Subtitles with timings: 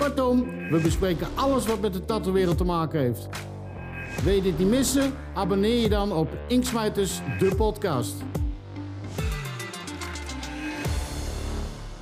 [0.00, 3.28] Kortom, we bespreken alles wat met de tattoo-wereld te maken heeft.
[4.24, 5.12] Wil je dit niet missen?
[5.34, 8.14] Abonneer je dan op Inksmijters, de podcast.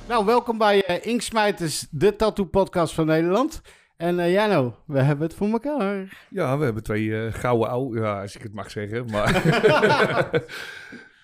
[0.07, 3.61] Nou, welkom bij uh, Inksmijters, de tattoo-podcast van Nederland.
[3.97, 6.25] En uh, Jano, we hebben het voor elkaar.
[6.29, 9.43] Ja, we hebben twee uh, gouden oude, ja, als ik het mag zeggen, maar...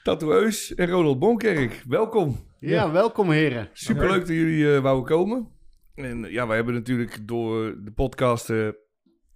[0.75, 2.39] En Ronald Bonkerk, welkom.
[2.59, 2.91] Ja, ja.
[2.91, 3.69] welkom heren.
[3.73, 5.54] Superleuk dat jullie uh, wouden komen.
[5.95, 8.75] En ja, wij hebben natuurlijk door de podcasten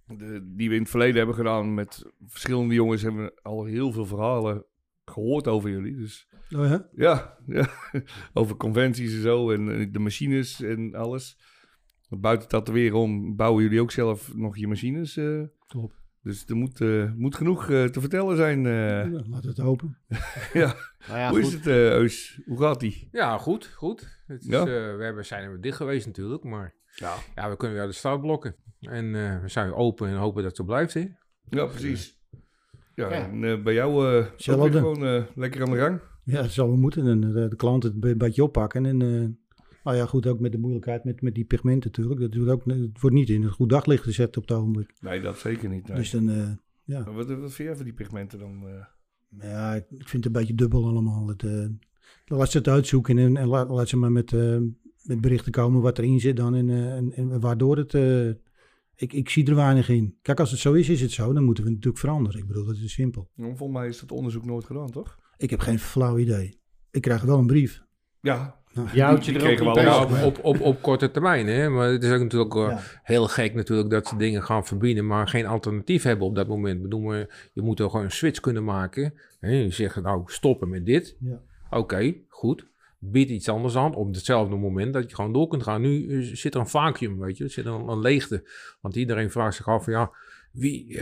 [0.06, 3.92] de, die we in het verleden hebben gedaan met verschillende jongens, hebben we al heel
[3.92, 4.64] veel verhalen
[5.04, 5.96] gehoord over jullie.
[5.96, 6.88] Dus oh ja?
[6.92, 7.68] Ja, ja,
[8.32, 11.38] over conventies en zo en de machines en alles.
[12.08, 15.16] Buiten tatoeëren om bouwen jullie ook zelf nog je machines.
[15.16, 15.99] Uh, Klopt.
[16.22, 18.62] Dus er moet, uh, moet genoeg uh, te vertellen zijn.
[18.62, 19.98] Ja, laten we het hopen.
[20.52, 20.74] ja.
[21.08, 21.30] Nou ja.
[21.30, 21.46] Hoe goed.
[21.46, 22.40] is het, Eus?
[22.46, 23.08] Hoe gaat die?
[23.12, 24.22] Ja, goed, goed.
[24.26, 24.64] Het is, ja?
[24.64, 27.14] we hebben, zijn er dicht geweest natuurlijk, maar ja.
[27.34, 28.56] ja, we kunnen weer de startblokken.
[28.80, 31.08] En we zijn open en hopen dat het zo blijft, hè?
[31.48, 32.18] Ja, precies.
[32.94, 36.00] Ja, en bij jou uh, gewoon lekker aan de gang.
[36.24, 37.06] Ja, dat zal we moeten.
[37.06, 38.86] En de, de klant het een beetje oppakken.
[38.86, 39.39] En
[39.84, 42.20] nou ja, goed, ook met de moeilijkheid met, met die pigmenten natuurlijk.
[42.20, 44.94] Dat wordt ook, het wordt niet in het goed daglicht gezet op het ogenblik.
[45.00, 45.88] Nee, dat zeker niet.
[45.88, 45.96] Nee.
[45.96, 46.48] Dus dan, uh,
[46.84, 47.04] ja.
[47.04, 48.62] Maar wat, wat vind jij van die pigmenten dan?
[48.64, 48.84] Uh...
[49.40, 51.28] Ja, ik, vind het een beetje dubbel allemaal.
[51.28, 51.66] Het, uh,
[52.24, 54.32] laat ze het uitzoeken en, en laat, laat, ze maar met,
[55.02, 56.54] met berichten komen wat erin zit dan.
[56.54, 57.94] En, en, en waardoor het...
[58.94, 60.18] ik, ik zie er weinig in.
[60.22, 61.32] Kijk, als het zo is, is het zo.
[61.32, 62.40] Dan moeten we natuurlijk veranderen.
[62.40, 63.30] Ik bedoel, dat is simpel.
[63.34, 65.18] Ja, volgens mij is dat onderzoek nooit gedaan, toch?
[65.36, 66.60] Ik heb geen flauw idee.
[66.90, 67.84] Ik krijg wel een brief.
[68.20, 68.59] Ja,
[68.96, 71.46] houdt je er ook wel op, op, op, korte termijn.
[71.46, 71.68] Hè?
[71.68, 72.80] Maar het is ook natuurlijk ja.
[73.02, 76.76] heel gek natuurlijk dat ze dingen gaan verbieden, maar geen alternatief hebben op dat moment.
[76.76, 79.14] Ik bedoel, je moet er gewoon een switch kunnen maken.
[79.40, 79.50] Hè?
[79.50, 81.16] Je zegt nou stoppen met dit.
[81.20, 81.40] Ja.
[81.70, 82.66] Oké, okay, goed.
[82.98, 85.80] Bied iets anders aan op hetzelfde moment dat je gewoon door kunt gaan.
[85.80, 87.44] Nu zit er een vacuüm, weet je.
[87.44, 88.48] Er zit een, een leegte.
[88.80, 90.10] Want iedereen vraagt zich af van ja,
[90.52, 90.98] wie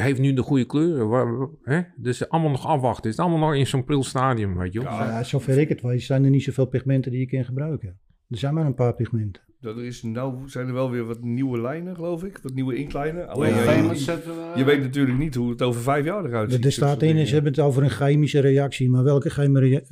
[0.00, 1.08] heeft nu de goede kleuren?
[1.08, 1.80] Waar, hè?
[1.96, 3.10] Dus allemaal nog afwachten.
[3.10, 5.80] Het is allemaal nog in zo'n pril stadium, weet je Ja, ja, zover ik het
[5.80, 7.98] weet, zijn er niet zoveel pigmenten die je kan gebruiken.
[8.28, 9.42] Er zijn maar een paar pigmenten.
[9.60, 12.38] Dat is, nou zijn er wel weer wat nieuwe lijnen, geloof ik.
[12.42, 13.28] Wat nieuwe inklijnen.
[13.28, 16.64] Alleen ja, je, je, weet natuurlijk niet hoe het over vijf jaar eruit ziet.
[16.64, 18.90] Er staat in, ze hebben het over een chemische reactie.
[18.90, 19.30] Maar welke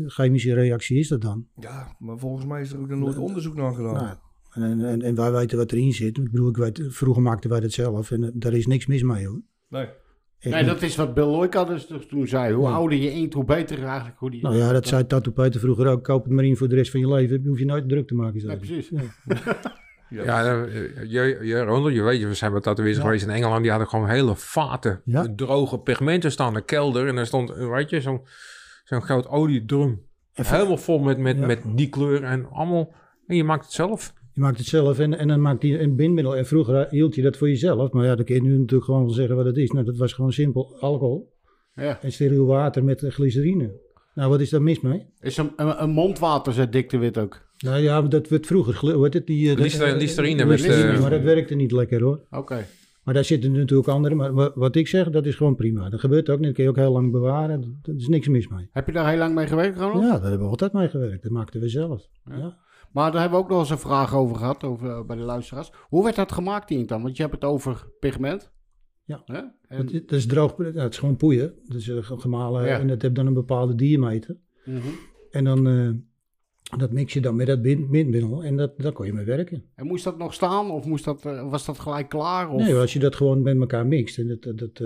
[0.06, 1.46] chemische reactie is dat dan?
[1.60, 3.94] Ja, maar volgens mij is er ook nog nooit onderzoek naar gedaan.
[3.94, 4.16] Nou,
[4.62, 6.18] en, en, en, wij weten wat erin zit.
[6.18, 9.26] Ik bedoel, ik weet, vroeger maakten wij dat zelf en daar is niks mis mee
[9.26, 9.40] hoor.
[9.68, 9.86] Nee.
[10.42, 12.54] nee, dat is wat Bill Loika dus toen zei.
[12.54, 14.18] Hoe ouder je inkt, hoe beter eigenlijk.
[14.18, 16.04] Hoe die, nou ja, dat zei Tattoo Peter vroeger ook.
[16.04, 17.38] Koop het maar in voor de rest van je leven.
[17.38, 18.40] Dan hoef je nooit druk te maken.
[18.40, 18.88] Ja, precies.
[18.88, 19.02] Ja.
[20.08, 20.66] Ja, ja
[21.06, 23.04] je, je, Ronald, je weet, we zijn bij tatoeëerders ja.
[23.04, 23.60] geweest in Engeland.
[23.62, 25.26] Die hadden gewoon hele vaten, ja?
[25.36, 27.08] droge pigmenten staan in de kelder.
[27.08, 28.20] En daar stond, weet je, zo'n
[28.84, 30.02] zo'n groot oliedrum.
[30.32, 32.94] Helemaal vol met, met, met die kleur en allemaal.
[33.26, 34.14] En je maakt het zelf.
[34.36, 36.36] Je maakt het zelf en, en dan maakt hij een bindmiddel.
[36.36, 37.92] En vroeger hield je dat voor jezelf.
[37.92, 39.70] Maar ja, dan kun je nu natuurlijk gewoon zeggen wat het is.
[39.70, 41.32] Nou, dat was gewoon simpel alcohol.
[41.74, 42.02] Ja.
[42.02, 43.80] En steriel water met glycerine.
[44.14, 45.06] Nou, wat is daar mis mee?
[45.20, 47.40] Is een, een, een mondwater, zei Dick de Wit ook.
[47.58, 49.26] Nou ja, dat werd vroeger, heet het?
[49.26, 49.96] Die, uh, listerine.
[49.96, 52.20] listerine met, maar dat werkte niet lekker hoor.
[52.30, 52.66] Oké.
[53.02, 54.14] Maar daar zitten natuurlijk andere.
[54.14, 55.88] Maar wat ik zeg, dat is gewoon prima.
[55.88, 56.46] Dat gebeurt ook niet.
[56.46, 57.80] Dat kun je ook heel lang bewaren.
[57.82, 58.68] Er is niks mis mee.
[58.70, 60.02] Heb je daar heel lang mee gewerkt, Ronald?
[60.02, 61.22] Ja, daar hebben we altijd mee gewerkt.
[61.22, 62.06] Dat maakten we zelf.
[62.24, 62.64] ja.
[62.92, 65.22] Maar daar hebben we ook nog eens een vraag over gehad, over, eh, bij de
[65.22, 65.72] luisteraars.
[65.88, 67.02] Hoe werd dat gemaakt, die dan?
[67.02, 68.52] Want je hebt het over pigment.
[69.04, 69.22] Ja,
[69.68, 69.86] en...
[69.86, 71.54] dat is droog, het is gewoon poeier.
[71.64, 74.36] Dat is uh, gemalen en dat heeft dan een bepaalde diameter.
[74.64, 74.94] Mm -hmm.
[75.30, 75.90] En dan, uh,
[76.78, 79.64] dat mix je dan met dat bindmiddel en dat, daar kon je mee werken.
[79.74, 82.50] En moest dat nog staan of moest dat, was dat gelijk klaar?
[82.50, 82.62] Of?
[82.62, 84.58] Nee, als je dat gewoon met elkaar mixt en dat...
[84.58, 84.80] dat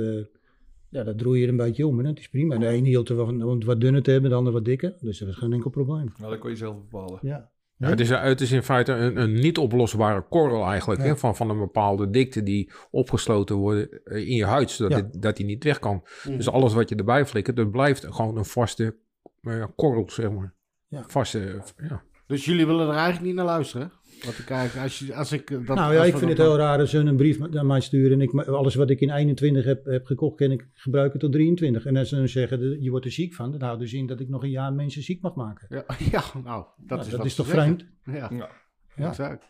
[0.90, 2.58] ja, dat droei je er een beetje om en dat is prima.
[2.58, 4.96] De ene hield er wat, wat dunner te hebben, de andere wat dikker.
[5.00, 6.12] Dus dat was geen enkel probleem.
[6.18, 7.18] Nou, dat kon je zelf bepalen.
[7.22, 7.50] Ja.
[7.80, 11.36] Ja, het, is, het is in feite een, een niet oplosbare korrel eigenlijk, hè, van,
[11.36, 15.04] van een bepaalde dikte die opgesloten wordt eh, in je huid, zodat ja.
[15.04, 16.04] het, dat die niet weg kan.
[16.24, 16.36] Mm.
[16.36, 18.96] Dus alles wat je erbij flikkert, dat blijft gewoon een vaste
[19.42, 20.54] uh, korrel, zeg maar.
[20.88, 21.04] Ja.
[21.06, 22.02] Vaste, ja.
[22.26, 23.92] Dus jullie willen er eigenlijk niet naar luisteren?
[24.24, 26.78] Wat ik kijk, als, je, als ik dat, nou ja, ik vind het heel raar
[26.78, 29.84] als ze een brief naar mij sturen en ik, alles wat ik in 21 heb,
[29.84, 31.86] heb gekocht, kan ik gebruiken tot 23.
[31.86, 34.20] En als ze dan zeggen, je wordt er ziek van, dan houdt dus in dat
[34.20, 35.66] ik nog een jaar mensen ziek mag maken.
[35.68, 37.86] Ja, ja nou, dat nou, is, dat is toch vreemd?
[38.04, 38.48] Ja, ja.
[38.96, 39.08] ja.
[39.08, 39.44] exact.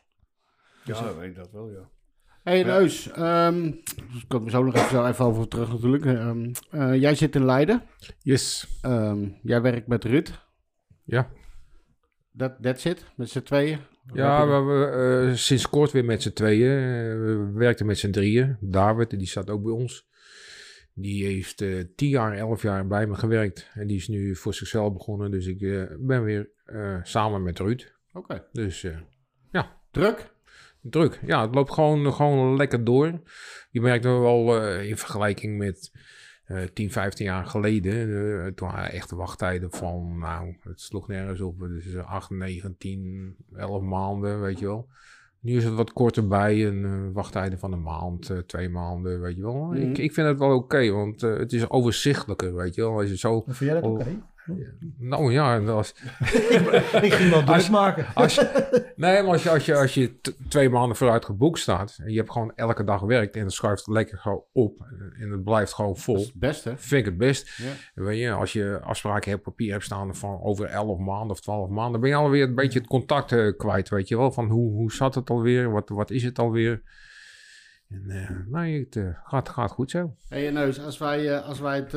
[0.84, 1.88] Ja, dus, weet dat wel, ja.
[2.42, 3.70] Hey Neus, um,
[4.12, 6.04] dus ik kom zo nog even, zo even over terug natuurlijk.
[6.04, 7.82] Um, uh, jij zit in Leiden.
[8.18, 8.66] Yes.
[8.86, 10.30] Um, jij werkt met Ruud.
[11.04, 11.28] Ja.
[12.32, 13.78] Dat that's it, met z'n tweeën?
[14.12, 16.78] Ja, we, we uh, sinds kort weer met z'n tweeën.
[16.78, 18.56] Uh, we werkten met z'n drieën.
[18.60, 20.08] David, die staat ook bij ons.
[20.94, 23.70] Die heeft uh, tien jaar, elf jaar bij me gewerkt.
[23.74, 25.30] En die is nu voor zichzelf begonnen.
[25.30, 25.58] Dus ik
[25.98, 26.50] ben weer
[27.02, 27.94] samen met Ruud.
[28.12, 28.18] Oké.
[28.18, 28.44] Okay.
[28.52, 28.86] Dus
[29.50, 29.78] ja.
[29.90, 30.32] Druk?
[30.82, 31.20] Druk.
[31.26, 33.20] Ja, het loopt gewoon, gewoon lekker door.
[33.70, 35.92] Je merkt wel in vergelijking met
[36.50, 38.08] uh, 10, 15 jaar geleden.
[38.08, 41.58] Uh, toen waren echt wachttijden van, nou, het sloeg nergens op.
[41.58, 44.88] Dus 8, 9, 10, 11 maanden, weet je wel.
[45.40, 49.36] Nu is het wat korter bij, een uh, wachttijden van een maand, twee maanden, weet
[49.36, 49.64] je wel.
[49.64, 49.90] Mm -hmm.
[49.90, 52.98] ik, ik vind het wel oké, okay, want het is overzichtelijker, weet je wel.
[52.98, 53.40] Als je zo...
[53.46, 54.00] Vind jij dat oké?
[54.00, 54.22] Okay?
[54.98, 55.94] Nou ja, als,
[57.02, 58.06] ik ging wel druk maken.
[58.14, 58.36] Als
[58.96, 62.18] nee, maar als je, als je, als je twee maanden vooruit geboekt staat en je
[62.18, 64.86] hebt gewoon elke dag werkt en het schuift lekker gewoon op
[65.18, 66.14] en het blijft gewoon vol.
[66.14, 66.72] Dat is het beste.
[66.76, 67.56] Vind ik het best.
[67.56, 68.02] Ja.
[68.02, 71.68] Weet je, als je afspraken hebt, papier hebt staan van over 11 maanden of 12
[71.68, 74.32] maanden, dan ben je alweer een beetje het contact uh, kwijt, weet je wel.
[74.32, 75.70] Van hoe, hoe zat het alweer?
[75.70, 76.82] Wat, wat is het alweer?
[77.88, 80.14] En uh, nou, het uh, gaat, gaat goed zo.
[80.28, 81.94] Hé hey, Neus, als wij, als wij het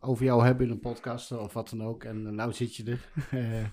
[0.00, 2.04] over jou hebben in een podcast of wat dan ook.
[2.04, 3.00] En nou zit je er.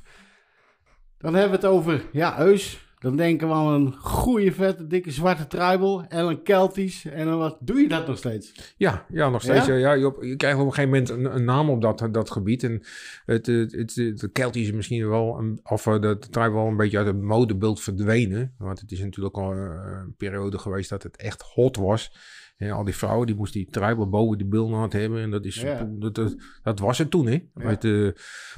[1.24, 2.92] dan hebben we het over, ja, Eus.
[3.04, 7.06] Dan denken we aan een goede, vette, dikke zwarte tribal en een Keltisch.
[7.06, 8.74] En dan wat doe je dat nog steeds?
[8.78, 9.66] Ja, ja nog steeds.
[9.66, 9.76] Ja?
[9.76, 12.64] ja je, je, krijgt op een gegeven moment een, een, naam op dat, dat gebied.
[12.64, 12.82] En
[13.26, 16.98] het, het, het, het Keltisch is misschien wel, een, of de, de tribal een beetje
[16.98, 18.54] uit het modebeeld verdwenen.
[18.58, 22.12] Want het is natuurlijk al een periode geweest dat het echt hot was.
[22.56, 25.22] Ja, al die vrouwen, die moesten die tribal boven die bilnaad hebben.
[25.22, 25.90] En dat, is, ja.
[25.92, 27.34] dat, dat, dat, was het toen, hè.
[27.34, 27.50] Ja.
[27.54, 28.12] Met, uh,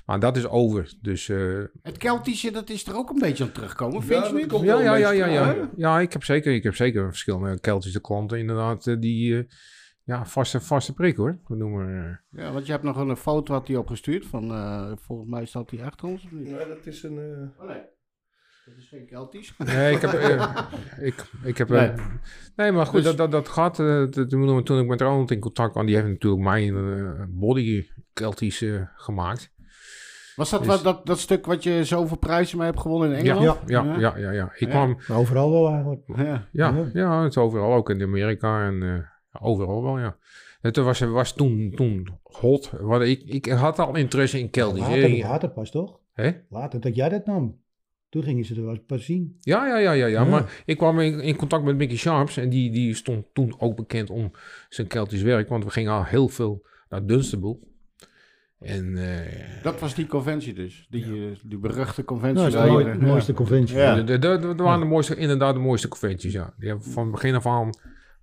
[0.06, 0.94] maar dat is over.
[1.02, 4.52] Dus, uh, het Keltische, dat is er ook een beetje aan teruggekomen, vind je niet?
[4.52, 5.70] Ja, ja, ja, ja, ja.
[5.76, 9.32] ja, ik heb zeker, ik heb zeker verschillende Keltische klanten inderdaad, die...
[9.32, 9.44] Uh,
[10.04, 11.40] ja, vaste, vaste prik hoor.
[11.48, 14.50] We noemen, Ja, want je hebt nog een foto had hij opgestuurd van,
[15.02, 16.50] volgens mij staat hij achter ons of niet?
[16.50, 17.52] Ja, dat is een...
[17.60, 17.82] Oh, nee.
[18.66, 19.54] Dat is geen Keltisch.
[19.58, 20.14] Nee, ik heb...
[20.14, 20.58] Uh,
[21.08, 21.88] ik, ik heb nee.
[21.88, 22.06] Uh,
[22.56, 22.72] nee.
[22.72, 23.80] maar goed, dus, dat, dat, dat gaat...
[23.80, 28.66] Uh, toen ik met Ronald in contact kwam, die heeft natuurlijk mijn body Keltisch
[28.96, 29.54] gemaakt.
[30.36, 33.16] Was dat, dus, wat, dat dat stuk wat je zoveel prijzen mee hebt gewonnen in
[33.16, 33.70] Engeland?
[33.70, 34.00] Ja, ja, ja.
[34.00, 34.52] ja, ja, ja.
[34.54, 34.70] Ik ja.
[34.70, 34.98] kwam...
[35.12, 36.02] Overal wel eigenlijk.
[36.16, 37.22] Ja, ja, ja.
[37.22, 39.08] het is overal ook in Amerika en
[39.40, 40.18] overal wel, ja.
[40.62, 42.72] Het was, was toen, toen hot.
[42.80, 44.82] Wat ik, ik had al interesse in Keltisch.
[44.82, 46.00] Later, later pas toch?
[46.14, 46.32] Hè?
[46.50, 47.64] Later dat jij dat nam.
[48.16, 49.38] Toen gingen ze er wel pas zien.
[49.40, 50.24] Ja, ja, ja, ja, ja.
[50.24, 52.38] Maar ik kwam in, in, contact met Mickey Sharps.
[52.38, 54.32] En die, die stond toen ook bekend om
[54.70, 55.50] zijn Keltisch werk.
[55.50, 57.58] Want we gingen al heel veel naar Dunstable.
[58.60, 60.88] En, uh, dat was die conventie dus.
[60.90, 61.12] Die, ja.
[61.12, 62.42] uh, die beruchte conventie.
[62.42, 63.78] Nou, dat is de, mooi, mooiste conventie.
[63.78, 63.96] Ja.
[63.96, 66.54] Dat de, de, de, waren de mooiste, inderdaad de mooiste conventies, ja.
[66.58, 67.70] Die hebben van begin af aan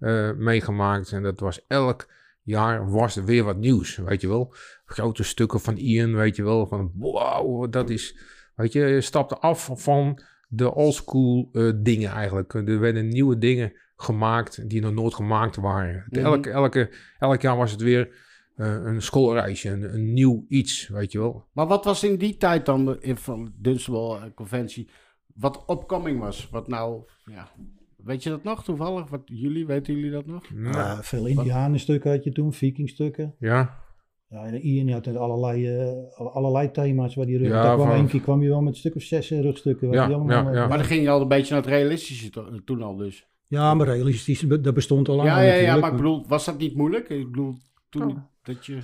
[0.01, 1.13] uh, meegemaakt.
[1.13, 2.09] En dat was elk
[2.43, 4.55] jaar was er weer wat nieuws, weet je wel.
[4.85, 6.67] Grote stukken van Ian, weet je wel.
[6.67, 8.17] Van wow, dat is
[8.55, 10.19] Weet je, je stapte af van
[10.49, 12.55] de oldschool uh, dingen eigenlijk.
[12.55, 16.05] Er werden nieuwe dingen gemaakt die nog nooit gemaakt waren.
[16.09, 16.25] Mm -hmm.
[16.25, 18.09] elke, elke, elk jaar was het weer
[18.57, 21.47] uh, een schoolreisje, een, een, nieuw iets, weet je wel.
[21.53, 24.89] Maar wat was in die tijd dan de, van Dunstable Conventie,
[25.35, 26.49] wat opkoming was?
[26.51, 27.49] Wat nou, ja,
[27.97, 29.09] weet je dat nog toevallig?
[29.09, 30.51] Wat jullie, weten jullie dat nog?
[30.55, 33.35] Nou, uh, veel Indianenstukken had je toen, Vikingstukken.
[33.39, 33.82] Ja.
[34.33, 37.49] Ja, en Ian had allerlei, uh, allerlei thema's waar die rug...
[37.49, 39.91] Ja, kwam één keer kwam je wel met een stuk of zes rugstukken.
[39.91, 42.49] Ja, ja, allemaal, ja, Maar dan ging je al een beetje naar het realistische to
[42.65, 43.27] toen al dus.
[43.47, 45.29] Ja, maar realistisch, dat bestond al lang.
[45.29, 47.09] Ja, ja, ja, maar ik bedoel, was dat niet moeilijk?
[47.09, 47.57] Ik bedoel,
[47.89, 48.19] toen oh.
[48.43, 48.79] dat je...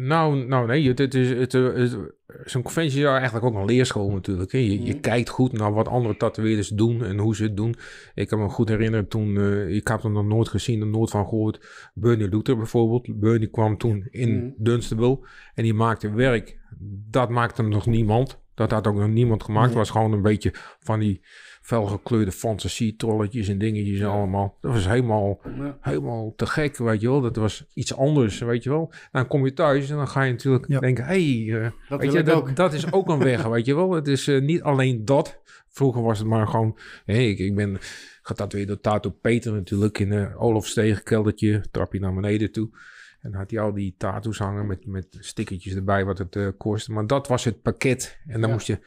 [0.00, 1.98] Nou, nou nee, het, is, het, het,
[2.44, 4.52] zo'n conventie is eigenlijk ook een leerschool natuurlijk.
[4.52, 4.58] Hè.
[4.58, 5.00] Je, je mm.
[5.00, 7.74] kijkt goed naar wat andere tatoeëerders doen en hoe ze het doen.
[8.14, 11.10] Ik kan me goed herinneren toen, uh, ik heb hem nog nooit gezien, er nooit
[11.10, 11.90] van gehoord.
[11.94, 13.20] Bernie Luther bijvoorbeeld.
[13.20, 14.54] Bernie kwam toen in mm.
[14.56, 15.18] Dunstable
[15.54, 16.58] en die maakte werk.
[17.10, 18.40] Dat maakte nog niemand.
[18.54, 19.66] Dat had ook nog niemand gemaakt.
[19.66, 20.50] Het was gewoon een beetje
[20.80, 21.20] van die
[21.68, 24.56] felgekleurde fantasie-trolletjes en dingetjes en allemaal.
[24.60, 25.78] Dat was helemaal, ja.
[25.80, 27.20] helemaal te gek, weet je wel.
[27.20, 28.92] Dat was iets anders, weet je wel.
[29.12, 30.80] Dan kom je thuis en dan ga je natuurlijk ja.
[30.80, 31.04] denken...
[31.04, 33.92] hey, uh, dat, weet je, dat, dat, is ook een weg, weet je wel.
[33.92, 35.40] Het is uh, niet alleen dat.
[35.68, 36.78] Vroeger was het maar gewoon...
[37.04, 37.78] Hey, ik, ik ben
[38.22, 39.98] getatoeëerd door Tato Peter natuurlijk...
[39.98, 42.70] in een Olofsteeg keldertje, trapje naar beneden toe...
[43.20, 46.92] En had hij al die tattoos hangen met, met stickertjes erbij wat het uh, kostte.
[46.92, 48.18] Maar dat was het pakket.
[48.26, 48.54] En dan ja.
[48.54, 48.78] moest je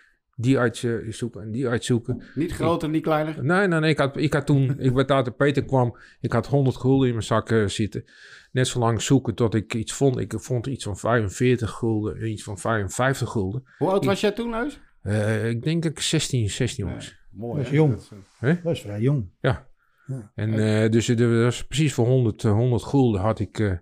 [0.41, 2.21] die uitzoeken en die uitzoeken.
[2.35, 3.43] Niet groter, ik, niet kleiner?
[3.43, 3.89] Nee, nee, nee.
[3.89, 7.13] Ik had, ik had toen, ik bij Tater Peter kwam, ik had 100 gulden in
[7.13, 8.03] mijn zak uh, zitten.
[8.51, 10.17] Net zo lang zoeken tot ik iets vond.
[10.17, 13.63] Ik vond iets van 45 gulden en iets van 55 gulden.
[13.77, 14.79] Hoe oud was jij toen, Huis?
[15.03, 17.15] Uh, ik denk dat ik 16, 16 was.
[17.31, 17.57] mooi.
[17.57, 17.91] Dat is jong.
[17.93, 18.61] Dat is, He?
[18.63, 19.29] dat is vrij jong.
[19.41, 19.69] Ja.
[20.35, 23.73] En uh, dus dat was precies voor 100, 100 gulden had ik, uh,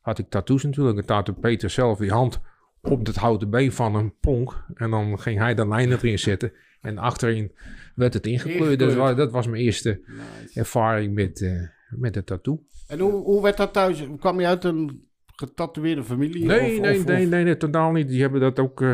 [0.00, 0.98] had ik tattoos natuurlijk.
[0.98, 2.40] En tattoo Peter zelf die hand
[2.82, 4.64] op het houten been van een ponk.
[4.74, 6.52] En dan ging hij de lijnen erin zetten.
[6.80, 7.52] En achterin
[7.94, 8.78] werd het ingekleurd.
[8.78, 10.00] Dus dat was mijn eerste
[10.54, 12.62] ervaring met, uh, met de tattoo.
[12.86, 14.04] En hoe, hoe werd dat thuis?
[14.18, 16.44] Kwam je uit een getatoeëerde familie?
[16.44, 18.08] Nee, of, nee, of, nee, nee, nee, totaal niet.
[18.08, 18.80] Die hebben dat ook...
[18.80, 18.92] Uh,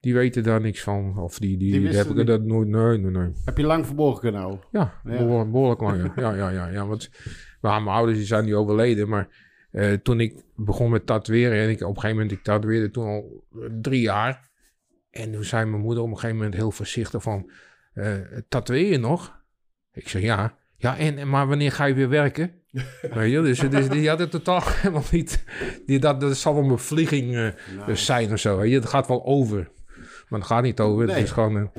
[0.00, 1.18] die weten daar niks van.
[1.18, 2.68] Of die, die, Die heb ik dat nooit...
[2.68, 3.32] Nee, nee, nee.
[3.44, 4.64] Heb je lang verborgen kunnen houden?
[4.70, 5.16] Ja, Ja.
[5.16, 6.12] behoorlijk, behoorlijk lang.
[6.16, 6.50] Ja, ja, ja.
[6.50, 7.10] ja, ja want
[7.60, 9.08] maar mijn ouders die zijn nu overleden.
[9.08, 9.28] Maar
[9.72, 11.58] eh, toen ik begon met tatoeëren...
[11.58, 14.50] En ik, op een gegeven moment, ik tatoeëerde toen al eh, drie jaar.
[15.10, 17.50] En toen zei mijn moeder op een gegeven moment heel voorzichtig van...
[17.94, 18.14] eh
[18.48, 19.40] tatoeëer je nog?
[19.92, 20.56] Ik zei ja.
[20.76, 22.52] Ja, en, maar wanneer ga je weer werken?
[23.14, 25.44] Weet je, dus, dus die had het totaal helemaal niet.
[25.86, 28.56] Die, dat, dat zal wel een vlieging eh, zijn of zo.
[28.56, 28.76] Weet je.
[28.76, 29.70] Het gaat wel over.
[30.28, 31.06] Maar het gaat niet over.
[31.06, 31.14] Nee.
[31.14, 31.70] Het is gewoon.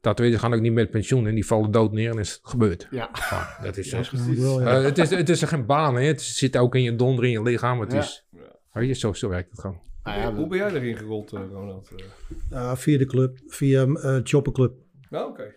[0.00, 2.88] Tatoeëerders gaan ook niet met pensioen en die vallen dood neer en is het gebeurd.
[2.90, 3.10] Ja.
[3.30, 4.66] Ja, dat is wel, ja.
[4.78, 6.02] Eh, het, is, het is er geen baan, hè.
[6.02, 7.80] Het zit ook in je donder, in je lichaam.
[7.80, 7.98] Het Ja.
[7.98, 8.26] is,
[8.72, 9.80] weet je, zo, zo werkt het gewoon.
[10.04, 11.90] Nou ja, Hoe ben jij erin gerold, eh, Ronald?
[11.96, 12.04] Eh,
[12.50, 14.72] Ja, via de club, via uh, Chopper Club.
[15.10, 15.54] Nou, oké.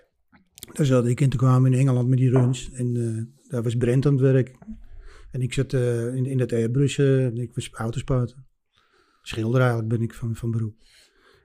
[0.74, 2.72] Daar zat ik in te kwamen in Engeland met die runs.
[2.72, 4.56] En eh, daar was Brent aan het werk.
[5.32, 8.46] En ik zat eh, in, in dat airbrush, eh, ik was autospuiten.
[9.22, 10.76] Schilder eigenlijk ben ik van, van beroep.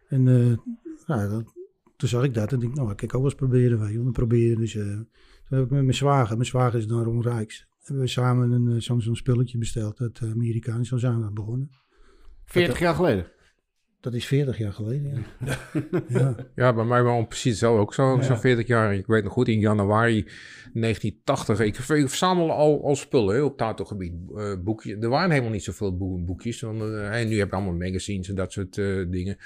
[0.08, 0.74] En eh,
[1.06, 1.56] nou, dat-
[1.98, 3.80] toen zag ik dat en dacht ik, nou, ik kan ook wel eens proberen.
[3.80, 4.12] Weet je, wel.
[4.12, 4.56] proberen.
[4.56, 7.66] Dus eh, toen heb ik met mijn zwager, mijn zwager is dan Ron Rijks.
[7.82, 10.72] Hebben we samen een, eh, zo'n zo'n spulletje besteld uit uh, Amerika.
[10.74, 11.70] En zo zijn we begonnen.
[12.44, 13.26] 40 jaar geleden.
[14.00, 15.58] Dat is 40 jaar geleden, ja.
[16.18, 16.36] ja.
[16.54, 17.78] Ja, bij mij was precies zo.
[17.78, 18.22] Ook zo, Ja.
[18.22, 18.94] zo'n 40 jaar.
[18.94, 20.22] Ik weet nog goed, in januari
[20.72, 21.60] 1980.
[21.60, 24.12] Ik, ver- ik verzamelde al, al spullen hè, op tattoo-gebied.
[24.36, 24.96] eh, boekjes.
[25.00, 26.60] Er waren helemaal niet zoveel boe- boekjes.
[26.60, 29.36] Want, eh, en nu heb je allemaal magazines en dat soort eh, dingen.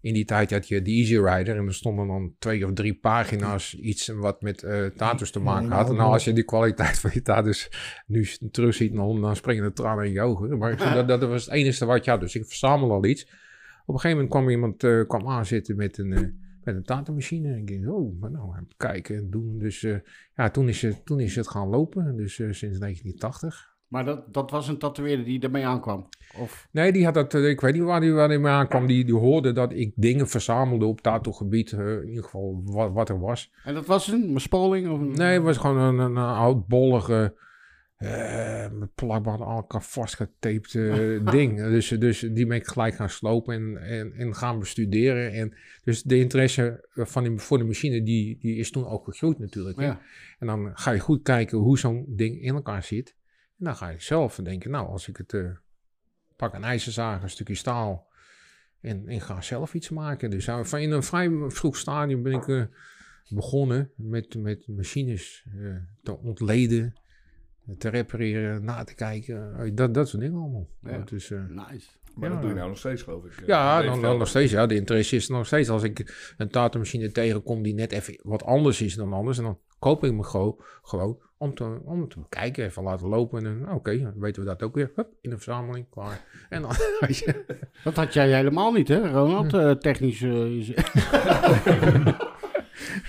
[0.00, 1.56] In die tijd had je de Easy Rider.
[1.56, 3.74] En er stonden dan twee of drie pagina's.
[3.74, 4.66] Iets wat met
[4.96, 5.88] tattoos te maken had.
[5.88, 7.70] En nou, als je die kwaliteit van je tattoos
[8.06, 10.58] nu terugziet, dan, dan springen de tranen in je ogen.
[10.58, 12.20] Maar dat, dat was het enige wat je had.
[12.20, 13.22] Dus ik verzamelde al iets.
[13.86, 16.20] Op een gegeven moment kwam iemand eh, kwam aanzitten met een, eh
[16.64, 17.52] met een tatomachine.
[17.52, 19.58] En ik denk, oh, maar nou, even kijken en doen.
[19.58, 19.80] Dus
[20.36, 22.16] ja, toen is, het, toen is het gaan lopen.
[22.16, 23.69] Dus sinds 1980.
[23.90, 26.08] Maar dat, dat was een tatoeëerder die ermee aankwam.
[26.38, 28.86] Of, Nee, die had dat, eh, ik weet niet waar die, waar die mee aankwam.
[28.86, 31.72] Die, die hoorde dat ik dingen verzamelde op tattoo-gebied.
[31.72, 33.52] eh, in ieder geval wat, wat er was.
[33.64, 34.88] en dat was een, een spoling?
[34.88, 37.34] Of een, Nee, het was gewoon een, een, oudbollige,
[37.96, 40.72] eh met plakband aan elkaar vastgetaped
[41.36, 41.56] ding.
[41.60, 45.32] Dus, dus die ben ik gelijk gaan slopen en, en, en gaan bestuderen.
[45.32, 45.54] En
[45.84, 49.80] dus de interesse van die, voor de machine, die, die is toen ook gegroeid natuurlijk.
[49.80, 50.00] Ja.
[50.38, 53.18] En dan ga je goed kijken hoe zo'n ding in elkaar zit.
[53.60, 55.50] En dan ga je zelf denken, nou, als ik het eh,
[56.36, 58.08] pak een ijzerzaag, een stukje staal
[58.80, 60.30] en, en ga zelf iets maken.
[60.30, 62.62] Dus eh, van in een vrij vroeg stadium ben ik eh,
[63.28, 66.92] begonnen met, met machines eh, te ontleden,
[67.78, 69.74] te repareren, na te kijken.
[69.74, 70.68] Dat, dat soort dingen allemaal.
[70.82, 70.98] Ja.
[70.98, 71.88] Dat is, eh, Nice.
[72.14, 72.34] Maar Ja.
[72.34, 73.46] dat doe je nou nog steeds, geloof ik.
[73.46, 74.52] ja, dan, nog steeds.
[74.52, 75.68] Ja, de interesse is nog steeds.
[75.68, 79.58] Als ik een tatomachine tegenkom die net even wat anders is dan anders, en dan
[79.78, 83.46] koop ik me gewoon, gewoon om, te, om te kijken, even laten lopen.
[83.46, 84.92] En dan, oké, dan weten we dat ook weer.
[84.94, 86.24] Hup, in de verzameling, klaar.
[86.48, 86.70] En dan.
[87.84, 89.54] Dat had jij helemaal niet, hè, Ronald?
[89.54, 90.22] Eh, technisch.
[90.22, 90.72] eh, is-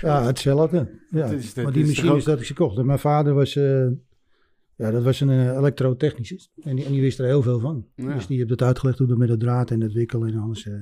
[0.02, 1.00] Ja, hetzelfde.
[1.10, 1.22] Ja.
[1.28, 2.78] Het is de- maar die is machines ook- dat ik ze kocht.
[2.78, 3.88] En mijn vader was, eh,
[4.76, 6.52] ja, dat was een elektrotechnicus.
[6.62, 7.88] En die, en die wist er heel veel van.
[7.96, 8.14] Ja.
[8.14, 10.66] Dus die heeft het uitgelegd hoe dat met het draad en het wikkelen en alles.
[10.68, 10.74] eh.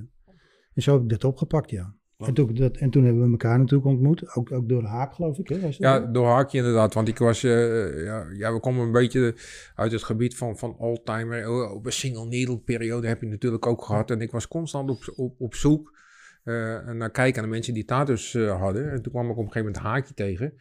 [0.73, 1.95] En zo heb ik dat opgepakt, ja.
[2.25, 4.35] En toen, dat, en toen hebben we elkaar natuurlijk ontmoet.
[4.35, 5.47] Ook, ook door de haak, geloof ik.
[5.49, 5.69] Hè?
[5.77, 6.93] Ja, door haakje inderdaad.
[6.93, 9.35] Want ik was, eh, ja, ja, we komen een beetje
[9.75, 11.49] uit het gebied van, van oldtimer.
[11.49, 14.11] Oh, Op een single needle periode heb je natuurlijk ook gehad.
[14.11, 15.97] En ik was constant op, op, op zoek
[16.43, 16.53] eh,
[16.89, 18.91] naar kijken naar mensen die tattoos eh, hadden.
[18.91, 20.53] En toen kwam ik op een gegeven moment een haakje tegen.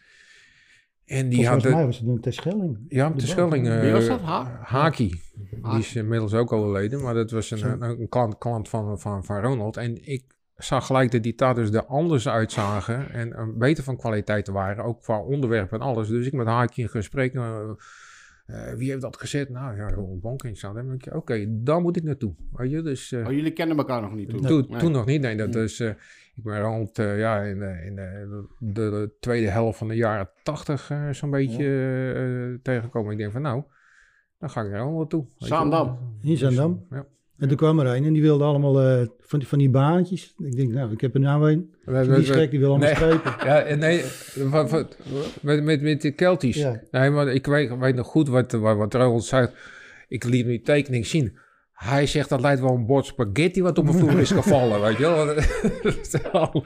[1.04, 1.72] En die Volgens had...
[1.74, 2.78] mij was het een Terschelling.
[2.88, 3.68] Ja, op de Schelling.
[3.68, 4.20] eh, Wie was dat?
[4.20, 5.20] Ha- Haki.
[5.50, 7.02] Die is inmiddels ook overleden.
[7.02, 9.76] Maar dat was een, een, een klant, klant van, van, van Ronald.
[9.76, 10.24] En ik
[10.58, 13.10] zag gelijk dat die tattoos er anders uitzagen.
[13.10, 14.84] En eh, beter van kwaliteit waren.
[14.84, 16.08] Ook qua onderwerp en alles.
[16.08, 17.34] Dus ik met Haki in gesprek.
[17.34, 17.60] eh,
[18.46, 19.48] eh, wie heeft dat gezet?
[19.48, 20.60] Nou ja, Ronald Bonkins.
[20.60, 22.34] Dan denk ik, oké, daar moet ik naartoe.
[22.52, 23.12] Weet je, dus...
[23.12, 24.40] eh, Oh, jullie kennen elkaar nog niet toen?
[24.40, 24.80] toen, Nee.
[24.80, 25.36] toen nog niet, nee.
[25.36, 25.88] Dat is, eh,
[26.34, 29.94] ik ben rond eh, ja, in, de, in de, de, de tweede helft van de
[29.96, 33.12] jaren tachtig zo'n beetje tegengekomen.
[33.12, 33.62] Ik denk van nou,
[34.38, 35.28] dan ga ik er allemaal wel.
[35.36, 35.98] Zaandam.
[36.22, 36.86] In Zaandam?
[36.90, 37.06] Ja.
[37.38, 40.34] En toen kwam er een en die wilde allemaal eh, van, die, van die baantjes.
[40.38, 41.70] Ik denk, nou, ik heb er nou een.
[42.14, 42.96] Die gek, die wil allemaal nee.
[42.96, 43.34] strepen.
[43.48, 44.02] Ja, en nee,
[44.50, 44.96] wat, wat,
[45.42, 46.56] met, met, met de Keltisch.
[46.56, 46.80] Ja.
[46.90, 49.48] Nee, maar ik weet, weet nog goed wat, wat, wat Ronald zei.
[50.08, 51.38] Ik liet die tekening zien.
[51.72, 54.96] Hij zegt dat lijkt wel een bord spaghetti wat op een vloer is gevallen, weet
[54.96, 55.26] je wel.
[55.26, 56.64] Dat is al-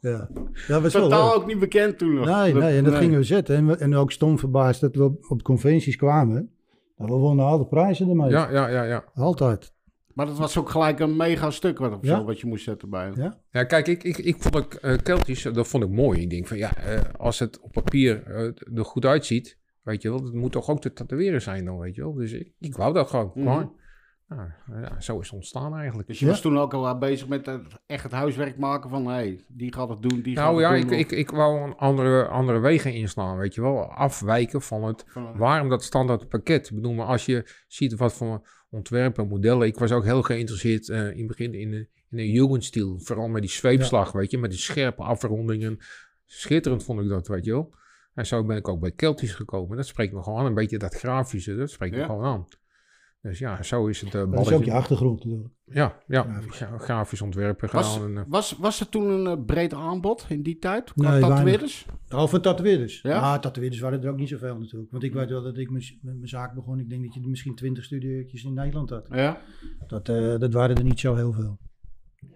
[0.00, 0.28] Ja,
[0.68, 2.26] dat was Totaal wel ook niet bekend toen nog.
[2.26, 3.02] Nee, nee, en dat Nee.
[3.02, 3.56] gingen we zetten.
[3.56, 6.50] En, we- en ook stom verbaasd dat we op, op conventies kwamen.
[6.96, 8.30] Nou, we wonnen altijd prijzen ermee.
[8.30, 9.04] Ja, ja, ja, ja.
[9.14, 9.72] Altijd.
[10.18, 12.16] Maar dat was ook gelijk een mega stuk wat, of Ja.
[12.16, 13.12] zo, wat je moest zetten bij.
[13.14, 13.40] Ja.
[13.50, 16.20] Ja, kijk, ik, ik, ik vond het eh, Keltisch, eh, dat vond ik mooi.
[16.20, 20.08] Ik denk van ja, eh, als het op papier eh, er goed uitziet, weet je
[20.10, 22.14] wel, dat moet toch ook te tatoeëren zijn dan, weet je wel.
[22.14, 23.32] Dus ik, ik wou dat gewoon.
[23.32, 23.68] Klaar.
[24.28, 26.08] Nou, ja, zo is het ontstaan eigenlijk.
[26.08, 26.30] Dus je Ja.
[26.30, 29.04] was toen ook al bezig met het, echt het huiswerk maken van...
[29.06, 30.98] hé, hey, die gaat het doen, die gaat Nou het ja, doen.
[30.98, 33.82] ik, of- ik, ik wou een andere, andere wegen inslaan, weet je wel.
[33.92, 36.68] Afwijken van het, van- waarom dat standaard pakket.
[36.68, 39.66] Ik bedoel, maar als je ziet wat voor ontwerpen, modellen.
[39.66, 42.98] Ik was ook heel geïnteresseerd eh, in het begin in de, in de Jugendstil.
[42.98, 45.78] Vooral met die zweepslag, weet je, met die scherpe afrondingen.
[46.24, 47.74] Schitterend vond ik dat, weet je wel.
[48.14, 49.76] En zo ben ik ook bij Keltisch gekomen.
[49.76, 50.46] Dat spreekt me gewoon aan.
[50.46, 52.46] Een beetje dat grafische, dat spreekt me gewoon aan.
[53.20, 55.54] Dus ja, zo is het uh, Dat is ook je achtergrond natuurlijk.
[55.64, 56.62] Ja, ja, Grafisch.
[56.84, 58.00] grafisch ontwerpen Was.
[58.00, 60.96] En, eh, was, was er toen een eh, breed aanbod in die tijd?
[60.96, 61.86] Nee, Qua tatoeëerders?
[62.08, 63.00] Oh, voor tatoeëerders.
[63.00, 63.10] Ja?
[63.10, 64.90] Ja, tatoeëerders waren er ook niet zoveel natuurlijk.
[64.90, 66.78] Want ik weet wel dat ik mijn- met mijn zaak begon.
[66.78, 69.06] Ik denk dat je er misschien twintig studieurtjes in Nederland had.
[69.10, 69.40] Ja.
[69.86, 71.58] Dat, eh, dat waren er niet zo heel veel.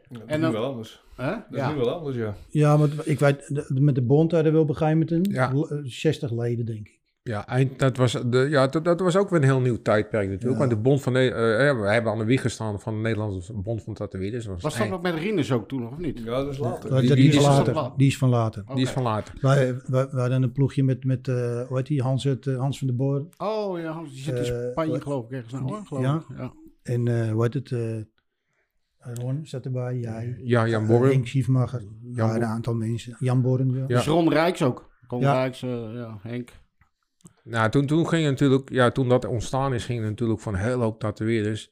[0.09, 1.03] Dat is En nu dan- wel anders.
[1.17, 1.31] Hè?
[1.31, 1.71] Dat is ja.
[1.73, 2.35] nu wel anders, ja.
[2.49, 5.53] Ja, maar ik weet, met de bond hadden we op een gegeven moment een Ja.
[5.55, 7.01] l- eh, 60 leden, denk ik.
[7.25, 10.29] Ja, eind, dat, was de, ja dat, dat was ook weer een heel nieuw tijdperk
[10.29, 10.53] natuurlijk.
[10.53, 10.59] Ja.
[10.59, 11.13] Maar de Bond van...
[11.13, 14.45] Ne- eh, we hebben aan de wieg gestaan van de Nederlandse Bond van Tatoeëerders.
[14.45, 16.19] Dat Was dat eind- nog met Rinus ook toen, of niet?
[16.19, 16.91] Ja, dat is later.
[16.91, 17.75] Die, die- die, die is later.
[17.75, 18.65] van- Die is van later.
[18.75, 19.35] Die is van later.
[19.41, 21.35] Wij, wij, wij hadden een ploegje met, met eh,
[21.69, 23.27] hoe heet die, Hans, het, eh, Hans van der Boor.
[23.39, 26.15] Oh ja, Hans, die zit in Spanje wat- geloof ik ergens nou, hoor, geloof Ja.
[26.31, 26.37] ik.
[26.39, 26.53] Ja.
[26.83, 27.97] En eh hoe heet het, eh
[28.99, 30.37] Ron zat erbij, jij.
[30.45, 31.11] Ja, Jan Borren.
[31.11, 31.83] Henk Schiefmacher.
[32.15, 33.17] Ja, een aantal mensen.
[33.19, 33.79] Jan Borren, ja.
[33.79, 33.87] Ja.
[33.87, 34.91] Dus Ron Rijks ook.
[35.09, 35.33] Ron Ja.
[35.33, 36.61] Rijks, ja, Henk.
[37.43, 38.71] Nou, toen, toen ging natuurlijk...
[38.71, 41.71] Ja, toen dat ontstaan is, ging natuurlijk van hele hoop tatoeëerders...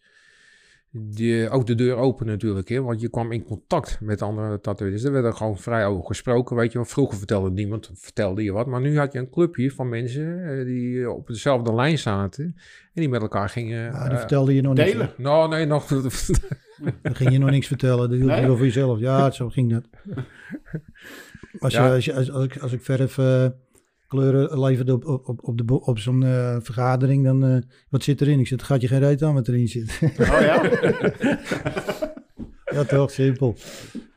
[0.93, 5.05] Die, ook de deur open natuurlijk, hè, want je kwam in contact met andere tatoeëerders.
[5.05, 6.87] Er werd er gewoon vrij over gesproken, weet je wel.
[6.87, 8.67] Vroeger vertelde niemand, vertelde je wat.
[8.67, 12.45] Maar nu had je een clubje van mensen eh, die op dezelfde lijn zaten.
[12.45, 13.83] En die met elkaar gingen...
[13.83, 14.91] Ja, die eh, vertelde je nog niks.
[14.91, 15.13] Delen.
[15.17, 15.87] nou, nee, nog...
[17.03, 18.09] Dan ging je nog niks vertellen.
[18.09, 18.47] Dat hield je Nee?
[18.47, 18.99] wel voor jezelf.
[18.99, 19.85] Ja, zo ging dat.
[21.59, 23.47] Als, je, als, je, als, als ik, als ik verf eh,
[24.11, 27.57] kleuren leverde op, op, op, op, de, op zo'n eh, vergadering, dan eh,
[27.89, 28.41] wat zit erin?
[28.41, 29.99] Ik zeg, gaat je geen reet aan wat erin zit.
[30.21, 30.63] Oh ja?
[32.75, 33.57] ja, toch, simpel.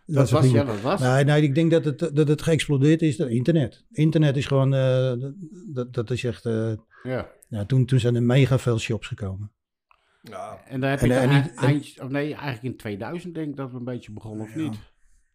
[0.06, 1.02] dat was, ja, dat was.
[1.02, 3.86] Nee, nee, ik denk dat het, dat het geëxplodeerd is door internet.
[3.92, 5.14] Internet is gewoon, eh,
[5.74, 7.30] dat, dat is echt, eh, Ja.
[7.48, 9.52] ja, toen, toen zijn er mega veel shops gekomen.
[10.22, 13.56] Ja, En dan heb En- je eind, eind- of nee, eigenlijk in 2000 denk ik
[13.56, 14.62] dat we een beetje begonnen, of Ja.
[14.62, 14.78] niet?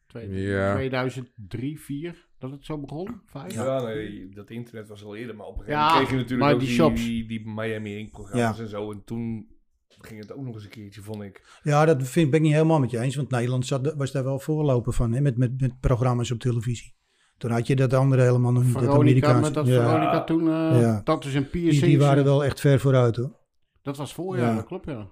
[0.06, 0.74] Twee- Ja.
[0.74, 3.20] 2003, 4, dat het zo begon?
[3.26, 3.54] Vijf?
[3.54, 3.82] ja.
[3.82, 6.52] nee, dat internet was al eerder, maar op een gegeven Ja, moment kreeg je natuurlijk
[6.52, 7.04] ook die die, shops.
[7.04, 8.92] die, die Miami Ink programma's en zo.
[8.92, 9.46] En toen
[9.88, 11.58] ging het ook nog eens een keertje, vond ik.
[11.62, 14.24] Ja, dat vind, ben ik niet helemaal met je eens, want Nederland zat, was daar
[14.24, 16.94] wel voorloper van, hè, met, met, met programma's op televisie.
[17.36, 20.42] Toen had je dat andere helemaal nog niet, dat Veronica, met dat ja, Veronica toen,
[20.44, 21.02] uh, Ja.
[21.02, 23.36] tattoos en die, die waren wel echt ver vooruit hoor.
[23.82, 24.54] Dat was voorjaar, Ja.
[24.54, 25.10] dat klopt ja.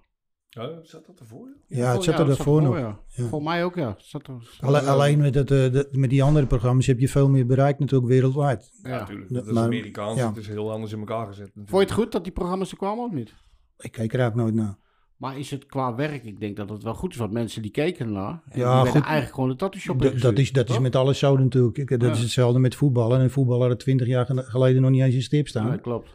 [0.62, 1.48] Ja, zat dat ervoor?
[1.66, 2.78] Ja, het Voor- zat er dat daarvoor nog.
[2.78, 3.00] ja.
[3.08, 3.24] Ja.
[3.24, 3.94] Voor mij ook ja.
[3.98, 7.08] Zat er, zat Alle- alleen met, het, eh, de- met die andere programma's heb je
[7.08, 8.70] veel meer bereikt natuurlijk wereldwijd.
[8.82, 8.98] Ja, Ja.
[8.98, 9.32] natuurlijk.
[9.32, 10.28] Dat is maar- Amerikaans, ja.
[10.28, 11.50] het is heel anders in elkaar gezet.
[11.54, 13.34] Vond je het goed dat die programma's er kwamen of niet?
[13.78, 14.78] Ik keek er eigenlijk nooit naar.
[15.16, 16.24] Maar is het qua werk?
[16.24, 18.42] Ik denk dat het wel goed is, want mensen die keken ernaar.
[18.48, 19.02] En Ja, die werden goed.
[19.02, 21.88] eigenlijk gewoon de tattoo shop Dat, dat is, dat is met alles zo natuurlijk.
[21.88, 22.10] Dat Ja.
[22.10, 23.20] is hetzelfde met voetballen.
[23.20, 25.66] En voetballer had twintig jaar gel- geleden nog niet eens in stip staan.
[25.66, 26.08] Ja, klopt.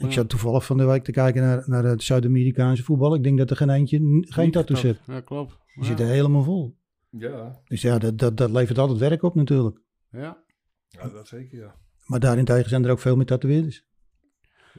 [0.00, 3.14] Ik zat toevallig van de week te kijken naar, naar het Zuid-Amerikaanse voetbal.
[3.14, 4.98] Ik denk dat er geen eentje geen tattoo zit.
[5.06, 5.50] Ja, klopt.
[5.66, 5.84] Die Ja.
[5.84, 6.76] zitten helemaal vol.
[7.10, 9.80] Ja, Dus ja, dat, dat, dat levert altijd werk op natuurlijk.
[10.10, 10.42] Ja.
[10.88, 11.74] ja, dat zeker, ja.
[12.06, 13.86] Maar daarentegen zijn er ook veel meer tatoeëerders.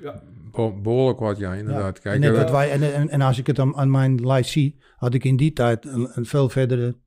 [0.02, 1.96] Ja, Be- behoorlijk wat, ja, inderdaad.
[1.96, 2.02] Ja.
[2.02, 4.82] Kijk, en, eh, wij, en, en, en als ik het aan, aan mijn lijst zie,
[4.96, 6.98] had ik in die tijd een, een veel verdere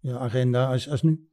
[0.00, 1.27] ja, agenda als, als nu.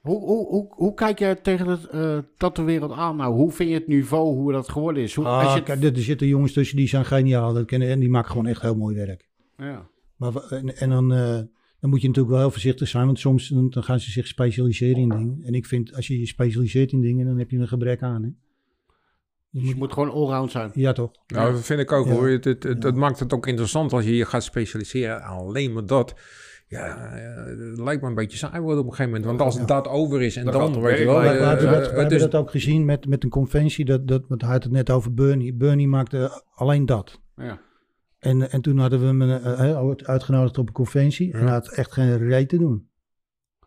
[0.00, 3.16] Hoe, hoe, hoe, hoe kijk jij tegen het eh tattoo-wereld aan?
[3.16, 5.14] Nou, hoe vind je het niveau, hoe dat geworden is?
[5.14, 7.52] Hoe, als je Ah, kijk, er zitten jongens tussen die zijn geniaal.
[7.54, 9.28] Dat kennen, en die maken gewoon echt heel mooi werk.
[9.56, 9.88] ja.
[10.16, 11.34] Maar, en, en dan, eh,
[11.80, 14.26] dan moet je natuurlijk wel heel voorzichtig zijn, want soms dan, dan gaan ze zich
[14.26, 15.38] specialiseren in dingen.
[15.42, 18.22] En ik vind, als je je specialiseert in dingen, dan heb je een gebrek aan.
[18.22, 18.28] Hè?
[18.28, 18.34] Je
[19.50, 20.70] Dus je moet, moet gewoon allround zijn.
[20.74, 21.10] ja, toch?
[21.26, 22.12] Nou, dat vind ik ook Ja.
[22.12, 22.28] hoor.
[22.28, 22.88] Het, het, het, Ja.
[22.88, 25.22] het maakt het ook interessant als je je gaat specialiseren.
[25.22, 26.14] Alleen maar dat.
[26.70, 27.10] Ja,
[27.58, 29.24] het lijkt me een beetje saai worden op een gegeven moment.
[29.38, 29.64] Want als Ja.
[29.64, 31.14] dat over is en Dan dan, weet je wel.
[31.20, 34.08] We eh, hebben, dat, we hebben is- dat ook gezien met, met een conventie, dat,
[34.08, 35.54] dat, want hij had het net over Bernie.
[35.54, 37.20] Bernie maakte alleen dat.
[37.36, 37.60] Ja.
[38.18, 41.44] En, en toen hadden we hem eh, eh, uitgenodigd op een conventie en Ja.
[41.44, 42.88] hij had echt geen reet te doen.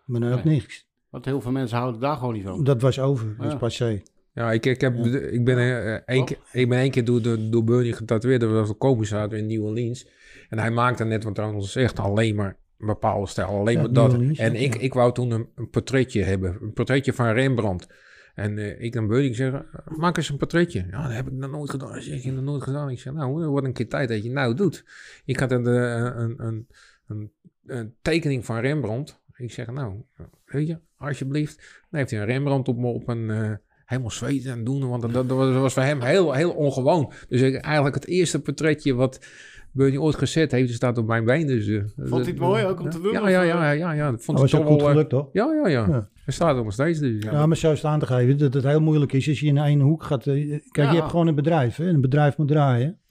[0.06, 0.54] Maar dan ook Nee.
[0.54, 0.88] niks.
[1.10, 2.64] Want heel veel mensen houden daar gewoon niet van.
[2.64, 3.58] Dat was over, dat is Ja.
[3.58, 4.02] passé.
[4.34, 5.58] Ja, ik, ik, heb, ik, ben,
[6.06, 8.42] één keer, ik ben één keer door, door, door Bernie getatoeëerd.
[8.42, 10.08] Dat was een commissar in New Orleans.
[10.50, 13.48] En hij maakte net wat trouwens echt alleen maar bepaalde stijl.
[13.48, 14.14] Alleen maar dat.
[14.36, 16.58] En ik, ik wou toen een, een, portretje hebben.
[16.62, 17.88] Een portretje van Rembrandt.
[18.36, 20.86] En uh, ik dan Beuk, ik zeg, maak eens een portretje.
[20.92, 22.02] Ja, dat heb ik nog nooit gedaan.
[22.02, 22.90] Zeg je nog nooit gedaan?
[22.90, 24.86] Ik zeg, nou, wordt een keer tijd dat je nou doet.
[25.26, 26.68] Ik had een, een, een,
[27.08, 27.32] een,
[27.66, 29.22] een tekening van Rembrandt.
[29.36, 30.04] Ik zeg, nou,
[30.46, 31.58] weet je, alsjeblieft.
[31.90, 33.52] Dan heeft hij een Rembrandt op, op een, uh,
[33.86, 34.90] helemaal zweten en doen.
[34.90, 37.12] Want dat, dat, was voor hem heel, heel ongewoon.
[37.30, 39.26] Dus ik, eigenlijk het eerste portretje wat
[39.74, 41.48] Bernie ooit gezet heeft, staat op mijn been.
[41.48, 43.12] Dus, uh, vond hij het mooi ook om te doen?
[43.12, 44.12] Ja, ja, ja, ja, ja.
[44.12, 45.30] Dat vond oh, was goed gelukt, toch?
[45.32, 45.88] Ja, ja, ja.
[45.88, 46.10] ja.
[46.14, 47.00] Hij staat er nog steeds.
[47.00, 47.32] Dus, ja.
[47.32, 49.80] ja, maar zo staan te geven dat het heel moeilijk is als je in één
[49.80, 50.24] hoek gaat.
[50.24, 51.76] Kijk, je hebt gewoon een bedrijf.
[51.76, 51.88] Hè?
[51.88, 53.02] Een bedrijf moet draaien.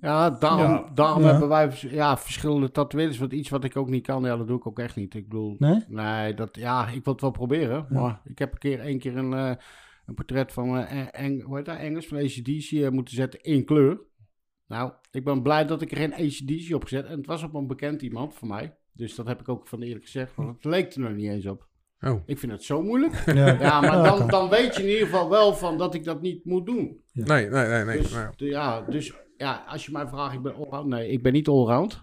[0.00, 3.18] Ja, daarom, daarom hebben wij ja, verschillende tatoeëerders.
[3.18, 5.14] Want iets wat ik ook niet kan, ja, dat doe ik ook echt niet.
[5.14, 7.86] Ik bedoel, nee, nee dat, ja, ik wil het wel proberen.
[7.88, 9.52] Maar ik heb een keer, één keer een, uh,
[10.06, 13.64] een portret van uh, Eng, hoe heet dat, Engels van ACDC uh, moeten zetten in
[13.64, 14.00] kleur.
[14.70, 17.06] Nou, ik ben blij dat ik er geen ACDC op gezet.
[17.06, 18.76] En het was op een bekend iemand voor mij.
[18.92, 20.34] Dus dat heb ik ook van eerlijk gezegd.
[20.34, 21.68] Want het leek er nog niet eens op.
[22.00, 22.22] Oh.
[22.26, 23.22] Ik vind het zo moeilijk.
[23.34, 26.20] Ja, ja maar dan, dan weet je in ieder geval wel van dat ik dat
[26.20, 27.02] niet moet doen.
[27.12, 27.84] Nee, nee, nee.
[27.84, 27.98] nee.
[27.98, 30.88] Dus, ja, dus ja, als je mij vraagt, ik ben allround.
[30.88, 32.02] Nee, ik ben niet allround.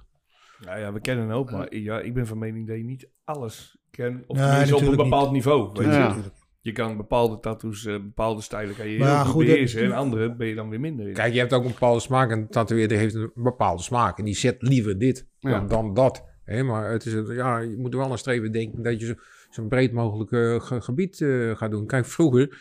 [0.66, 3.10] Nou ja, we kennen een hoop, maar ja, ik ben van mening dat je niet
[3.24, 4.24] alles kent.
[4.28, 5.70] Of ja, op een bepaald niveau.
[5.74, 6.32] Weet je?
[6.68, 9.84] Je kan bepaalde tattoos, uh, bepaalde stijlen kan je heel goed beheersen.
[9.84, 11.14] En andere ben je dan weer minder in.
[11.14, 12.32] Kijk, je hebt ook een bepaalde smaak.
[12.32, 14.18] En tatoeëerder heeft een bepaalde smaak.
[14.18, 16.26] En die zet liever dit dan, dan dat.
[16.44, 16.64] Hè?
[16.64, 19.18] Maar het is, ja, je moet wel een streven denken dat je zo'n
[19.50, 21.86] zo breed mogelijk uh, gebied uh, gaat doen.
[21.86, 22.58] Kijk, vroeger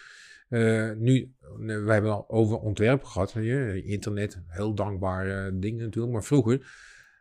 [0.50, 3.32] uh, nu, we hebben al over ontwerp gehad.
[3.32, 6.12] Je, internet, heel dankbare dingen natuurlijk.
[6.12, 6.66] Maar vroeger,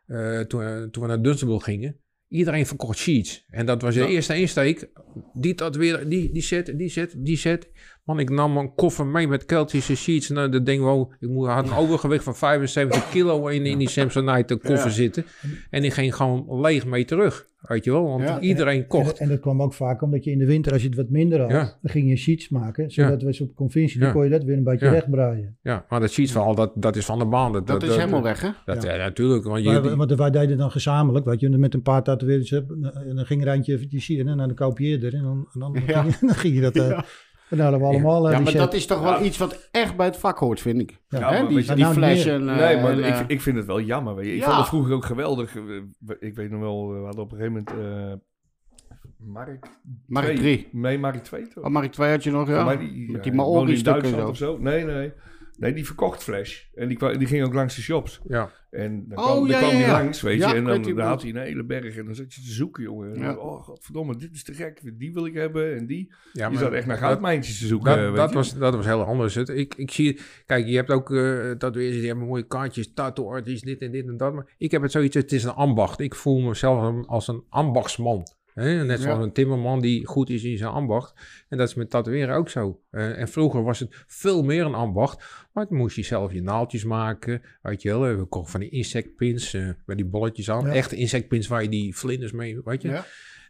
[0.07, 1.99] uh, toen, toen we naar Dunstable gingen,
[2.35, 3.45] iedereen verkocht sheets.
[3.49, 4.89] En dat was de eerste insteek.
[5.33, 7.69] Die dat weer, die, die set, die set, die set.
[8.05, 10.29] Man, ik nam een koffer mee met Keltische sheets.
[10.29, 14.55] En dat ding wow, ik had een overgewicht van 75 kilo in, in die Samsonite
[14.55, 15.25] koffer zitten.
[15.69, 17.45] En die ging gewoon leeg mee terug.
[17.67, 19.17] Weet je wel, want iedereen kocht.
[19.17, 21.39] En, dat kwam ook vaak omdat je in de winter, als je het wat minder
[21.39, 22.91] had, dan ging je sheets maken.
[22.91, 25.57] Zodat we op conventie, dan kon je dat weer een beetje wegbraaien.
[25.61, 27.51] Ja, maar dat sheets verhaal, dat, dat is van de baan.
[27.51, 28.49] Dat, dat, is helemaal weg, hè?
[28.65, 28.95] Dat, ja.
[28.95, 29.43] natuurlijk.
[29.43, 33.25] Want, je, want wij deden dan gezamenlijk, weet je, met een paar tatoeëerders, en dan
[33.25, 35.13] ging er eentje die zie en naar de kopieerder.
[35.13, 35.73] En dan, en dan,
[36.21, 37.05] dan, ging je dat...
[37.49, 38.31] Dan hadden we allemaal.
[38.31, 40.97] Ja, maar dat is toch wel iets wat echt bij het vak hoort, vind ik.
[41.07, 41.47] Ja, Hè?
[41.47, 44.15] Die, die nou, flash en, uh, Nee, maar en, ik, ik vind het wel jammer.
[44.15, 44.35] Weet je.
[44.35, 45.55] Ik vond het vroeger ook geweldig.
[46.19, 48.21] Ik weet nog wel, we hadden op een gegeven moment
[49.17, 49.67] Mark
[50.07, 50.67] Mark 3.
[50.71, 51.63] Nee, Mark 2 toch?
[51.63, 52.63] Oh, Mark 2 had je nog, ja.
[52.63, 54.27] Maar die, Met die Maori stukken zo.
[54.27, 54.57] Of zo.
[54.57, 55.13] Nee, nee.
[55.57, 56.63] Nee, die verkocht Flash.
[56.73, 58.21] En die, die ging ook langs de shops.
[58.27, 58.51] Ja.
[58.71, 60.45] En dan kwam, oh, ja, dan kwam ja, hij langs, weet je.
[60.45, 61.97] en dan, dan had hij een hele berg.
[61.97, 63.15] En dan zat je te zoeken, jongen.
[63.15, 64.81] En oh, godverdomme, dit is te gek.
[64.93, 65.75] Die wil ik hebben.
[65.75, 66.13] En die.
[66.33, 69.35] Ja, je zat echt naar goudmijntjes te zoeken, Dat, dat was, dat was heel anders.
[69.35, 70.19] Het, ik, ik zie...
[70.45, 72.93] Kijk, je hebt ook uh, tatoeëerders, die hebben mooie kaartjes.
[72.93, 74.33] Tattoo dit en dit en dat.
[74.33, 75.99] Maar ik heb het zoiets, het is een ambacht.
[75.99, 78.23] Ik voel mezelf als een ambachtsman.
[78.55, 81.13] Net zoals een timmerman die goed is in zijn ambacht.
[81.49, 82.81] En dat is met tatoeëren ook zo.
[82.91, 85.47] Uh, en vroeger was het veel meer een ambacht.
[85.53, 87.41] Maar dan moest je zelf je naaltjes maken.
[87.61, 90.67] Weet je wel, we kochten van die insectpins uh, met die bolletjes aan.
[90.67, 93.01] Echte insectpins waar je die vlinders mee, weet je.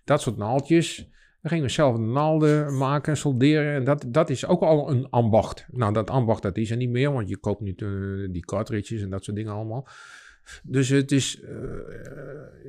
[0.04, 1.10] Dat soort naaltjes.
[1.41, 3.74] Dan gingen we zelf de naalden maken, solderen.
[3.74, 5.65] En dat, dat is ook al een ambacht.
[5.72, 9.02] Nou, dat ambacht dat is er niet meer, want je koopt nu uh, die cartridges
[9.02, 9.88] en dat soort dingen allemaal.
[10.64, 11.42] Dus het is.
[11.42, 11.50] Uh,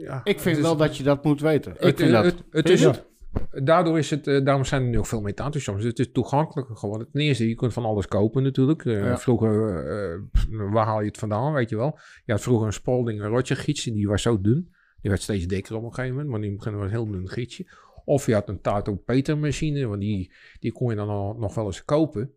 [0.03, 1.73] ja, ik vind wel dat je dat moet weten.
[1.73, 2.25] Ik het, vind dat.
[2.25, 3.05] Het, het is, het,
[3.53, 5.85] daardoor is het, uh, daarom zijn er nu ook veel meer tatoeages.
[5.85, 7.09] Het is toegankelijker geworden.
[7.13, 8.85] Ten eerste, je kunt van alles kopen natuurlijk.
[8.85, 9.19] Uh, ja.
[9.19, 10.31] Vroeger,
[10.71, 11.99] waar haal je het vandaan, weet je wel?
[12.25, 14.75] Je had vroeger een Spalding een Roger gietsje, die was zo dun.
[15.01, 17.67] Die werd steeds dikker op een gegeven moment, maar die begon een heel dun gietsje.
[18.05, 21.55] Of je had een Tato Peter machine, want die, die kon je dan al, nog
[21.55, 22.33] wel eens kopen.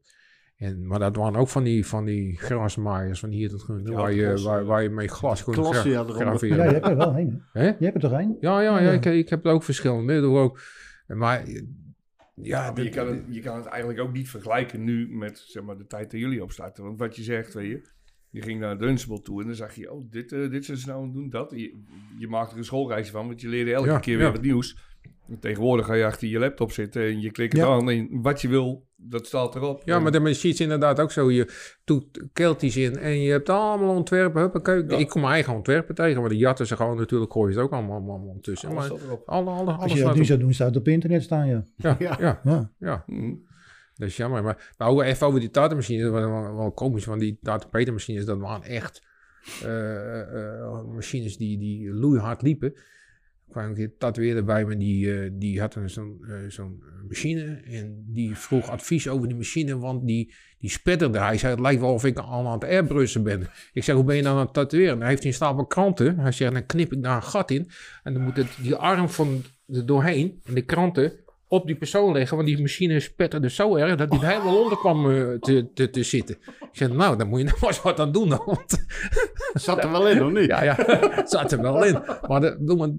[0.59, 4.13] En, maar dat waren ook van die, van die grasmaaiers van hier tot ja, waar,
[4.13, 6.57] je, waar, waar je mee glas kon gra ja, graveren.
[6.57, 7.43] Ja, je hebt er wel heen.
[7.53, 7.65] Hè?
[7.65, 8.37] Je hebt er toch heen?
[8.39, 10.21] Ja, ja, ja, Ik, ik heb er ook verschillende.
[10.21, 10.59] Ook,
[11.07, 11.43] maar
[12.41, 15.63] ja, maar je, kan het, je kan het eigenlijk ook niet vergelijken nu met zeg
[15.63, 16.83] maar, de tijd dat jullie opstarten.
[16.83, 17.89] Want wat je zegt, weet je,
[18.29, 21.11] je ging naar Dunstable toe en dan zag je, oh, dit, uh, dit is nou
[21.11, 21.51] doen, dat.
[21.55, 21.83] Je,
[22.17, 24.77] je maakte er een schoolreisje van, want je leerde elke keer weer wat nieuws.
[25.39, 28.47] Tegenwoordig ga je achter je laptop zitten en je klikt het aan en wat je
[28.47, 29.81] wil, dat staat erop.
[29.85, 31.31] Ja, maar de machine is inderdaad ook zo.
[31.31, 34.41] Je doet kelties in en je hebt allemaal ontwerpen.
[34.41, 34.83] Huppakee.
[34.87, 34.97] Ja.
[34.97, 37.65] Ik kom mijn eigen ontwerpen tegen, maar de jatten ze gewoon natuurlijk gooi je het
[37.65, 38.69] ook allemaal, allemaal tussen.
[38.69, 41.47] Alles maar alle, alle, Als je dat nu zou doen, staat het op internet staan,
[41.47, 41.65] ja.
[41.75, 42.41] Ja, ja, ja.
[42.43, 42.71] ja.
[42.79, 43.03] ja.
[43.07, 43.47] Mm.
[43.95, 44.43] Dat is jammer.
[44.43, 48.39] Maar, maar even over die datamachines, dat was wel, wel komisch, want die datapetermachines, dat
[48.39, 49.01] waren echt
[49.63, 52.73] uh, uh, machines die, die loeihard liepen.
[53.49, 56.63] Kwam een tatoeëerder bij me, die, uh, die had zo'n uh,
[57.07, 57.61] machine.
[57.65, 61.19] En die vroeg advies over die machine, want die, die spetterde.
[61.19, 63.47] Hij zei, het lijkt wel of ik al aan het airbrussen ben.
[63.73, 64.99] Ik zeg, hoe ben je dan aan het tatoeëren?
[64.99, 66.19] Hij heeft een stapel kranten.
[66.19, 67.69] Hij zegt, dan knip ik daar een gat in.
[68.03, 71.11] En dan moet het, die arm van er doorheen, en de kranten,
[71.49, 72.35] op die persoon leggen.
[72.35, 75.89] Want die machine spetterde zo erg dat hij er helemaal onder kwam uh, te, te,
[75.89, 76.35] te, zitten.
[76.45, 78.29] Ik zei, nou, dan moet je nog eens wat aan doen.
[78.29, 78.85] Dan, want...
[79.53, 80.45] Zat er wel in, of niet?
[80.45, 80.77] Ja, ja,
[81.25, 81.99] zat er wel in.
[82.27, 82.89] Maar, de, doe maar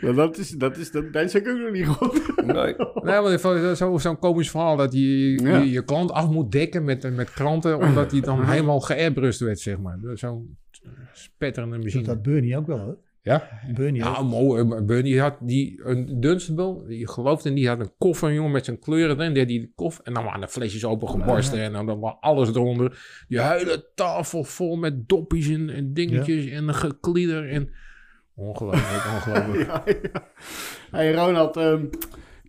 [0.00, 2.36] ja, dat is, dat is, dat, dat ik ook nog niet goed.
[2.36, 6.84] Nee, nee maar zo'n zo komisch verhaal dat je, je, je klant af moet dekken
[6.84, 9.98] met, met kranten, omdat hij dan helemaal geairbrust werd, zeg maar.
[10.14, 10.56] Zo'n
[11.12, 12.04] spetterende machine.
[12.04, 12.92] Dat had Bernie ook wel, hè?
[13.22, 13.48] Ja?
[13.74, 14.82] Bernie ja, mooi.
[14.82, 18.78] Bernie had die, een Dunstable, je gelooft in, die had een koffer, jongen, met zijn
[18.78, 19.32] kleuren erin.
[19.32, 22.48] Die had die koffer, en dan waren de flesjes opengebarsten en dan, dan was alles
[22.48, 23.24] eronder.
[23.28, 27.70] Die hele tafel vol met doppies en, en dingetjes en geklieder en...
[28.34, 29.66] Ongelooflijk, ongelooflijk.
[29.68, 30.28] ja, ja.
[30.90, 31.90] Hey Ronald, um,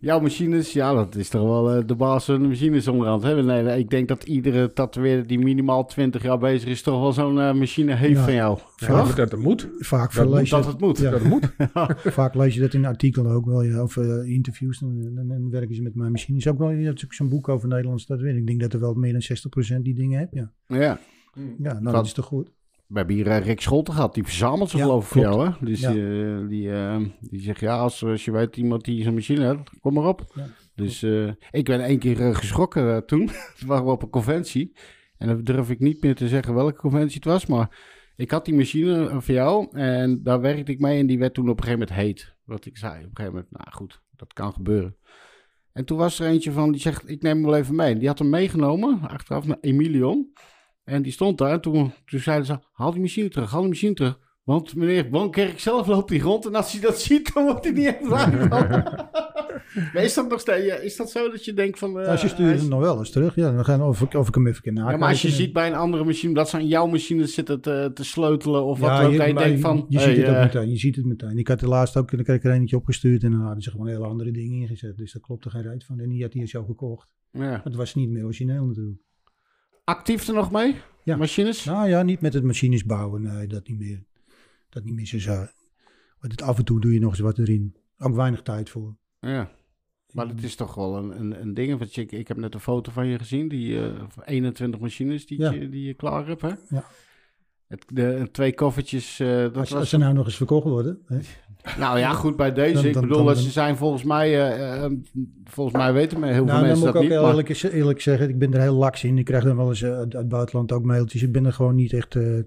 [0.00, 3.22] jouw machines, ja, dat is toch wel uh, de baas van de machines onderhand.
[3.22, 3.42] Hè?
[3.42, 7.12] Nee, nee, ik denk dat iedere tatoeëerder die minimaal 20 jaar bezig is, toch wel
[7.12, 8.24] zo'n uh, machine heeft ja.
[8.24, 8.58] van jou.
[8.76, 9.68] Vaak, dat het moet.
[9.78, 10.98] Vaak dat, lees je, dat het moet.
[10.98, 11.10] Ja.
[11.10, 11.52] Dat het moet.
[12.18, 14.78] Vaak lees je dat in artikelen ook wel, ja, of uh, interviews.
[14.78, 16.48] Dan, dan, dan, werken ze met mijn machines.
[16.48, 18.36] Ook wel, je hebt zo'n boek over Nederlands tatoeëren.
[18.36, 20.52] Ik denk dat er wel meer dan 60% die dingen hebt, ja.
[20.66, 20.98] Ja.
[21.58, 22.50] Ja, nou, dat is toch goed.
[22.90, 25.46] We hebben hier uh, Rick Scholten gehad, die verzamelt ze ja, geloof ik voor jou.
[25.46, 25.52] Hè?
[25.60, 25.92] Dus ja.
[25.92, 29.70] die, die, uh, die zegt, ja, als, als je weet iemand die zo'n machine heeft,
[29.80, 30.32] kom maar op.
[30.34, 30.46] Ja.
[30.74, 31.02] Dus
[31.50, 33.26] ik ben één keer geschrokken toen.
[33.58, 34.76] toen waren we op een conventie.
[35.16, 37.46] En dan durf ik niet meer te zeggen welke conventie het was.
[37.46, 37.78] Maar
[38.16, 40.98] ik had die machine voor jou en daar werkte ik mee.
[40.98, 42.34] En die werd toen op een gegeven moment heet.
[42.44, 44.96] Wat ik zei, op een gegeven moment, nou goed, dat kan gebeuren.
[45.72, 47.96] En toen was er eentje van, die zegt, ik neem hem wel even mee.
[47.96, 50.32] Die had hem meegenomen, achteraf naar Emilion.
[50.90, 53.70] En die stond daar en toen, toen zeiden ze, haal die machine terug, haal die
[53.70, 54.18] machine terug.
[54.44, 57.72] Want meneer Wankerk zelf loopt hij rond en als hij dat ziet, dan wordt hij
[57.72, 58.02] niet echt
[59.92, 62.00] Maar is dat nog steeds, is dat zo dat je denkt van...
[62.00, 64.34] Uh, als je stuurt hem nog wel eens terug, ja, dan gaan of, of ik
[64.34, 64.74] hem even.
[64.74, 67.60] Ja, maar als je ziet bij een andere machine dat ze aan jouw machine zitten
[67.60, 69.86] te, te sleutelen of wat dan, je, je denkt van...
[69.88, 71.38] Je, hey, ziet het uh, ook meteen, je ziet het meteen.
[71.38, 73.70] Ik had de laatste ook, dan kreeg ik er eentje opgestuurd en dan hadden ze
[73.70, 74.96] gewoon hele andere dingen ingezet.
[74.96, 76.00] Dus daar klopt er geen rijdt van.
[76.00, 77.08] En die had hij zo gekocht.
[77.30, 77.60] Ja.
[77.64, 79.00] Het was niet meer origineel natuurlijk.
[79.90, 80.76] Actief er nog mee?
[81.04, 81.16] Ja.
[81.16, 81.64] Machines?
[81.64, 83.22] Nou ja, niet met het machines bouwen.
[83.22, 84.04] Nee, dat niet meer.
[84.68, 85.46] Dat niet meer zo zo.
[86.18, 87.76] Maar af en toe doe je nog eens wat erin.
[87.98, 88.96] Ook weinig tijd voor.
[89.20, 89.50] Ja.
[90.10, 91.78] Maar het is toch wel een, een, een ding.
[91.78, 93.48] Want ik, ik heb net een foto van je gezien.
[93.48, 95.50] Die uh, 21 machines die, ja.
[95.50, 96.42] je, die je klaar hebt.
[96.42, 96.52] Hè?
[96.68, 96.84] Ja.
[97.66, 99.20] Het, de, twee koffertjes.
[99.20, 99.78] Uh, dat als, was...
[99.78, 101.02] als ze nou nog eens verkocht worden.
[101.06, 101.18] Hè?
[101.78, 102.82] Nou ja, goed bij deze.
[102.82, 104.90] Dan, dan, ik bedoel, dan, ze zijn volgens mij, uh,
[105.44, 107.10] volgens mij weten heel nou, veel mensen dat niet.
[107.10, 107.46] Dan moet ik ook maar...
[107.46, 109.18] eerlijk, eerlijk, zeggen, ik ben er heel laks in.
[109.18, 111.22] Ik krijg dan wel eens uh, uit het buitenland ook mailtjes.
[111.22, 112.42] Ik ben er gewoon niet echt, uh,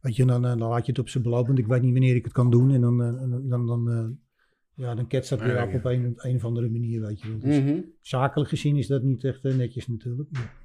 [0.00, 2.14] weet je, dan, dan laat je het op zijn beloop, want ik weet niet wanneer
[2.14, 2.70] ik het kan doen.
[2.70, 2.98] En dan,
[3.48, 4.18] dan, dan,
[4.74, 7.38] ja, dan ketst dat weer op op een, een of andere manier, weet je.
[7.38, 7.84] Dus mm -hmm.
[8.00, 10.28] Zakelijk gezien is dat niet echt netjes natuurlijk.
[10.32, 10.57] Maar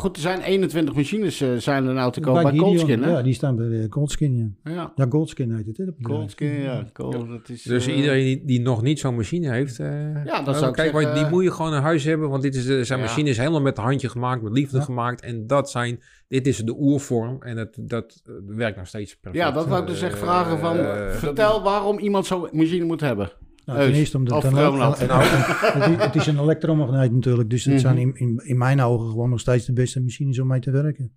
[0.00, 3.10] goed, er zijn 21 machines uh, zijn er nou te koop bij, bij Goldskin, hè?
[3.10, 4.72] Ja, die staan bij uh, Goldskin, ja.
[4.72, 4.92] ja.
[4.94, 5.84] Ja, Goldskin heet het, hè?
[6.02, 6.84] Goldskin, ja.
[6.92, 9.76] Gold, dat is, dus uh, iedereen die, die, nog niet zo'n machine heeft...
[9.76, 12.54] ja, dat zou ik kijk, zeggen, die moet je gewoon in huis hebben, want dit
[12.54, 13.04] is, zijn ja.
[13.04, 14.84] machines helemaal met handje gemaakt, met liefde ja.
[14.84, 15.20] gemaakt.
[15.20, 19.44] En dat zijn, dit is de oervorm en het, dat werkt nog steeds perfect.
[19.44, 20.76] Ja, dat wou ik dus echt vragen van,
[21.10, 23.32] vertel waarom iemand zo'n machine moet hebben.
[23.64, 27.50] Nou, ten eerste omdat het, het, het is een elektromagneet natuurlijk.
[27.50, 27.88] Dus het mm -hmm.
[27.88, 30.70] zijn in, in, in, mijn ogen gewoon nog steeds de beste machines om mee te
[30.70, 31.12] werken.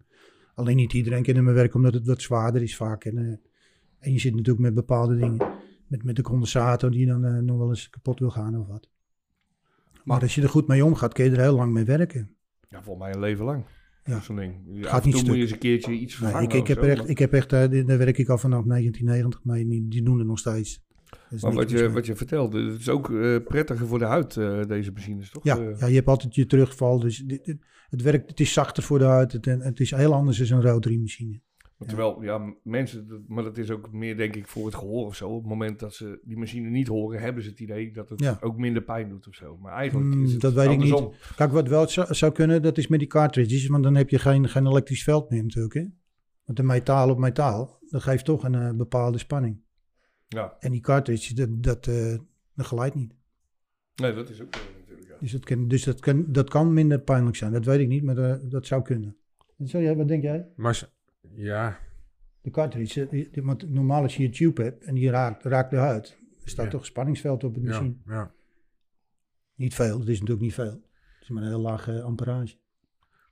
[0.56, 3.06] Alleen niet iedereen kan ermee werken omdat het wat zwaarder is vaak.
[3.06, 3.36] En, uh,
[4.00, 5.48] en je zit natuurlijk met bepaalde dingen.
[5.88, 8.90] Met, met de condensator die dan uh, nog wel eens kapot wil gaan of wat.
[9.94, 12.36] Maar, maar als je er goed mee omgaat, kun je er heel lang mee werken.
[12.70, 13.66] Ja, volgens mij een leven lang.
[14.04, 14.22] Ja.
[14.22, 14.56] Zo'n ding.
[14.82, 16.48] Gaat Af en toe moet je eens een keertje iets vervangen.
[16.48, 18.64] Nee, ik, ik, heb zo, echt, ik heb echt, uh, daar werk ik al vanaf
[18.64, 19.68] 1990 mee.
[19.68, 20.84] Die, die doen het nog steeds.
[21.42, 24.64] Maar wat je, wat je vertelde, het is ook uh, prettiger voor de huid, uh,
[24.64, 25.44] deze machines, toch?
[25.44, 27.00] Ja, uh, ja, je hebt altijd je terugval.
[27.00, 27.58] Dus dit, dit,
[27.90, 29.32] het werkt, het is zachter voor de huid.
[29.32, 31.42] Het, het is heel anders dan een rotary machine.
[31.78, 31.86] Ja.
[31.86, 35.30] Terwijl, ja, mensen, maar dat is ook meer denk ik voor het gehoor of zo.
[35.30, 38.20] Op het moment dat ze die machine niet horen, hebben ze het idee dat het
[38.20, 38.38] ja.
[38.42, 39.58] ook minder pijn doet of zo.
[39.58, 41.06] Maar eigenlijk is het Dat weet andersom.
[41.06, 41.32] ik niet.
[41.36, 43.68] Kijk, wat wel zou, zou, kunnen, dat is met die cartridges.
[43.68, 45.74] Want dan heb je geen, geen elektrisch veld meer natuurlijk.
[45.74, 45.86] Hè?
[46.46, 49.64] Want de metaal op metaal, dat geeft toch een bepaalde spanning.
[50.28, 50.56] Ja.
[50.60, 52.18] En die cartridge, dat, dat, uh,
[52.54, 53.14] dat geleidt niet.
[53.96, 55.08] Nee, dat is ook natuurlijk.
[55.08, 55.16] Ja.
[55.20, 57.52] Dus, dat kan, dus dat, kan, dat kan minder pijnlijk zijn.
[57.52, 59.18] Dat weet ik niet, maar uh, dat zou kunnen.
[59.58, 60.48] En zo, jij, wat denk jij?
[60.56, 60.90] Maar
[61.36, 61.80] ja.
[62.42, 65.70] De cartridge, die, die, want normaal als je een tube hebt en die raakt, raakt
[65.70, 66.72] de huid, er staat ja.
[66.72, 67.96] toch een spanningsveld op het machine.
[68.06, 68.34] Ja, ja.
[69.56, 70.72] Niet veel, het is natuurlijk niet veel.
[70.72, 72.58] Het is maar een heel lage amperage.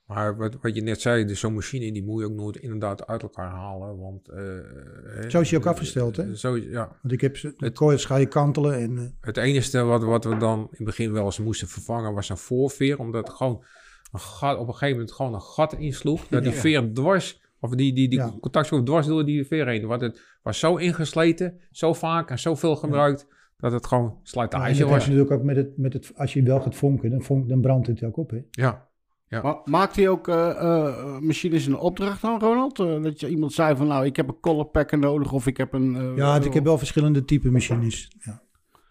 [0.05, 3.07] Maar wat, wat je net zei, dus zo'n machine die moet je ook nooit inderdaad
[3.07, 3.99] uit elkaar halen.
[3.99, 6.35] Want, uh, zo is hij ook afgesteld, hè?
[6.35, 6.97] Zo, ja.
[7.01, 8.77] Want ik heb de het, coils ga je kantelen.
[8.77, 9.03] En, uh...
[9.21, 12.37] Het enige wat, wat we dan in het begin wel eens moesten vervangen was een
[12.37, 12.99] voorveer.
[12.99, 13.63] Omdat het gewoon
[14.11, 16.27] een gat, op een gegeven moment gewoon een gat insloeg.
[16.27, 18.33] Dat die veer dwars, of die, die, die ja.
[18.41, 19.87] contactschroef dwars door die veer heen.
[19.87, 23.27] Want het was zo ingesleten, zo vaak en zoveel gebruikt.
[23.57, 25.05] Dat het gewoon slijtage ja, was.
[25.05, 27.87] natuurlijk ook met het, met het, als je wel gaat vonken, dan, vonk, dan brandt
[27.87, 28.29] het ook op.
[28.29, 28.39] Hè?
[28.51, 28.91] Ja.
[29.27, 29.41] Ja.
[29.41, 32.79] Maar maakt hij ook uh, uh, machines een opdracht dan, Ronald?
[32.79, 35.73] Uh, dat je iemand zei van, nou, ik heb een colorpacker nodig of ik heb
[35.73, 36.15] een...
[36.15, 38.15] ja, ik heb wel verschillende type machines.
[38.19, 38.43] Ja.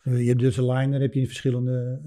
[0.03, 2.01] je hebt dus een liner, heb je verschillende,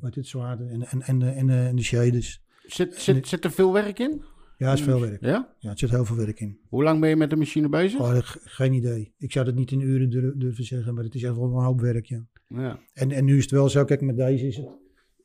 [0.00, 2.42] wat dit zwaarden en, en, en, en, en de shaders.
[2.66, 4.22] Zit, zit, zit er veel werk in?
[4.56, 5.20] Ja, het is veel werk.
[5.20, 5.54] Ja?
[5.58, 6.58] Ja, het zit heel veel werk in.
[6.68, 8.00] Hoe lang ben je met de machine bezig?
[8.00, 9.14] Oh, geen idee.
[9.18, 11.80] Ik zou het niet in uren durven zeggen, maar het is echt wel een hoop
[11.80, 12.26] werk, ja.
[12.46, 12.80] ja.
[12.92, 14.66] En, en nu is het wel zo, kijk, met deze is het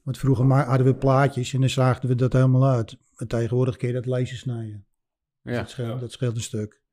[0.05, 2.97] want vroeger hadden we plaatjes en dan zaagden we dat helemaal uit.
[3.17, 4.85] Maar tegenwoordig kun je dat laser snijden.
[5.41, 5.57] Ja.
[5.57, 6.83] Dat scheelt, dat scheelt een stuk.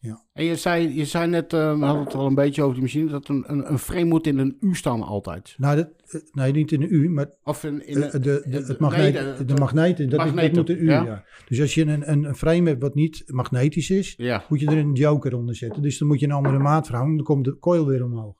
[0.00, 0.24] Ja.
[0.32, 2.82] En je zei, je zei net, uh, we hadden het al een beetje over die
[2.82, 5.54] machine, dat een, een, een frame moet in een U staan altijd.
[5.58, 8.64] Nou, dat, uh, nee, niet in een U, maar of in, in uh, de, de,
[8.66, 11.04] het magneet, nee, de, de, magneten, dat, dat moet een U, ja?
[11.04, 11.24] ja?
[11.48, 14.44] Dus als je een, een, een frame hebt wat niet magnetisch is, ja.
[14.48, 15.82] moet je er een joker onder zetten.
[15.82, 18.36] Dus dan moet je een andere maat verhouden, dan komt de coil weer omhoog.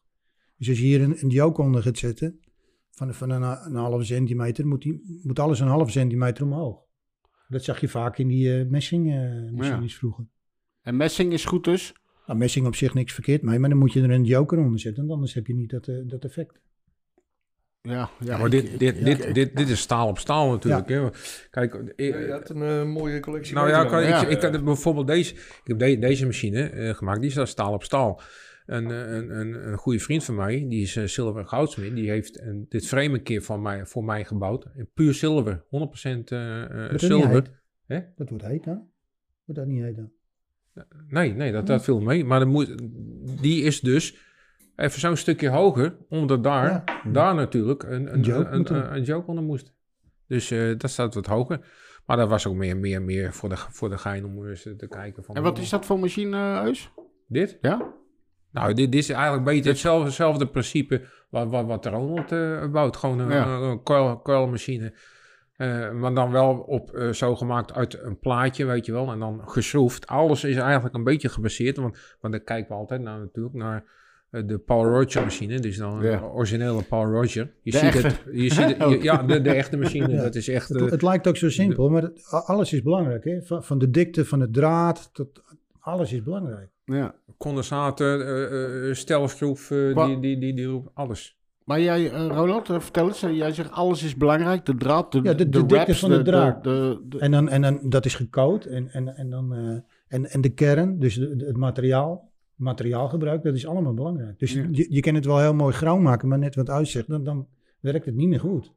[0.57, 2.41] Dus als je hier een, een joker onder gaat zetten,
[2.99, 6.87] van, van een, een halve centimeter moet, die, moet alles een halve centimeter omhoog.
[7.49, 9.99] Dat zag je vaak in die uh, messing uh, machines ja.
[9.99, 10.27] vroeger.
[10.83, 11.95] En messing is goed dus?
[12.27, 14.81] Nou, messing op zich niks verkeerd mee, maar dan moet je er een joker onder
[14.81, 16.61] zetten, want anders heb je niet dat, uh, dat effect.
[17.83, 20.89] Ja, ja, maar dit, dit, dit, dit, dit is staal op staal natuurlijk.
[20.89, 21.09] Hè?
[21.51, 23.55] Kijk, ik, je had een mooie collectie.
[23.55, 27.41] Nou ja, kan, ik, ik, ik, bijvoorbeeld deze, ik heb de, deze machine gemaakt, die
[27.41, 28.21] is staal op staal.
[28.69, 32.41] Een, een, een, een goede vriend van mij, die is uh, zilver goudsmid, die heeft
[32.41, 34.67] een, dit frame een keer van mij, voor mij gebouwd.
[34.95, 37.63] Puur zilver, 100% uh, zilver.
[37.87, 38.01] Hè?
[38.17, 38.91] Dat wordt heet dan?
[39.45, 40.11] Wordt dat niet heet dan?
[41.09, 42.25] Nee, nee, dat, dat viel mee.
[42.25, 42.75] Maar moet,
[43.41, 44.17] die is dus
[44.77, 47.11] even zo'n stukje hoger, omdat daar, ja.
[47.13, 49.75] daar natuurlijk een, een, joke, een, een, een joke onder moest.
[50.27, 51.67] Dus uh, dat staat wat hoger.
[52.07, 54.87] Maar dat was ook meer, meer, meer voor de, voor de gein om eens te
[54.89, 55.25] kijken.
[55.25, 56.91] Van en wat is dat voor machine, Eus?
[57.27, 57.59] Dit?
[57.61, 57.95] Ja?
[58.53, 62.67] Nou, dit, dit is eigenlijk een beetje hetzelfde, hetzelfde principe wat, wat, wat Ronald uh,
[62.71, 62.97] bouwt.
[62.97, 63.47] Gewoon een, ja.
[63.47, 64.93] een coil, coilmachine.
[65.57, 69.13] Uh, maar dan wel op, uh, zo gemaakt uit een plaatje, weet je wel.
[69.13, 70.07] En dan geschroefd.
[70.07, 71.77] Alles is eigenlijk een beetje gebaseerd.
[71.77, 73.85] Want, want dan kijken we altijd naar, natuurlijk naar
[74.31, 75.61] de Paul Roger machine.
[75.61, 76.13] Dus dan ja.
[76.13, 77.55] een originele Paul Roger.
[77.63, 78.07] Je de ziet echte.
[78.07, 78.23] het.
[78.33, 80.09] Je ziet het je, ja, de, de, echte machine.
[80.19, 80.23] Ja.
[80.23, 80.69] Dat is echt...
[80.69, 83.25] Het, het, lijkt ook zo simpel, de, maar het, alles is belangrijk.
[83.25, 83.43] Hè?
[83.43, 85.43] Van, van de dikte van het draad tot
[85.81, 86.71] alles is belangrijk.
[86.97, 87.15] Ja.
[87.37, 91.37] Condensator, uh, uh, stelschroef, uh, die, die, die, die, alles.
[91.65, 93.21] Maar jij, Ronald, vertel eens.
[93.21, 94.67] Jij zegt alles is belangrijk.
[94.67, 96.65] De draad, de, ja, de, de, de raps, van de, draad.
[96.65, 98.65] De, de, en, dan, en dan, dat is gecoat.
[98.65, 99.55] En, en, en, dan,
[100.09, 104.39] en, en de kern, dus de, het materiaal, materiaalgebruik, dat is allemaal belangrijk.
[104.39, 104.67] Dus Ja.
[104.71, 107.47] je, je kan het wel heel mooi grauw maken, maar net wat uitzegt, dan, dan
[107.81, 108.73] werkt het niet meer goed.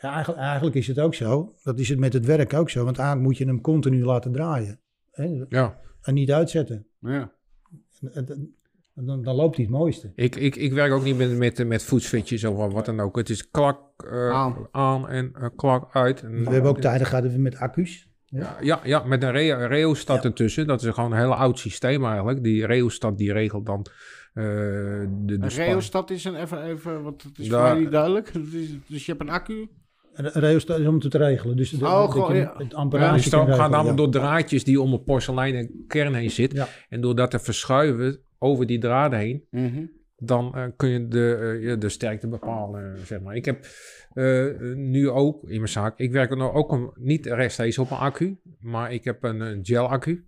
[0.00, 1.54] Ja, eigenlijk, eigenlijk is het ook zo.
[1.62, 2.84] Dat is het met het werk ook zo.
[2.84, 4.78] Want eigenlijk moet je hem continu laten draaien.
[5.10, 5.44] Hè?
[5.48, 5.78] Ja.
[6.02, 6.86] En niet uitzetten.
[7.00, 7.32] Ja.
[8.00, 8.54] En, en-
[8.94, 10.12] en dan, dan loopt hij het mooiste.
[10.14, 13.16] Ik, ik, ik werk ook niet met, met, met voetsfitjes of wat dan ook.
[13.16, 13.80] Het is klak
[14.10, 14.68] eh, Aan.
[14.70, 15.08] aan.
[15.08, 16.22] en eh, klak uit.
[16.22, 18.08] En, We hebben ook tijden gehad we met accu's.
[18.24, 20.66] Ja, ja, ja, met een re reostat ertussen.
[20.66, 22.42] Dat is gewoon een heel oud systeem eigenlijk.
[22.42, 23.86] Die reostat die regelt dan
[24.34, 28.32] eh, de, de reostat is een even, even want het is voor mij niet duidelijk.
[28.88, 29.68] Dus je hebt een accu.
[30.16, 31.56] Is om het te regelen.
[31.56, 32.54] Dus de, Oh, gewoon, je ja.
[32.56, 33.92] het Ja, amperage stroom gaat ja.
[33.92, 36.52] door draadjes die om een porseleinen kern heen zit.
[36.52, 36.68] Ja.
[36.88, 39.44] En door dat te verschuiven over die draden heen,
[40.16, 43.36] dan eh, kun je de, eh, ja, de sterkte bepalen, zeg maar.
[43.36, 43.66] Ik heb
[44.12, 47.96] eh, nu ook in mijn zaak, ik werk er nou ook niet rechtstreeks op een
[47.96, 50.26] accu, maar ik heb een, een gel-accu.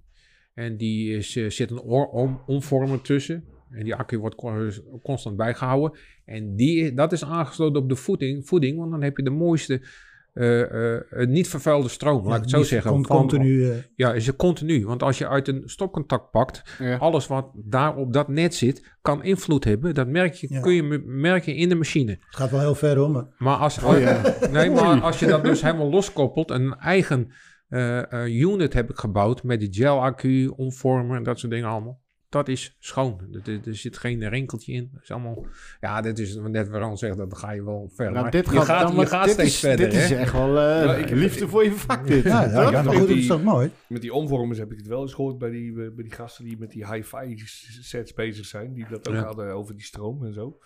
[0.54, 3.44] En die is, zit een om, omvormer tussen.
[3.70, 5.98] En die accu wordt con- constant bijgehouden.
[6.24, 9.86] En die, dat is aangesloten op de voeding, voeding want dan heb je de mooiste,
[10.32, 12.90] eh, eh, niet vervuilde stroom, laat ik het zo zeggen.
[12.90, 13.72] komt Van- continu.
[13.94, 14.86] ja, is het continu.
[14.86, 16.96] Want als je uit een stopcontact pakt, Ja.
[16.96, 19.94] alles wat daar op dat net zit, kan invloed hebben.
[19.94, 20.60] Dat merk je, Ja.
[20.60, 22.10] kun je me- merken in de machine.
[22.10, 23.12] het gaat wel heel ver om.
[23.12, 24.22] maar Maar als, Oh ja.
[24.52, 27.32] nee, maar als je dat dus helemaal loskoppelt, een eigen
[27.68, 32.00] eh, eh, unit heb ik gebouwd met die gel-accu, omvormer en dat soort dingen allemaal.
[32.28, 33.28] Dat is schoon.
[33.32, 34.90] Er, er- er zit geen rinkeltje in.
[34.92, 35.46] Dat is allemaal,
[35.80, 38.12] ja, dit is net waar Ron zegt, dan ga je wel verder.
[38.12, 39.90] Nou, Maar dit je gaat, je gaat dit steeds is, verder.
[39.90, 42.22] Dit is echt wel eh, ik- liefde voor je vak, dit.
[42.24, 43.70] ja, goed, dat is toch mooi.
[43.86, 46.58] Met die omvormers heb ik het wel eens gehoord bij die, bij die gasten die
[46.58, 47.36] met die hi-fi
[47.80, 48.72] sets bezig zijn.
[48.74, 49.24] Die dat ook Ja.
[49.24, 50.58] hadden over die stroom en zo.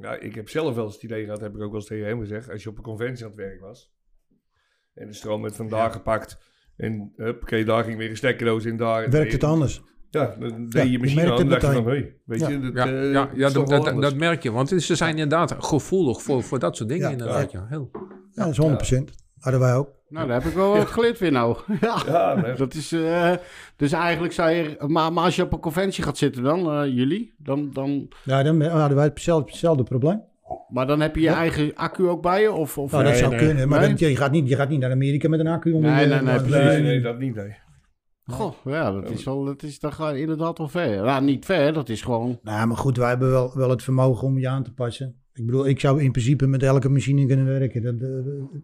[0.00, 2.06] Ja, ik heb zelf wel eens het idee gehad, heb ik ook wel eens tegen
[2.06, 2.50] hem gezegd.
[2.50, 3.92] Als je op een conventie aan het werk was.
[4.94, 6.38] En de stroom werd vandaag gepakt.
[6.76, 8.76] En huppakee, daar ging weer een stekkerdoos in.
[8.76, 9.82] Daar Werkt het anders?
[10.10, 12.48] Ja, dan deed je machine aan en dacht je van, hey, weet Ja.
[12.48, 13.68] je, dat, Ja, eh, ja, ja dat,
[14.00, 14.50] dat, merk je.
[14.52, 17.04] Want ze zijn inderdaad gevoelig voor, voor dat soort dingen.
[17.06, 17.10] Ja.
[17.12, 17.66] inderdaad, ja.
[17.68, 17.90] Heel.
[18.32, 19.12] Ja, dat is 100%.
[19.38, 19.88] Hadden wij ook.
[20.08, 21.56] Nou, daar heb ik wel wat geleerd weer nou.
[21.80, 22.34] ja.
[22.34, 22.54] Nee.
[22.54, 23.32] Dat is, eh,
[23.76, 24.76] dus eigenlijk zou je...
[24.86, 28.08] Maar, maar als je op een conventie gaat zitten dan, eh, jullie, dan, dan...
[28.24, 30.20] Ja, dan hadden wij hetzelfde, hetzelfde probleem.
[30.68, 32.52] Maar dan heb je je eigen accu ook bij je?
[32.52, 33.46] Of, of Nou, dat Nee, zou nee.
[33.46, 33.94] kunnen, maar Nee?
[33.94, 36.14] dan- je, gaat niet, je gaat niet naar Amerika met een accu onder Nee, je-
[36.14, 36.54] nee, nee, precies.
[36.54, 37.54] Nee, nee, dat niet, nee.
[38.30, 39.44] Goh, ja, dat is wel...
[39.44, 41.04] Dat is, gaat inderdaad wel ver.
[41.04, 42.38] Ja, niet ver, dat is gewoon...
[42.42, 45.14] Nou, maar goed, wij hebben wel, wel het vermogen om je aan te passen.
[45.32, 47.82] Ik bedoel, ik zou in principe met elke machine kunnen werken.
[47.82, 48.08] Dat, eh,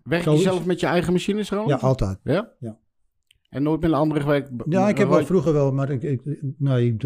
[0.02, 1.68] Werk je zelf met je eigen machines gewoon?
[1.68, 2.18] ja, altijd.
[2.22, 2.52] Ja?
[2.58, 2.78] Ja.
[3.48, 4.50] En nooit met een andere gewerkt?
[4.68, 6.20] Ja, ik heb wel vroeger wel, maar ik, ik,
[6.58, 6.98] nee, ik,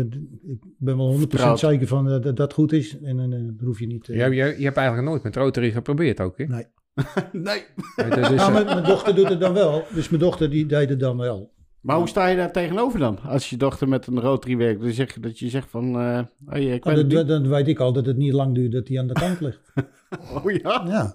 [0.79, 1.59] ben wel 100% Vertrouwd.
[1.59, 3.01] zeker van eh, dat dat goed is.
[3.01, 4.07] En dan eh, dan hoef je niet...
[4.07, 6.45] Je, je, je hebt eigenlijk nooit met Rotary geprobeerd ook, hè?
[6.45, 6.67] Nee.
[7.33, 7.65] Nee.
[7.97, 9.85] Is, Nou, eh, mijn, mijn dochter doet het dan wel.
[9.95, 11.53] Dus mijn dochter die deed het dan wel.
[11.81, 13.19] Maar hoe sta je daar tegenover dan?
[13.23, 15.95] Als je dochter met een Rotary werkt, dan zeg je dat je zegt van...
[16.01, 17.27] eh hey, ik weet dat, niet.
[17.29, 19.61] dan weet ik al dat het niet lang duurt dat hij aan de kant ligt.
[20.35, 20.83] Oh ja?
[20.87, 21.15] Ja,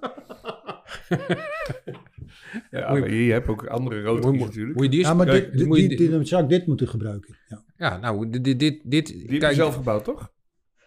[2.72, 4.76] Ja, je- maar je hebt ook andere moet, natuurlijk.
[4.76, 6.50] moet je die ja maar kijk, dit, dit, moet je die- die- die- zou ik
[6.50, 7.36] dit moeten gebruiken.
[7.48, 7.64] Ja.
[7.78, 10.32] Ja, nou, dit, dit, dit, dit Die heb je kijk, zelf gebouwd, toch?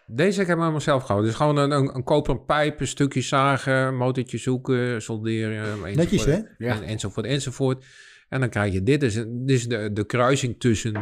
[0.07, 1.29] deze heb ik helemaal zelf gehouden.
[1.29, 5.95] Dus gewoon een, een, een koperen pijp, een stukje zagen, motortje zoeken, solderen, enzovoort.
[5.95, 6.39] Netjes, hè?
[6.57, 6.75] Ja.
[6.75, 7.85] En, enzovoort, enzovoort.
[8.29, 9.15] En dan krijg je dit, dit
[9.45, 11.01] is de, de kruising tussen eh,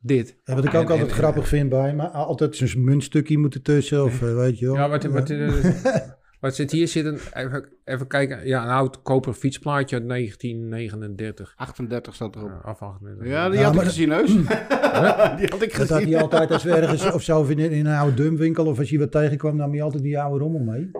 [0.00, 0.36] dit.
[0.44, 3.54] En wat ik En- ook altijd en- grappig vind bij, maar altijd zo'n muntstukje moet
[3.54, 4.04] ertussen.
[4.04, 4.74] Of eh, weet je wel.
[4.74, 5.52] Ja, wat, wat, eh,
[6.40, 6.88] wat zit hier?
[6.88, 11.52] Zit een, even, even kijken, ja, een oud koperen fietsplaatje uit 1939.
[11.56, 12.48] 38 staat erop.
[12.50, 13.16] Uh, afwachten.
[13.22, 14.32] Ja, die Ja, had ik gezien, heus.
[15.38, 16.12] die had ik Dat had gezien.
[16.12, 18.98] hij altijd als we ergens of zo in, in een oude dumpwinkel of als je
[18.98, 20.90] wat tegenkwam, nam hij altijd die oude rommel mee.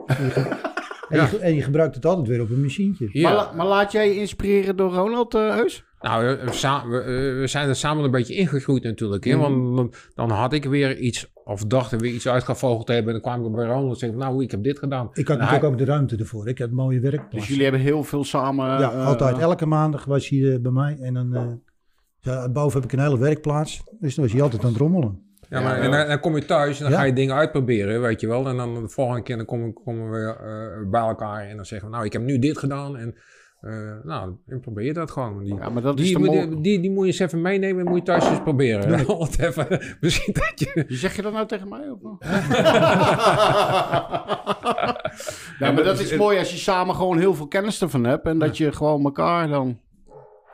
[1.09, 3.09] En je, en, je, en je gebruikt het altijd weer op een machientje.
[3.13, 3.33] Ja.
[3.33, 5.85] Maar, maar laat jij je inspireren door Ronald eh, Heus?
[6.01, 9.25] Nou, we, we sa- we, eh, we zijn er samen een beetje ingegroeid natuurlijk.
[9.25, 9.37] Hè?
[9.37, 9.71] Mhm.
[9.75, 13.15] Want dan, had ik weer iets, of dacht er weer iets uitgevogeld te hebben.
[13.15, 15.09] En dan kwam ik bij Ronald en zei ik, nou, ik heb dit gedaan.
[15.13, 16.49] Ik had natuurlijk hij- ook de ruimte ervoor.
[16.49, 17.35] Ik had een mooie werkplaats.
[17.35, 18.67] Dus jullie hebben heel veel samen...
[18.67, 19.39] ja, eh, altijd.
[19.39, 20.97] Elke maandag was hij bij mij.
[21.01, 21.47] En dan, eh,
[22.21, 23.83] ja, boven heb ik een hele werkplaats.
[24.01, 25.25] Dus dan was hij altijd aan het rommelen.
[25.51, 26.99] Ja, maar, en dan, dan kom je thuis en dan Ja.
[26.99, 28.49] ga je dingen uitproberen, weet je wel.
[28.49, 31.89] En dan de volgende keer dan komen, komen we eh, bij elkaar en dan zeggen
[31.89, 32.97] we, nou, ik heb nu dit gedaan.
[32.97, 33.15] En
[33.61, 33.73] eh,
[34.03, 35.43] nou, dan probeer je dat gewoon.
[35.45, 37.85] Die, Ja, maar dat is die, mo- die, die, die moet je eens even meenemen
[37.85, 38.99] en moet je thuis eens proberen.
[39.41, 39.67] Even,
[40.01, 40.85] misschien dat je...
[40.89, 41.91] Zeg je dat nou tegen mij?
[41.91, 42.01] Of?
[45.59, 48.27] ja, maar dat is mooi als je samen gewoon heel veel kennis ervan hebt.
[48.27, 49.79] En dat je gewoon elkaar dan...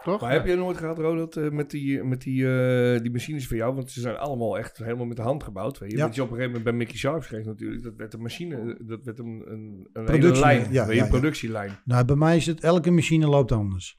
[0.05, 0.20] Toch?
[0.20, 3.57] Maar heb je nooit gehad, Ronald, eh, met, die, met die, eh, die machines van
[3.57, 3.74] jou?
[3.74, 5.78] Want ze zijn allemaal echt helemaal met de hand gebouwd.
[5.78, 5.96] Weet je?
[5.96, 6.03] Ja.
[6.03, 7.82] Want je op een gegeven moment bij Mickey Sharp kreeg natuurlijk.
[7.82, 10.61] Dat werd een machine, dat werd een, een, een hele lijn.
[10.61, 11.07] ja, weet je, ja, een ja.
[11.07, 11.78] productielijn.
[11.84, 13.98] Nou, bij mij is het, elke machine loopt anders.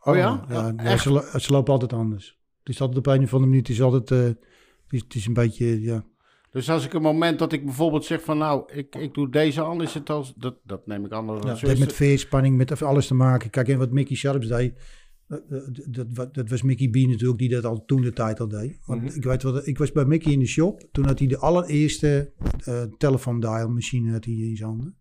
[0.00, 0.44] Oh ja?
[0.48, 1.02] Ja, Ja, ja, echt?
[1.02, 2.38] ze, lo- ze lopen altijd anders.
[2.58, 4.36] Het is altijd op een of andere minuut, het is altijd, eh, het,
[4.90, 6.04] is, het is een beetje, ja.
[6.50, 9.76] Dus als ik een moment dat ik bijvoorbeeld zeg van nou, ik, ik doe deze
[9.80, 10.34] is het als...
[10.36, 13.50] Dat, dat neem ik dat- ja het heeft is met veerspanning, met alles te maken.
[13.50, 14.78] Kijk, en wat Mickey Sharps deed,
[15.28, 18.78] dat, dat, dat was Mickey B natuurlijk, die dat al toen de tijd al deed.
[18.86, 19.14] Want Mhm.
[19.16, 22.32] ik weet wat, ik was bij Mickey in de shop, toen had hij de allereerste
[22.64, 24.96] eh telefoondial machine had hij in zijn handen.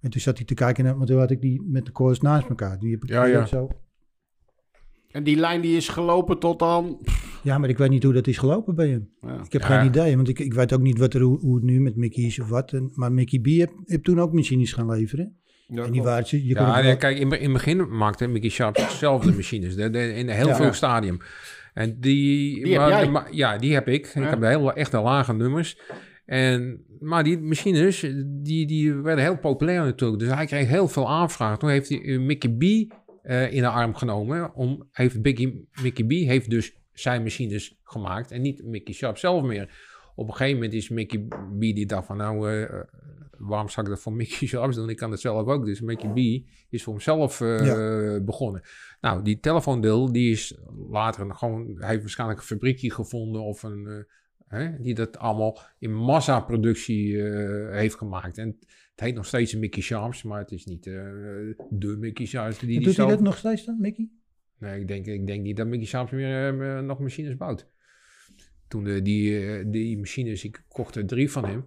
[0.00, 2.20] En toen zat hij te kijken naar, maar toen had ik die met de koers
[2.20, 2.78] naast elkaar.
[2.78, 3.46] Die heb ik Ja, ja.
[3.46, 3.68] zo.
[5.10, 6.98] En die lijn die is gelopen tot aan...
[7.42, 9.10] Ja, maar ik weet niet hoe dat is gelopen bij hem.
[9.20, 9.44] Ja.
[9.44, 9.78] Ik heb Ja.
[9.78, 11.96] geen idee, want ik, ik weet ook niet wat er, hoe, hoe het nu met
[11.96, 12.72] Mickey is of wat.
[12.72, 15.36] En, maar Mickey B heb, heb toen ook machines gaan leveren.
[15.66, 19.74] Ja, en die je kijk, in, in het begin maakte Mickey Sharp zelf de machines.
[19.76, 20.54] De, de- in een heel Ja.
[20.56, 21.18] veel stadium.
[21.74, 23.08] En die, Die heb maar- jij?
[23.10, 24.06] maar- ja, die heb ik.
[24.14, 24.22] Ja.
[24.22, 25.78] Ik heb de hele echte lage nummers.
[26.26, 30.22] En, maar die machines, die, die werden heel populair natuurlijk.
[30.22, 31.58] Dus hij kreeg heel veel aanvragen.
[31.58, 32.62] Toen heeft hij eh, Mickey B
[33.22, 34.54] eh, in de arm genomen.
[34.54, 38.30] Om, heeft Biggie, Mickey B heeft dus zijn machines gemaakt.
[38.30, 39.70] En niet Mickey Sharp zelf meer.
[40.14, 41.18] Op een gegeven moment is Mickey
[41.58, 42.52] B die dacht van nou...
[42.52, 42.80] eh,
[43.46, 44.88] waarom zou ik dat voor Mickey Sharps doen?
[44.88, 45.64] Ik kan het zelf ook.
[45.64, 48.62] Dus Mickey B is voor hemzelf eh, begonnen.
[49.00, 50.58] Nou, die telefoondeel, die is
[50.90, 51.76] later gewoon...
[51.78, 53.86] Hij heeft waarschijnlijk een fabriekje gevonden of een...
[53.86, 58.38] eh, hè, die dat allemaal in massaproductie eh heeft gemaakt.
[58.38, 58.56] En
[58.90, 62.58] het heet nog steeds Mickey Sharps, maar het is niet de Mickey Sharps.
[62.58, 64.10] Die, die doet hij dat nog steeds dan, Mickey?
[64.58, 67.68] Nee, ik denk, ik denk niet dat Mickey Sharps meer nog machines bouwt.
[68.68, 71.64] Toen de, die, die machines, ik kocht er drie van hem.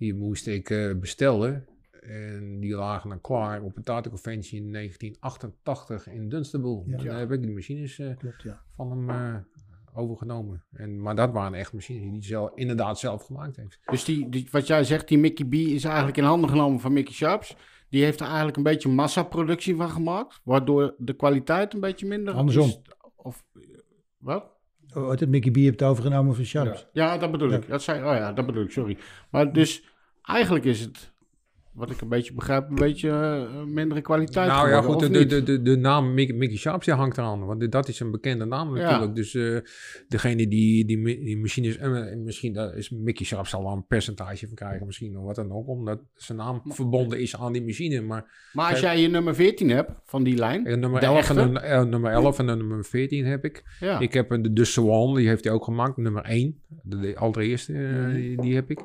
[0.00, 1.66] Die moest ik eh, bestellen.
[2.00, 6.82] En die lagen dan klaar op een tatenconventie in 1988 in Dunstable.
[6.86, 6.98] Ja.
[6.98, 8.62] En daar heb ik die machines eh, Klopt, ja.
[8.74, 9.36] van hem eh,
[9.94, 10.64] overgenomen.
[10.72, 13.78] En, maar dat waren echt machines die hij zelf, inderdaad zelf gemaakt heeft.
[13.84, 16.92] Dus die, die, wat jij zegt, die Mickey B is eigenlijk in handen genomen van
[16.92, 17.56] Mickey Sharps.
[17.88, 20.40] die heeft er eigenlijk een beetje massaproductie van gemaakt.
[20.44, 22.68] Waardoor de kwaliteit een beetje minder Andersom.
[22.68, 22.80] is.
[23.16, 23.44] Of,
[24.18, 24.58] wat?
[24.94, 26.86] Oh, het Mickey B heeft overgenomen van Sharps.
[26.92, 27.56] Ja, dat bedoel Ja.
[27.56, 27.68] ik.
[27.68, 28.98] Dat zei, oh ja, dat bedoel ik, sorry.
[29.30, 29.89] Maar dus
[30.34, 31.12] eigenlijk is het,
[31.72, 35.42] wat ik een beetje begrijp, een beetje eh, mindere kwaliteit Nou ja, goed, de, de,
[35.42, 37.44] de, de naam Mickey, Mickey Sharps hangt eraan.
[37.46, 38.82] Want dat is een bekende naam Ja.
[38.82, 39.14] natuurlijk.
[39.14, 39.56] Dus eh,
[40.08, 41.76] degene die die, die machines...
[41.76, 44.86] eh, misschien daar is Mickey Sharps wel een percentage van krijgen.
[44.86, 45.68] Misschien of wat dan ook.
[45.68, 48.00] Omdat zijn naam verbonden is aan die machine.
[48.00, 51.40] Maar Maar als jij je nummer 14 hebt van die lijn, nummer, de 11 echte?
[51.60, 53.62] en, nummer 11 en nummer 14 heb ik.
[53.80, 53.98] ja.
[54.00, 55.96] Ik heb de, de Swan, die heeft hij ook gemaakt.
[55.96, 56.62] Nummer 1.
[56.82, 58.14] De, de allereerste, Mhm.
[58.14, 58.80] die, die heb ik.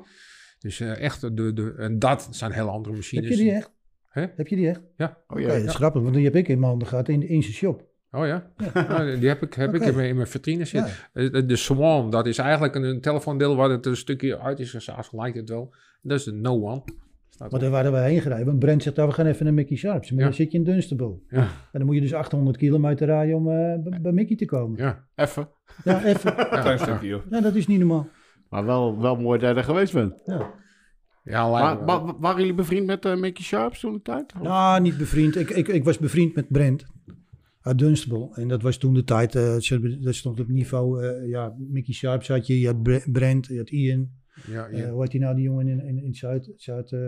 [0.66, 3.30] Dus eh, echt, de, de, en dat zijn hele andere machines.
[3.30, 3.72] Heb je die echt?
[4.10, 4.26] Hè?
[4.36, 4.82] Heb je die echt?
[4.98, 5.48] oh, Oké, ja.
[5.48, 7.86] dat is grappig, want die heb ik in mijn handen gehad in, in zijn shop.
[8.12, 8.52] Oh ja?
[8.90, 10.92] Nou, die heb ik, heb ik in, mijn, in mijn vitrine zitten.
[11.14, 11.22] Ja.
[11.22, 14.60] Eh, De, de Swan, dat is eigenlijk een, een telefoondeel waar het een stukje uit
[14.60, 15.74] is gezaagd, lijkt het wel.
[16.02, 16.84] Dat is de No One.
[17.30, 18.46] Staat Maar daar waren wij heen gereden.
[18.46, 20.10] Want Brent zegt, oh, we gaan even naar Mickey Sharps.
[20.10, 20.26] Maar Ja.
[20.26, 21.20] dan zit je in Dunstable.
[21.30, 21.40] Ja.
[21.42, 24.78] En dan moet je dus 800 kilometer rijden om eh, bij, Mickey te komen.
[24.78, 25.08] Ja.
[25.16, 25.50] Even.
[25.84, 26.40] Ja, even.
[26.54, 27.22] Een klein stukje, joh.
[27.30, 28.08] Ja, dat is niet normaal.
[28.50, 30.14] Maar wel, wel mooi dat je er geweest bent.
[30.26, 30.54] Ja.
[31.24, 34.34] Ja, Maar, maar waren jullie bevriend met eh, Mickey Sharps toen de tijd?
[34.36, 35.36] Of- Nou, niet bevriend.
[35.36, 36.86] Ik, ik, ik was bevriend met Brent
[37.62, 38.30] uit Dunstable.
[38.34, 39.58] En dat was toen de tijd, eh,
[40.02, 43.58] dat stond op niveau, eh, ja, Mickey Sharps had je, je had Bre- Brent, je
[43.58, 44.10] had Ian.
[44.48, 44.90] ja, ja.
[44.90, 47.00] hoe heet die nou, die jongen in, in, in Zuid, Zuid eh,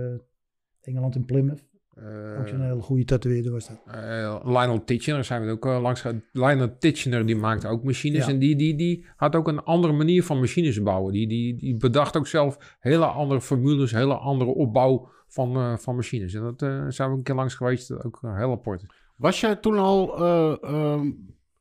[0.82, 1.66] Engeland in Plymouth.
[1.98, 3.78] Eh, Ook zo'n hele goede tatoeëerder was dat.
[3.96, 6.24] eh, Lionel Titchener zijn we ook eh, langs gegaan.
[6.32, 8.26] Lionel Titchener die maakte ook machines.
[8.26, 8.32] Ja.
[8.32, 11.14] En die, die, die had ook een andere manier van machines bouwen.
[11.14, 15.96] Die, die, die bedacht ook zelf hele andere formules, hele andere opbouw van, eh, van
[15.96, 16.34] machines.
[16.34, 18.04] En dat eh, zijn we een keer langs geweest.
[18.04, 18.86] Ook een heel apart.
[19.16, 21.12] Was jij toen al eh, ehm,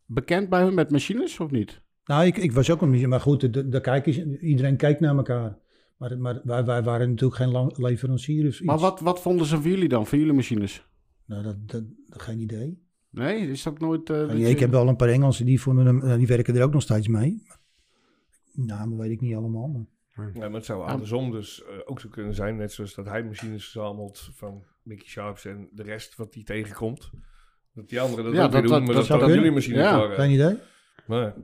[0.07, 1.81] bekend bij hun met machines of niet?
[2.05, 5.01] Nou, ik, ik was ook een beetje, maar goed, de, de, de kijkers, iedereen kijkt
[5.01, 5.57] naar elkaar.
[5.97, 8.61] Maar, maar wij, wij waren natuurlijk geen leverancier of iets.
[8.61, 10.87] Maar wat, wat vonden ze van jullie dan, van jullie machines?
[11.25, 12.85] Nou, dat, dat, geen idee.
[13.11, 14.11] Nee, is dat nooit...
[14.11, 16.27] eh, dat Nee, je- ik heb wel een paar Engelsen die, vonden hem, eh, die
[16.27, 17.43] werken er ook nog steeds mee.
[18.53, 19.69] Namen weet ik niet allemaal.
[20.15, 20.31] Maar.
[20.35, 22.57] Ja, maar het zou andersom dus eh, ook zo kunnen zijn.
[22.57, 27.11] Net zoals dat hij machines verzamelt van Mickey Sharps en de rest wat hij tegenkomt.
[27.75, 29.99] Dat die anderen dat Ja, ook dat- doen, dat- maar dat dat, jullie machines Ja.
[29.99, 30.17] waren.
[30.17, 30.57] Geen idee?
[31.07, 31.35] Maar, ja,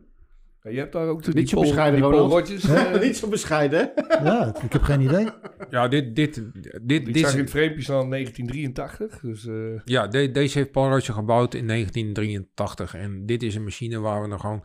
[0.63, 2.49] je hebt daar ook Niet die zo Paul- bescheiden, die Paul Ronald.
[2.49, 2.65] Rogers.
[2.95, 4.25] eh, Niet zo bescheiden, hè?
[4.29, 5.29] Ja, ik heb geen idee.
[5.71, 6.35] Ja, dit, dit,
[6.83, 9.21] dit, Ik dit zag in het staan 1983.
[9.21, 9.55] Dus eh,
[9.85, 12.95] Ja, de- deze heeft Paul Roger gebouwd in 1983.
[12.95, 14.65] En dit is een machine waar we nog gewoon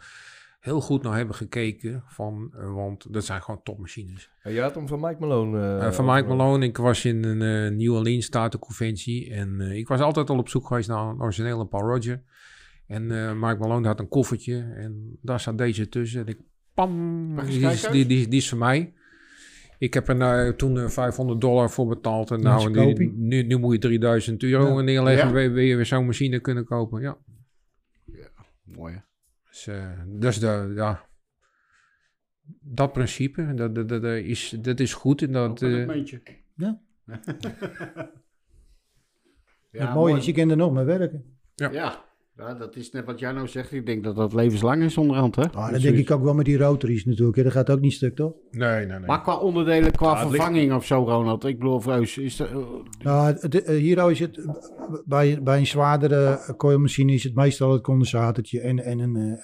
[0.59, 2.03] heel goed naar hebben gekeken.
[2.07, 4.29] Van, eh, want dat zijn gewoon topmachines.
[4.43, 5.59] ja, je had hem van Mike Malone.
[5.79, 6.27] eh, Eh, van Mike.
[6.27, 7.41] Malone, ik was in een
[7.71, 9.31] eh New Orleans Statenconventie.
[9.31, 12.21] En eh, ik was altijd al op zoek geweest naar een originele Paul Roger.
[12.87, 14.73] En eh Mike Malone had een koffertje.
[14.75, 16.19] En daar zat deze tussen.
[16.21, 16.39] En ik,
[16.73, 18.93] pam, die is, die, die, die is voor mij.
[19.79, 22.31] Ik heb er nou toen eh, 500 dollar voor betaald.
[22.31, 24.81] En nou, nu, nu, nu moet je 3000 euro Ja.
[24.81, 25.27] neerleggen.
[25.27, 25.33] Ja?
[25.33, 27.01] Wil je- wil je weer zo'n machine kunnen kopen.
[27.01, 27.17] Ja.
[28.63, 28.99] Mooi, hè?
[29.49, 31.05] Dus, eh, dat is de, ja,
[32.61, 35.21] dat principe, dat, dat, dat, is, dat is goed.
[35.21, 36.21] En dat, eh, muntje.
[36.55, 36.79] Ja.
[39.71, 41.37] Ja, het mooie is, je kan er nog mee werken.
[41.55, 42.05] Ja.
[42.37, 43.71] Ja, dat is net wat jij nou zegt.
[43.71, 45.51] Ik denk dat dat levenslang is onderhand, hè?
[45.51, 47.37] Ah, dat denk ik ook wel met die rotaries natuurlijk.
[47.37, 47.43] hè.
[47.43, 48.33] Dat gaat ook niet stuk, toch?
[48.51, 49.07] nee, nee, nee.
[49.07, 51.43] Maar qua onderdelen, qua ligt- vervanging of zo, Ronald.
[51.45, 52.49] Ik bedoel, Vreus, is dat...
[53.03, 54.39] Nou, het- hier is het,
[55.05, 59.43] bij, bij een zwaardere coilmachine is het meestal het condensatortje en, en een, eh,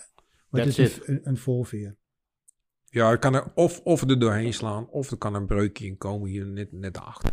[0.49, 1.01] wat is it.
[1.07, 1.95] een, een volveer.
[2.85, 5.97] Ja, het kan er of, of er doorheen slaan, of er kan een breukje in
[5.97, 7.31] komen hier net, net achter.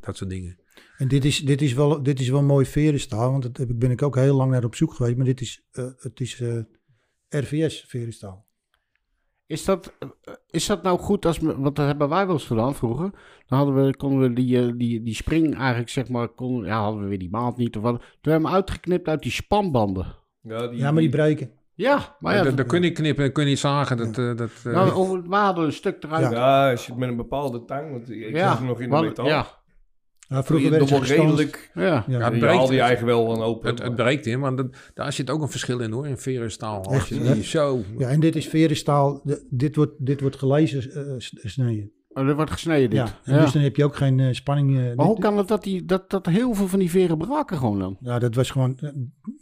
[0.00, 0.58] Dat soort dingen.
[0.98, 4.02] En dit is, dit is wel, dit is wel mooi verenstaal, want daar ben ik
[4.02, 5.16] ook heel lang naar op zoek geweest.
[5.16, 6.58] Maar dit is, eh, het is eh,
[7.28, 8.46] RVS verenstaal.
[9.46, 10.08] Is dat, eh,
[10.50, 11.38] is dat nou goed als...
[11.40, 13.10] me- Want dat hebben wij wel eens gedaan vroeger.
[13.46, 16.28] Dan hadden we, konden we die, die, die spring eigenlijk, zeg maar...
[16.28, 17.98] Konden, ja, hadden we weer die maat niet of wat.
[18.00, 20.16] Toen hebben we hem uitgeknipt uit die spanbanden.
[20.42, 21.50] Ja, die, Ja, maar die breken.
[21.74, 22.42] Ja, maar Maar ja...
[22.42, 23.96] dat, dat kun je knippen, dat kun je niet zagen.
[23.96, 26.30] Dat, eh, dat, eh, nou, over- we hadden een stuk eruit.
[26.32, 28.88] Ja, als je het met een bepaalde tang, want ik Ja, zag hem nog in
[28.88, 29.26] de want- metaal.
[30.28, 31.10] Ja, Vroeger werd nog gestanst.
[31.22, 31.70] redelijk.
[31.74, 31.82] ja.
[31.82, 32.04] Ja.
[32.08, 32.56] Ja, het Die breekt.
[32.56, 33.70] haalde je eigenlijk wel van open.
[33.70, 36.84] het, het breekt in, want dat, daar zit ook een verschil in hoor, in verenstaal.
[36.84, 37.80] Als je die zo...
[37.98, 39.22] ja, en dit is verenstaal.
[39.50, 41.90] Dit, wordt, dit wordt gelezen eh, s- snijden.
[42.08, 42.98] Oh, dat wordt gesneden dit.
[42.98, 43.40] Ja, en Ja.
[43.42, 44.78] dus dan heb je ook geen eh, spanning.
[44.78, 47.56] eh, Maar hoe kan het dat, die, dat, dat heel veel van die veren braken
[47.58, 47.96] gewoon dan?
[48.00, 48.90] Ja, dat was gewoon eh,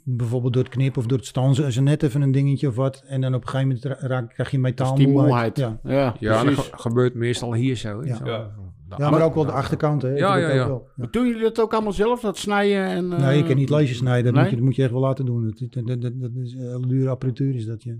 [0.04, 1.72] bijvoorbeeld door het knippen of door het stansen.
[1.72, 3.02] Ze net even een dingetje of wat.
[3.06, 5.56] En dan op een gegeven moment ra- raak, krijg je metaal die moeheid.
[5.56, 5.80] Ja.
[5.84, 8.00] Ja, Ja, dat gebeurt meestal hier zo.
[8.00, 8.16] hè, Ja.
[8.16, 8.46] zo.
[8.88, 8.96] Ja.
[8.98, 10.02] ja, maar ook wel de achterkant.
[10.02, 10.08] Hè.
[10.08, 10.66] Ja, ja, ook ja.
[10.66, 10.88] wel.
[10.96, 11.06] Ja.
[11.10, 12.84] Doen jullie dat ook allemaal zelf, dat snijden?
[12.84, 14.24] En, eh, Nee, je kan niet lasers snijden.
[14.24, 14.42] Dat, nee?
[14.42, 15.44] moet je, dat moet je echt wel laten doen.
[15.70, 17.94] Dat, dat, dat, is een hele dure apparatuur is dat, ja.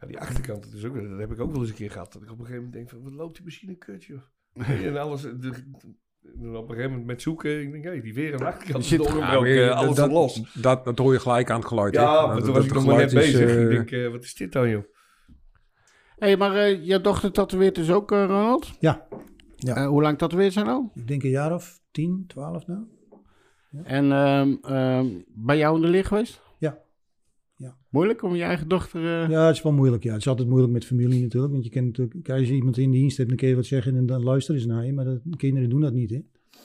[0.00, 2.12] Ja, die achterkant, dat, is ook, dat heb ik ook wel eens een keer gehad.
[2.12, 4.18] Dat ik op een gegeven moment denk van, wat loopt die machine kut, joh.
[4.86, 5.52] en alles, de,
[6.52, 9.14] op een gegeven moment met zoeken, ik denk, hé, die weer een achterkant zit- Ja,
[9.14, 10.42] maar eh, alles dat, los.
[10.54, 11.96] Dat, dat hoor je gelijk aan het geluid.
[11.96, 12.02] hè?
[12.02, 13.40] Ja, Dat- maar toen dat- was ik nog maar net bezig.
[13.48, 14.82] eh, ik denk, eh, wat is dit dan, joh?
[16.16, 18.70] Hé, hey, maar eh, je dochter tatoeëert dus ook, eh, Ronald?
[18.80, 19.06] Ja.
[19.58, 19.74] Ja.
[19.76, 20.88] Eh, hoe lang tatoeëert zij nou?
[20.94, 22.80] Ik denk een jaar of 10, 12 nou.
[23.84, 26.40] En ehm, ehm, bij jou in de licht geweest?
[26.58, 26.78] Ja.
[27.56, 27.76] Ja.
[27.88, 29.22] Moeilijk om je eigen dochter...
[29.22, 30.02] eh, Ja, het is wel moeilijk.
[30.02, 30.10] Ja.
[30.12, 31.52] Het is altijd moeilijk met familie natuurlijk.
[31.52, 33.96] Want je kent natuurlijk, als je iemand in dienst hebt, dan kun je wat zeggen
[33.96, 34.92] en dan luisteren ze naar je.
[34.92, 36.18] Maar dat, kinderen doen dat niet, hè?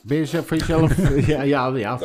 [0.03, 0.97] Ben je zelf voor jezelf...
[1.27, 1.99] ja, ja, ja.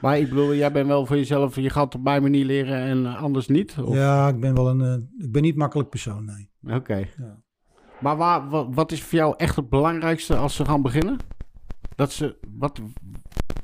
[0.00, 1.56] Maar ik bedoel, jij bent wel voor jezelf...
[1.56, 3.76] Je gaat op mijn manier leren en anders niet?
[3.84, 3.94] Of?
[3.94, 4.80] Ja, ik ben wel een...
[4.80, 6.74] eh, ik ben niet makkelijk persoon, nee.
[6.76, 6.96] Oké.
[6.96, 7.42] Ja.
[8.02, 11.16] Maar waar, wat, wat is voor jou echt het belangrijkste als ze gaan beginnen?
[11.96, 12.36] Dat ze...
[12.58, 12.80] Wat,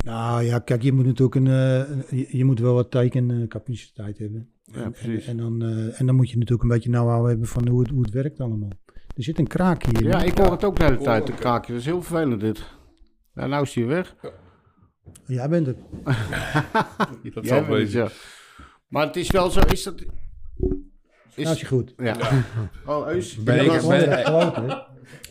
[0.04, 1.46] Nou ja, kijk, je moet natuurlijk een...
[1.46, 4.50] eh, je, je moet wel wat tekencapaciteit hebben.
[4.64, 5.26] Ja, En- precies.
[5.26, 7.80] En, en, dan, eh, en dan moet je natuurlijk een beetje know-how hebben van hoe
[7.80, 8.70] het, hoe het werkt allemaal.
[9.16, 10.02] Er zit een kraak hier.
[10.08, 11.72] ja, ik hoor het ook de hele tijd, de kraakje.
[11.72, 12.64] Dat is heel vervelend dit.
[13.34, 14.16] Ja, nou is hij weg.
[15.26, 15.76] Jij bent het.
[16.04, 18.02] Dat Jij zal bent het, wezen.
[18.02, 18.08] ja.
[18.88, 20.04] Maar het is wel zo, is dat...
[21.44, 21.94] Nou is je goed.
[21.96, 22.16] Ja.
[22.86, 23.36] Oh, Eus.
[23.42, 24.86] Ben Ja, ik- ben-?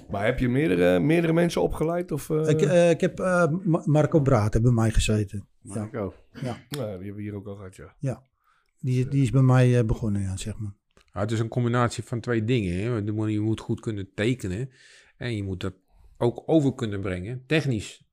[0.10, 2.12] Maar heb je meerdere, meerdere mensen opgeleid?
[2.12, 5.48] Of, eh, Ik, eh, ik heb eh, Ma- Marco Braat bij mij gezeten.
[5.62, 5.90] Ja.
[5.94, 6.14] Ook.
[6.42, 8.24] nou, die hebben we hier ook al gehad, ja.
[8.80, 10.72] Die, die is bij mij eh, begonnen, ja, zeg maar.
[11.14, 12.74] Ja, het is een combinatie van twee dingen.
[12.80, 12.96] Hè.
[13.28, 14.70] Je moet- goed kunnen tekenen.
[15.18, 15.74] En je moet dat
[16.18, 17.44] ook over kunnen brengen.
[17.48, 18.06] Technisch.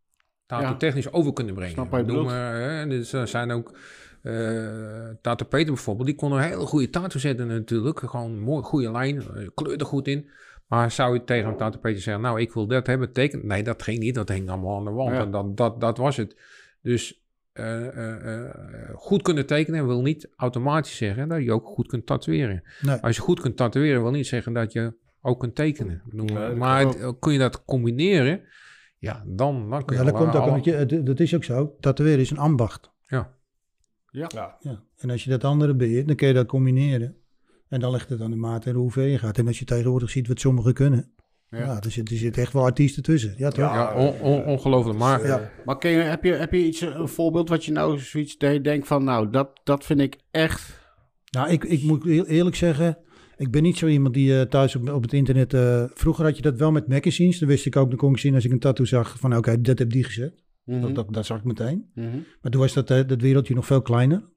[0.47, 0.77] Tato Ja.
[0.77, 1.73] technisch over kunnen brengen.
[1.73, 3.79] Snap je Noem dus er zijn ook...
[4.25, 7.99] eh Tato Peter bijvoorbeeld, die kon een hele goede tato zetten natuurlijk.
[7.99, 10.29] Gewoon mooi, goede lijn, eh, kleur er goed in.
[10.66, 13.47] Maar zou je tegen een Tato Peter zeggen, nou ik wil dat hebben, teken.
[13.47, 15.11] Nee, dat ging niet, dat hing allemaal aan de wand.
[15.11, 15.20] Ja.
[15.20, 16.37] En dat, dat, dat was het.
[16.83, 17.22] Dus
[17.53, 18.55] eh, eh, eh,
[18.95, 22.62] goed kunnen tekenen wil niet automatisch zeggen dat je ook goed kunt tatoeëren.
[22.81, 22.97] Nee.
[22.97, 26.03] Als je goed kunt tatoeëren wil niet zeggen dat je ook kunt tekenen.
[26.11, 28.41] Nee, maar het- kun je dat combineren,
[28.99, 31.77] ja, dan, dan kun je Ja, dat komt ook, al- dat is ook zo.
[31.81, 32.91] Tatoeëren is een ambacht.
[33.07, 33.33] Ja.
[34.15, 34.57] Ja.
[34.61, 34.83] Ja.
[34.97, 37.17] En als je dat andere beheert, dan kun je dat combineren.
[37.69, 39.39] En dan ligt het aan de maat en hoe ver je gaat.
[39.39, 41.12] En als je tegenwoordig ziet wat sommigen kunnen,
[41.51, 41.59] Ja.
[41.59, 41.81] ja.
[41.83, 43.35] er, zit, er zit echt wel artiesten tussen.
[43.37, 43.59] Ja, toch?
[43.65, 43.75] Ja.
[43.75, 44.99] Ja, on- on- ongelooflijk.
[44.99, 45.51] Maar Ja.
[45.65, 48.53] Maar ken je, heb, je, heb je iets, een voorbeeld wat je nou zoiets dat
[48.53, 49.05] je denkt van...
[49.05, 50.83] Nou, dat, dat vind ik echt...
[51.31, 52.99] Nou, ik, ik moet heel eerlijk zeggen,
[53.37, 55.55] ik ben niet zo iemand die eh, thuis op, op het internet...
[55.55, 57.39] eh, vroeger had je dat wel met magazines.
[57.39, 59.61] Dan wist ik ook, dan kon ik zien als ik een tattoo zag van oké,
[59.61, 60.44] dat heb die gezet.
[60.65, 60.81] Mhm.
[60.81, 61.91] Dat, dat, dat zag ik meteen.
[61.95, 62.09] Mhm.
[62.43, 64.33] Maar toen was dat, eh, dat wereldje nog veel kleiner.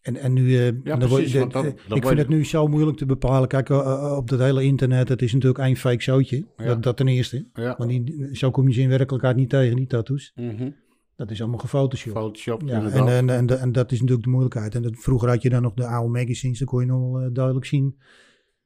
[0.00, 2.28] En, en nu, eh, dan word- precies, de- want dan- eh, ik vind je- het
[2.28, 3.48] nu zo moeilijk te bepalen.
[3.48, 3.68] Kijk,
[4.16, 6.46] op dat hele internet, het is natuurlijk één fake zootje.
[6.56, 6.64] Ja.
[6.64, 7.46] Dat, dat ten eerste.
[7.54, 7.74] Ja.
[7.78, 10.32] Want die, zo kom je ze in werkelijkheid niet tegen, die tattoos.
[10.34, 10.70] Mhm.
[11.16, 12.16] Dat is allemaal gefotoshopt.
[12.16, 14.74] Photoshop, Ja, en, en, en, en dat is natuurlijk de moeilijkheid.
[14.74, 17.32] En dat, vroeger had je dan nog de oude magazines, dan kon je nog wel
[17.32, 17.98] duidelijk zien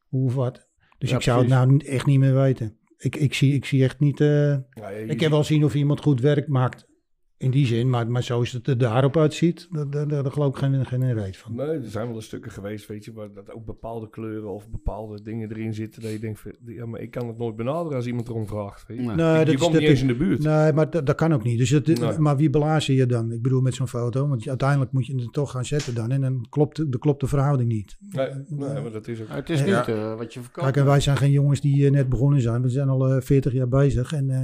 [0.09, 0.68] hoe of wat.
[0.99, 2.76] Dus Ja, ik zou het nou echt niet meer weten.
[2.99, 4.20] Ik, ik, zie, ik zie echt niet...
[4.20, 6.86] eh, Ja, ik kan wel zien of iemand goed werk maakt
[7.39, 10.57] in die zin, maar, maar zoals het er daarop uitziet, daar, daar, daar geloof ik
[10.57, 11.55] geen, geen reet van.
[11.55, 14.70] Nee, er zijn wel eens stukken geweest, weet je, waar dat ook bepaalde kleuren of
[14.70, 16.03] bepaalde dingen erin zitten.
[16.03, 18.87] Dat je denkt, van, ja, maar ik kan het nooit benaderen als iemand erom vraagt.
[18.87, 19.03] Weet je.
[19.05, 19.14] Nee.
[19.16, 20.43] Nee, je dat je is- komt dat niet eens in de buurt.
[20.43, 21.59] Nee, maar dat, dat kan ook niet.
[21.59, 22.18] Dus het, Nee.
[22.18, 23.32] Maar wie blazen je dan?
[23.32, 26.20] Ik bedoel met zo'n foto, want uiteindelijk moet je het toch gaan zetten dan en
[26.20, 27.97] dan klopt, de- klopt de verhouding niet.
[28.11, 29.28] Nee, nee, maar dat is ook...
[29.28, 29.78] Het is Ja.
[29.78, 30.64] niet eh, wat je verkoopt.
[30.66, 32.62] Kijk, en wij zijn geen jongens die eh, net begonnen zijn.
[32.62, 34.41] We zijn al eh, 40 jaar bezig en eh,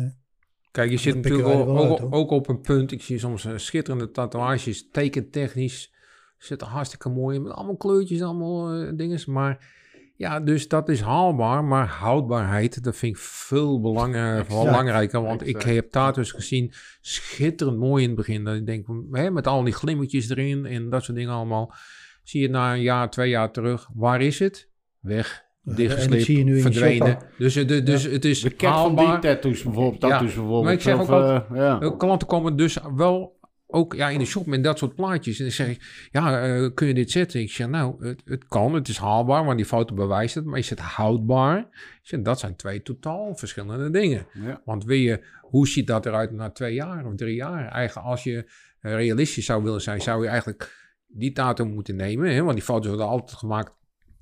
[0.72, 2.92] Kijk, je zit natuurlijk ook, ook, op een punt.
[2.92, 5.92] Ik zie soms eh, schitterende tatoeages, tekentechnisch.
[6.38, 9.20] Zitten hartstikke mooi in, met allemaal kleurtjes, allemaal eh dingen.
[9.26, 9.74] Maar
[10.16, 11.64] ja, dus dat is haalbaar.
[11.64, 15.22] Maar houdbaarheid, dat vind ik veel belang, belangrijker.
[15.22, 18.44] Want ik heb tato's gezien, schitterend mooi in het begin.
[18.44, 21.74] Dat ik denk, hè, met al die glimmetjes erin en dat soort dingen allemaal.
[22.22, 23.88] Zie je het na een jaar, twee jaar terug.
[23.94, 24.68] Waar is het?
[25.00, 25.50] Weg.
[25.64, 27.18] Dichtgesleept, verdwenen.
[27.38, 29.20] Dus, eh, de- dus het is De cat van die haalbaar.
[29.20, 30.02] tattoos bijvoorbeeld.
[30.02, 30.64] Ja, bijvoorbeeld.
[30.64, 31.80] maar ik zeg Of, ook eh, ja.
[31.80, 35.38] Eh, Klanten komen dus wel ook ja, in de shop met dat soort plaatjes.
[35.38, 37.40] En dan zeg ik, ja, eh, kun je dit zetten?
[37.40, 40.44] Ik zeg, nou, het, het kan, het is haalbaar, want die foto bewijst het.
[40.44, 41.58] Maar is het houdbaar?
[41.58, 44.26] Ik zeg, dat zijn twee totaal verschillende dingen.
[44.44, 44.60] Ja.
[44.64, 47.68] Want wil je, hoe ziet dat eruit na twee jaar of drie jaar?
[47.68, 48.50] Eigenlijk, als je
[48.80, 52.34] realistisch zou willen zijn, zou je eigenlijk die tato moeten nemen.
[52.34, 52.42] Hè?
[52.42, 53.72] Want die foto's worden altijd gemaakt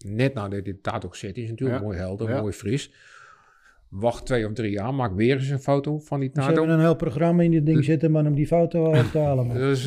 [0.07, 1.49] net nadat die tato gezet is.
[1.49, 1.85] Natuurlijk Ja.
[1.87, 2.41] mooi helder, Ja.
[2.41, 2.93] mooi fris.
[3.89, 6.55] Wacht twee of drie jaar, maak weer eens een foto van die ze tato.
[6.55, 9.47] hebben een heel programma in dit ding zitten, maar om die foto uit te halen.
[9.47, 9.57] man.
[9.57, 9.85] Dus,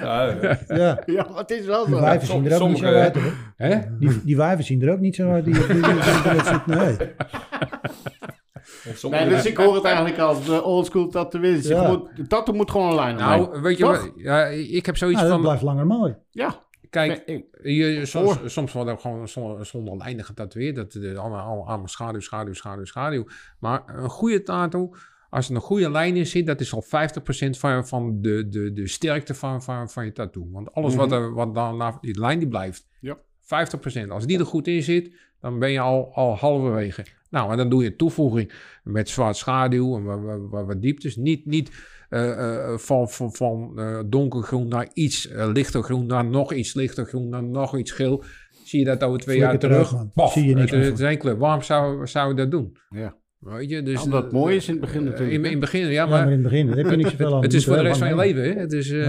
[0.00, 0.58] Ja, ja.
[0.68, 2.00] Ja, ja, maar het is wel die zo.
[2.00, 3.14] wijven zien er ook niet zo uit.
[3.14, 3.32] hoor.
[3.56, 3.78] hè?
[3.98, 5.44] Die, die wijven zien er ook niet zo uit.
[5.44, 6.76] Die, die, die, die.
[6.76, 6.96] Nee.
[8.94, 11.66] Sommige- Nee, dus ik hoor het eigenlijk als de oldschool tatoeëerders.
[11.68, 11.88] Ja.
[11.88, 14.12] Moet- De tattoo moet gewoon een lijn Nou, weet je wat?
[14.16, 15.40] Ja, ik heb zoiets Nou, dat van...
[15.46, 16.14] blijft langer mooi.
[16.30, 16.66] Ja.
[16.90, 20.74] Kijk, Nee, je, soms, soms wordt er gewoon zonder, zonder lijnen getatoeëerd.
[20.74, 23.26] Dat de, allemaal, schaduw, schaduw, schaduw, schaduw.
[23.58, 24.94] Maar een goede tattoo
[25.30, 26.88] als er een goede lijn in zit, dat is al 50%
[27.50, 30.48] van, van de, de, de sterkte van, van, van je tattoo.
[30.50, 31.22] Want alles wat, Mhm.
[31.22, 32.86] er, wat dan, die lijn die blijft.
[33.00, 33.18] Ja.
[33.40, 34.10] 50%.
[34.10, 37.06] Als die er goed in zit, dan ben je al, al halverwege.
[37.30, 38.52] Nou, en dan doe je toevoeging
[38.84, 41.16] met zwart schaduw en wat, wat, wat, dieptes.
[41.16, 41.70] Niet, niet
[42.76, 47.28] van, van, van eh, donkergroen naar iets eh, lichter groen, naar nog iets lichter groen,
[47.28, 48.24] naar nog iets geel.
[48.64, 49.94] Zie je dat over twee jaar terug?
[50.14, 51.38] Zie je niks het, het is één kleur.
[51.38, 52.76] Waarom zou, zou je dat doen?
[52.88, 53.16] Ja.
[53.38, 55.60] Weet je, dus, Ja, omdat het mooi is in het begin eh, natuurlijk, In, het
[55.60, 57.42] begin, ja, Ja, maar, in het begin, daar heb je niet zoveel aan.
[57.48, 58.42] het is voor de rest van je leven.
[58.42, 58.60] Hè?
[58.60, 59.04] Het is, eh,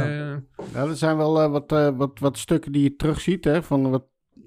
[0.74, 3.90] Ja, er zijn wel eh, wat, eh, wat, wat stukken die je terugziet, hè, van
[3.90, 4.06] wat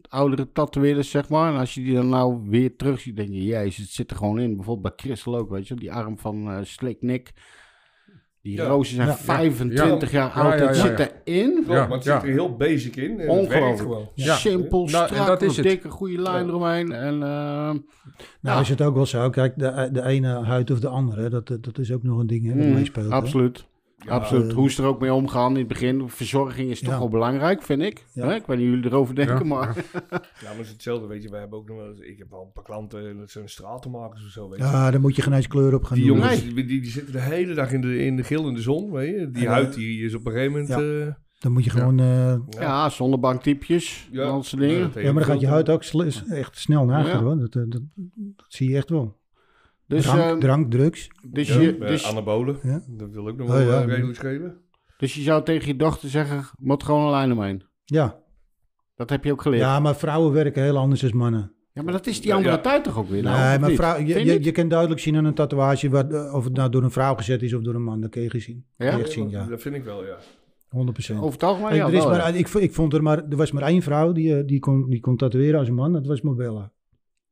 [0.09, 1.53] oudere tatoeëerders, zeg maar.
[1.53, 4.41] En als je die dan nou weer terugziet, denk je, jezus, het zit er gewoon
[4.41, 4.57] in.
[4.57, 7.33] Bijvoorbeeld bij Christel ook, weet je, die arm van eh Slick Nick.
[8.43, 8.65] Die Ja.
[8.67, 9.15] rozen zijn Ja.
[9.17, 11.09] 25 jaar Ja, oud, ja, het ja, zit ja.
[11.25, 11.65] erin.
[11.69, 12.15] Ja, maar het ja.
[12.21, 13.11] zit er heel basic in.
[13.11, 13.79] En het Ongelooflijk.
[13.79, 14.09] gewoon.
[14.15, 14.35] Ja.
[14.35, 16.93] Simpel, Nou, strak, dat is een dikke, goede lijn eromheen.
[16.93, 17.71] En, eh,
[18.41, 19.31] Nou is het ook wel zo.
[19.31, 22.47] Kijk, de, de ene huid of de andere, dat, dat is ook nog een ding
[22.47, 23.11] hè, dat mm, meespeelt.
[23.33, 23.41] hè.
[24.11, 24.23] Absoluut.
[24.23, 24.49] absoluut.
[24.51, 26.09] eh, Hoe is er ook mee omgaan in het begin?
[26.09, 26.99] Verzorging is toch Ja.
[26.99, 28.05] wel belangrijk, vind ik.
[28.13, 28.27] Ja.
[28.27, 28.35] Hè?
[28.35, 29.45] Ik weet niet hoe jullie erover denken, Ja.
[29.45, 29.77] maar...
[30.13, 31.31] Ja, maar het is hetzelfde, weet je.
[31.31, 31.99] Wij hebben ook nog wel eens...
[31.99, 34.65] Ik heb al een paar klanten, dat zijn stratenmakers of zo, weet je.
[34.65, 36.17] Ja, daar moet je geen eens kleur op gaan Die doen.
[36.17, 38.61] jongens, die, die, die zitten de hele dag in de, in de gil in de
[38.61, 39.31] zon, weet je.
[39.31, 39.51] Die Ja.
[39.51, 40.69] huid die is op een gegeven moment...
[40.69, 41.07] Ja.
[41.07, 41.99] eh, Dan moet je gewoon...
[42.01, 42.41] eh, ja.
[42.61, 44.23] Ja, zonnebanktypjes, Ja.
[44.23, 44.91] en dat soort dingen.
[44.95, 45.83] ja, maar dan gaat je huid ook
[46.29, 47.29] echt snel nagaan.
[47.29, 47.47] Ja.
[47.49, 47.83] dat, dat
[48.49, 49.21] zie je echt wel.
[49.95, 51.11] Dus, drank, eh, drank, drugs.
[51.23, 52.83] dus, Ja, je, eh, dus, anabolen, Ja.
[52.89, 53.81] dat wil ook nog Oh, wel ja.
[53.81, 54.57] eh, redelijk schelen.
[54.97, 57.63] dus je zou tegen je dochter zeggen, moet gewoon een lijn omheen.
[57.85, 58.21] Ja.
[58.95, 59.63] Dat heb je ook geleerd.
[59.63, 61.53] Ja, ja, maar vrouwen werken heel anders dan mannen.
[61.75, 62.61] maar dat is die Ja, andere ja.
[62.61, 63.23] tijd toch ook weer?
[63.23, 66.35] Nou, nee, maar vrouw, je, je je, kan duidelijk zien aan een tatoeage wat, eh,
[66.35, 68.01] of het nou door een vrouw gezet is of door een man.
[68.01, 68.65] Dat kun je gezien.
[68.77, 68.99] Ja?
[68.99, 69.45] Echt zien, ja.
[69.47, 70.17] Dat vind ik wel, ja.
[70.69, 71.21] 100%.
[71.21, 72.39] Over het algemeen, ja, er is wel, maar, ja.
[72.39, 75.17] ik, ik vond er maar, er was maar één vrouw die, die, kon, die kon
[75.17, 75.93] tatoeëren als een man.
[75.93, 76.73] Dat was Mobella.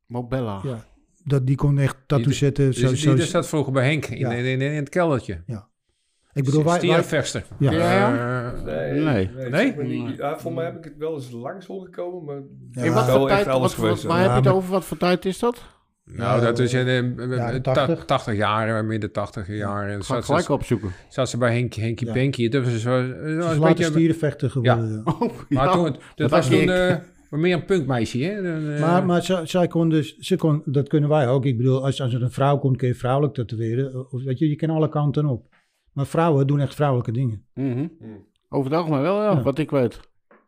[0.07, 0.61] Mobella.
[0.65, 0.85] Ja.
[1.31, 2.67] Dat, die kon echt tattoo Die- zetten.
[2.67, 4.31] dus, Zo, die, zo, die zat vroeger bij Henk in, Ja.
[4.33, 5.43] in, in, in het keldertje.
[6.33, 7.45] ik bedoel, wij, wij, Stierenvechter.
[7.59, 7.71] ja.
[7.73, 8.53] Ja, ja.
[8.55, 9.31] Eh, Nee, Nee.
[9.51, 10.03] nee, Nee?
[10.03, 10.15] maar.
[10.17, 12.41] Ja, voor mij heb ik het wel eens langs horen komen, maar...
[12.71, 12.83] Ja.
[12.89, 14.27] In wat wel voor echt tijd, alles wat, geweest, wat- waar ja.
[14.27, 14.71] heb je het maar- over?
[14.71, 15.63] Wat voor tijd is dat?
[16.05, 18.05] nou, dat is in de Jaren ta- 80.
[18.05, 19.89] 80 jaar, midden 80 jaar.
[19.89, 20.93] En Ga gelijk ze, opzoeken.
[21.09, 22.13] zat ze bij Henk, Henkie Ja.
[22.13, 22.49] Panky.
[22.49, 23.85] Dat was, zo- Ze was is een beetje...
[23.85, 25.03] stierenvechter geworden.
[25.05, 25.13] ja.
[25.21, 25.73] Oh, Maar ja.
[25.73, 27.01] toen, dat, dat was was toen ik.
[27.31, 28.43] Eh, meer een punkmeisje, hè?
[28.43, 31.45] Dan, eh, Maar, maar zij, zij kon dus, ze kon, dat kunnen wij ook.
[31.45, 34.13] Ik bedoel, als, als er een vrouw komt, kun je vrouwelijk tatoeëren.
[34.13, 35.49] Of, weet je, je kan alle kanten op.
[35.93, 37.45] Maar vrouwen doen echt vrouwelijke dingen.
[37.55, 37.87] Mhm.
[38.49, 39.43] Over het algemeen wel, ja, Ja.
[39.43, 40.01] wat ik weet.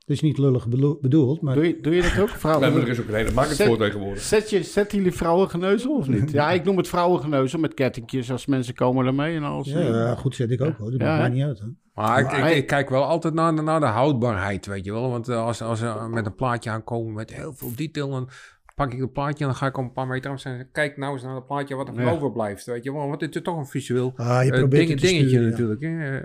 [0.07, 2.73] Het is niet lullig bedo- bedoeld, maar Doe je, doe je dat ook, Nee, vrouwen?
[2.73, 4.23] maar er is ook een hele markt Zet- voor tegenwoordig.
[4.23, 6.31] Zet je, zetten jullie vrouwengeneuzel of niet?
[6.31, 9.69] Ja, ik noem het vrouwengeneuzel met kettingjes als mensen komen ermee en alles.
[9.69, 10.91] ja, ja, goed zet ik ook hoor.
[10.91, 11.59] Dat Ja, maakt mij niet uit.
[11.59, 11.67] Hè.
[11.95, 14.93] Maar ik, ik, Maar- ik kijk wel altijd naar, de- naar de houdbaarheid, weet je
[14.93, 15.11] wel.
[15.11, 18.29] Want eh, als, als ze met een plaatje aankomen met heel veel detail, dan
[18.75, 20.67] pak ik het plaatje en dan ga ik op een paar meter af en zeg,
[20.73, 22.11] kijk nou eens naar het plaatje wat er Ja.
[22.11, 23.09] overblijft, weet je wel.
[23.09, 25.51] Want het is toch een visueel Ah, je eh, ding- dingetje sturen, ja.
[25.51, 25.81] natuurlijk.
[25.81, 26.21] Hè.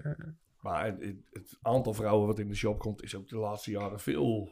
[0.68, 4.00] Maar het, het aantal vrouwen wat in de shop komt is ook de laatste jaren
[4.00, 4.50] veel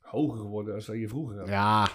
[0.00, 1.48] hoger geworden dan dat je vroeger had.
[1.48, 1.88] Ja,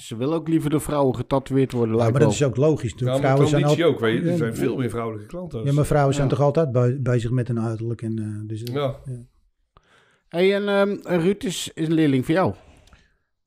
[0.00, 2.30] ze willen ook liever door vrouwen getatoeëerd worden, Ja, maar dat wel.
[2.30, 2.90] is ook logisch.
[2.90, 3.22] Ja, natuurlijk.
[3.22, 4.30] maar vrouwen zijn ook, weet je.
[4.30, 5.64] Er zijn veel meer vrouwelijke klanten.
[5.64, 6.34] Ja, maar vrouwen zijn Ja.
[6.34, 8.02] toch altijd bij- bezig met hun uiterlijk.
[8.02, 8.96] En, eh, dus, Ja.
[10.28, 12.54] hey, en ehm, Ruud is, is een leerling voor jou.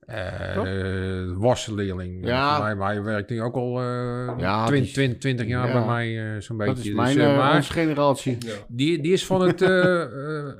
[0.06, 0.66] Eh, Toch?
[0.66, 2.26] eh, wasleerling.
[2.26, 2.30] Ja.
[2.58, 2.60] Ja.
[2.64, 5.68] Mij, maar hij werkt nu ook al eh Ja, 20, die is- 20, 20 jaar
[5.68, 5.74] Ja.
[5.74, 6.74] bij mij, eh, zo'n beetje.
[6.74, 8.38] Dat is Dus, mijn eh, eh, maar- generatie.
[8.40, 8.54] Ja.
[8.68, 9.62] Die, die is van het.
[9.72, 10.54] eh, eh,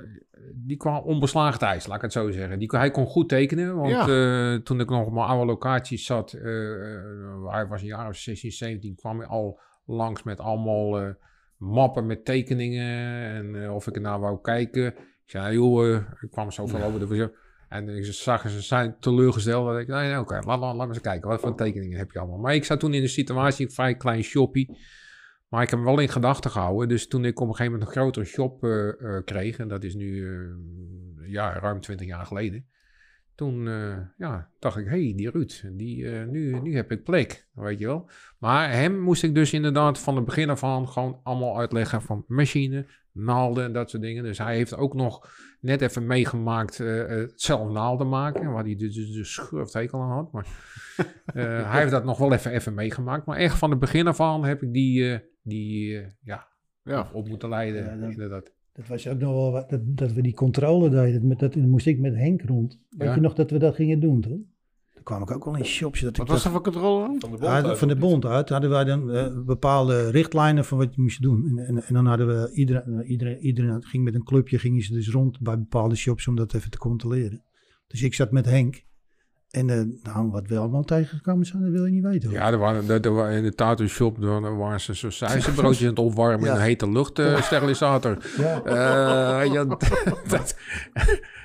[0.56, 2.60] die kwam onbeslagen thuis, laat ik het zo zeggen.
[2.60, 3.76] Die, hij kon goed tekenen.
[3.76, 6.34] Want eh, toen ik nog op mijn oude locatie zat.
[6.34, 7.02] eh, eh,
[7.48, 8.96] hij was een jaar of 16, 17.
[8.96, 11.08] kwam hij al langs met allemaal eh,
[11.58, 13.24] mappen met tekeningen.
[13.36, 14.86] En eh, of ik er nou wou kijken.
[14.88, 17.32] Ik zei, joh, eh, ik kwam zoveel over de.
[17.74, 19.68] En ik zag ze zijn teleurgesteld.
[19.68, 21.30] Dat ik, nee, nee, oké, laat, laat, eens kijken.
[21.30, 22.38] Wat voor tekeningen heb je allemaal?
[22.38, 24.78] Maar ik zat toen in de situatie, een vrij klein shoppie.
[25.48, 26.88] Maar ik heb hem wel in gedachten gehouden.
[26.88, 29.84] Dus toen ik op een gegeven moment een grotere shop eh, eh, kreeg, en dat
[29.84, 32.66] is nu eh, ja, ruim 20 jaar geleden.
[33.36, 33.66] Toen
[34.18, 38.10] ja, dacht ik, hey, die Ruud, die, nu, nu heb ik plek, weet je wel.
[38.40, 42.26] Maar hem moest ik dus inderdaad van het begin af aan gewoon allemaal uitleggen van
[42.28, 44.24] machine, naalden en dat soort dingen.
[44.24, 45.30] Dus hij heeft ook nog
[45.64, 50.02] net even meegemaakt eh, eh, het zelf naalden maken, waar hij dus de, de schurfthekel
[50.02, 50.32] aan had.
[50.32, 50.48] Maar
[51.26, 53.26] eh, hij heeft dat nog wel even, even meegemaakt.
[53.26, 56.48] Maar echt van het begin af aan heb ik die, eh, die eh, ja,
[56.84, 57.10] Ja.
[57.14, 58.52] op moeten leiden, Ja, dat- inderdaad.
[58.74, 61.28] Dat was ook nog wel wat, dat, dat we die controle deden.
[61.28, 62.80] Met dat, moest ik met Henk rond.
[62.90, 63.16] Weet Ja.
[63.16, 64.32] je nog dat we dat gingen doen, toch?
[64.32, 64.53] Toen
[65.04, 66.00] kwam ik ook wel in shops.
[66.00, 67.20] Dat Wat ik was dat, er voor controle dan?
[67.20, 70.78] Van de bond uit, van de bond uit hadden wij dan eh, bepaalde richtlijnen van
[70.78, 71.48] wat je moest doen.
[71.48, 74.82] En, en, en dan hadden we, iedereen, eh, iedereen, iedereen ging met een clubje, gingen
[74.82, 77.44] ze dus rond bij bepaalde shops om dat even te controleren.
[77.88, 78.84] Dus ik zat met Henk.
[79.54, 82.30] En uh, nou, wat we allemaal tegengekomen zijn, dat wil je niet weten.
[82.30, 82.38] Hoor.
[82.38, 85.08] Ja, er waren, er, er, in de tattoo shop daar waren ze zo
[85.56, 88.18] broodjes aan het opwarmen in een hete luchtsterilisator.
[88.38, 88.62] ja.
[89.46, 89.66] Uh, ja,
[90.28, 90.56] dat,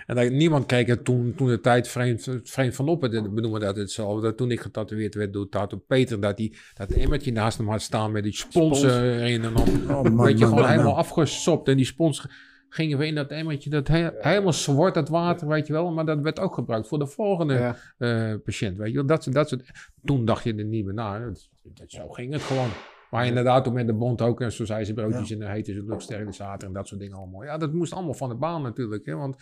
[0.06, 3.02] en dat, niemand keek er toen, toen de tijd vreemd, vreemd van op.
[3.02, 4.34] We noemen dat hetzelfde.
[4.34, 8.12] Toen ik getatoeëerd werd door Tato Peter, dat hij dat emmertje naast hem had staan
[8.12, 9.44] met die spons, erin.
[9.44, 11.68] En dan oh, man, weet je, gewoon helemaal afgesopt.
[11.68, 12.26] En die spons
[12.68, 15.92] gingen we in dat emmertje, dat helemaal zwart, dat water, weet je wel.
[15.92, 19.06] Maar dat werd ook gebruikt voor de volgende uh, patiënt, weet je wel.
[19.06, 21.18] Dat, dat soort, toen dacht je er niet meer na.
[21.18, 22.68] Dat, dat, zo ging het gewoon.
[23.10, 25.72] Maar inderdaad, toen met de bond ook, en zo zei ze broodjes en dan heette
[25.72, 27.44] ze luchtsterilisator en dat soort dingen allemaal.
[27.44, 29.36] Ja, dat moest allemaal van de baan natuurlijk, hè, want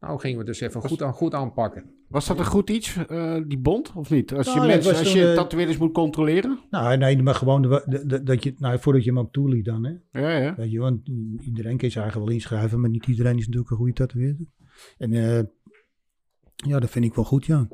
[0.00, 1.84] nou gingen we dus even goed, aan, goed aanpakken.
[2.08, 4.32] Was dat een goed iets, uh, die bond, of niet?
[4.34, 6.58] Als nou, je, mensen, als je uh, tatoeëerders moet controleren?
[6.70, 9.84] Nou, nee, maar gewoon de, de, dat je, nou, voordat je hem ook toeliet dan,
[9.84, 10.20] hè.
[10.20, 10.54] Ja, ja.
[10.54, 11.08] Weet je, want
[11.40, 14.46] iedereen kan je eigenlijk wel inschrijven, maar niet iedereen is natuurlijk een goede tatoeëerder.
[14.98, 15.40] En uh,
[16.54, 17.68] ja, dat vind ik wel goed, ja.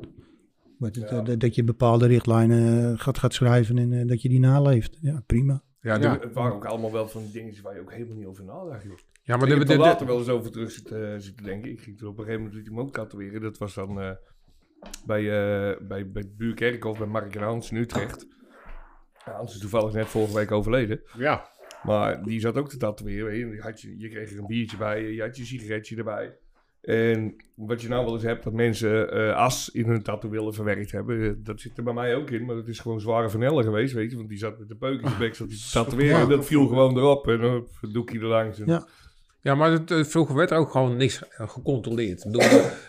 [0.77, 1.21] Maar ja.
[1.21, 4.97] Dat, dat, je bepaalde richtlijnen gaat, gaat schrijven en dat je die naleeft.
[5.01, 5.63] Ja, prima.
[5.81, 8.43] Ja, het waren ook allemaal wel van die dingen waar je ook helemaal niet over
[8.43, 8.83] nadacht.
[9.23, 11.71] Ja, maar ik heb er later wel eens over terug zitten, uh, zitten denken.
[11.71, 13.41] Ik ging er op een gegeven moment hem ook tatoeëren.
[13.41, 14.11] Dat was dan uh,
[15.05, 18.27] bij, uh, bij, bij buurkerkhof bij Mark en Hans in Utrecht.
[19.13, 21.01] Hans is toevallig net vorige week overleden.
[21.17, 21.55] Ja.
[21.83, 23.37] Maar die zat ook te tatoeëren.
[23.37, 26.37] Je, had je, je kreeg er een biertje bij, je had je sigaretje erbij.
[26.87, 30.53] En wat je nou wel eens hebt, dat mensen uh, as in hun tattoo willen
[30.53, 31.43] verwerkt hebben.
[31.43, 34.11] Dat zit er bij mij ook in, maar dat is gewoon zware vanellen geweest, weet
[34.11, 34.17] je.
[34.17, 36.19] Want die zat met de peuk in bek, zat te tatoeëren.
[36.19, 38.59] En dat viel gewoon erop en dan doe ik er langs.
[38.59, 38.87] En ja.
[39.47, 42.21] Ja, maar het, eh, vroeger werd ook gewoon niks eh, gecontroleerd.
[42.21, 42.41] Toen,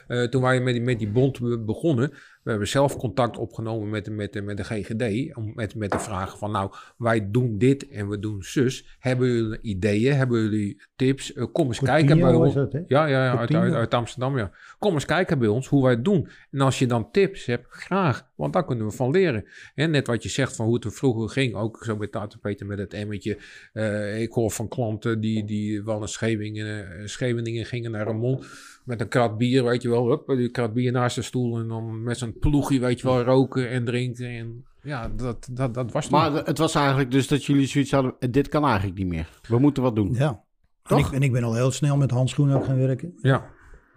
[0.08, 2.12] uh, toen wij met die, met die bond begonnen,
[2.48, 5.36] we hebben zelf contact opgenomen met, met, met de GGD.
[5.36, 8.96] Om, met, met de vraag van nou, wij doen dit en we doen zus.
[8.98, 10.14] Hebben jullie ideeën?
[10.14, 11.34] Hebben jullie tips?
[11.34, 12.54] Uh, kom eens kijken bij ons.
[12.54, 14.50] ja, ja, ja uit, uit, uit, Amsterdam, ja.
[14.78, 16.28] Kom eens kijken bij ons hoe wij het doen.
[16.50, 18.30] En als je dan tips hebt, graag.
[18.34, 19.44] Want daar kunnen we van leren.
[19.74, 21.54] En net wat je zegt van hoe het er vroeger ging.
[21.54, 23.38] Ook zo met Tato Peter met het emmetje.
[23.72, 28.46] Uh, ik hoor van klanten die, die wel naar Scheveningen, Scheveningen gingen, naar Remond
[28.88, 30.08] met een krat bier, weet je wel.
[30.08, 33.22] Hup, die krat bier naast de stoel en dan met zo'n ploegje, weet je wel,
[33.22, 34.26] roken en drinken.
[34.26, 38.14] En ja, dat, dat, dat was Maar het was eigenlijk dus dat jullie zoiets hadden,
[38.30, 39.28] dit kan eigenlijk niet meer.
[39.48, 40.14] We moeten wat doen.
[40.14, 40.44] Ja.
[40.82, 40.98] Toch?
[40.98, 43.14] En ik, en ik ben al heel snel met handschoenen ook gaan werken.
[43.22, 43.50] Ja.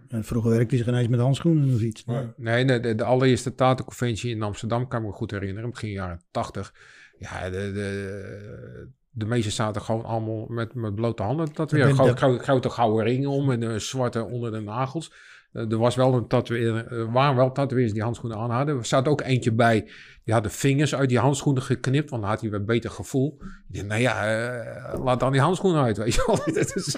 [0.07, 2.05] En vroeger werkte ze geen eens met handschoenen of iets.
[2.05, 6.21] Nee, nee de, de, allereerste Tatenconventie in Amsterdam kan ik me goed herinneren, begin jaren
[6.31, 6.73] tachtig.
[7.17, 11.49] Ja, de, de, de meesten zaten gewoon allemaal met, met blote handen.
[11.53, 15.13] Dat weer grote, grote gouden ringen om en uh, zwarte onder de nagels.
[15.53, 18.77] Uh, er was wel een tatoeëer, uh, waren wel tatoeëers die handschoenen aan hadden.
[18.77, 19.91] Er zat ook eentje bij,
[20.23, 23.37] die had de vingers uit die handschoenen geknipt, want dan had hij weer beter gevoel.
[23.69, 26.35] Ik dacht, nou ja, laat dan die handschoenen uit, weet je wel.
[26.53, 26.97] dat is,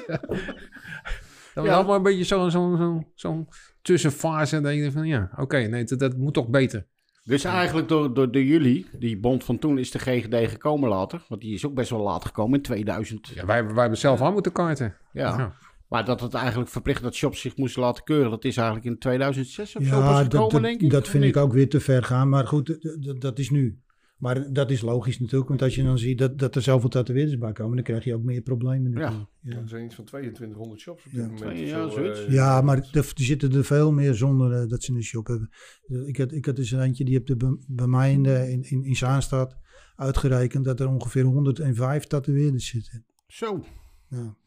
[1.53, 3.45] dat was allemaal een beetje zo'n zo, zo, zo
[3.81, 4.55] tussenfase.
[4.55, 6.87] En dan denk je van, ja, oké, nee, dat, dat moet toch beter.
[7.23, 11.25] Dus eigenlijk door, door, door jullie, die bond van toen, is de GGD gekomen later.
[11.27, 13.27] Want die is ook best wel laat gekomen in 2000.
[13.27, 14.95] Ja, wij, wij hebben zelf aan moeten karten.
[15.13, 15.53] Ja.
[15.87, 18.97] Maar dat het eigenlijk verplicht dat shops zich moesten laten keuren, dat is eigenlijk in
[18.97, 20.89] 2006 of zo pas gekomen, dat, denk ik.
[20.89, 22.29] Dat vind ik ook weer te ver gaan.
[22.29, 22.77] Maar goed,
[23.21, 23.82] dat is nu.
[24.23, 27.37] Maar dat is logisch natuurlijk, want als je dan ziet dat, dat er zoveel tatoeëerders
[27.37, 28.91] bij komen, dan krijg je ook meer problemen.
[28.91, 29.27] Ja.
[29.41, 29.57] ja.
[29.57, 31.27] Er zijn iets van 2200 shops op dit ja.
[31.27, 31.59] moment.
[31.59, 34.93] Ja, zo, uh, ja maar er, er, zitten er veel meer zonder uh, dat ze
[34.93, 35.49] een shop hebben.
[35.87, 38.51] Uh, ik, had, ik had dus een eentje, die heb de, bij mij in, de,
[38.51, 39.57] in, in, in Zaanstad
[39.95, 43.05] uitgerekend dat er ongeveer 105 tatoeëerders zitten.
[43.27, 43.63] Zo.
[44.09, 44.37] Ja.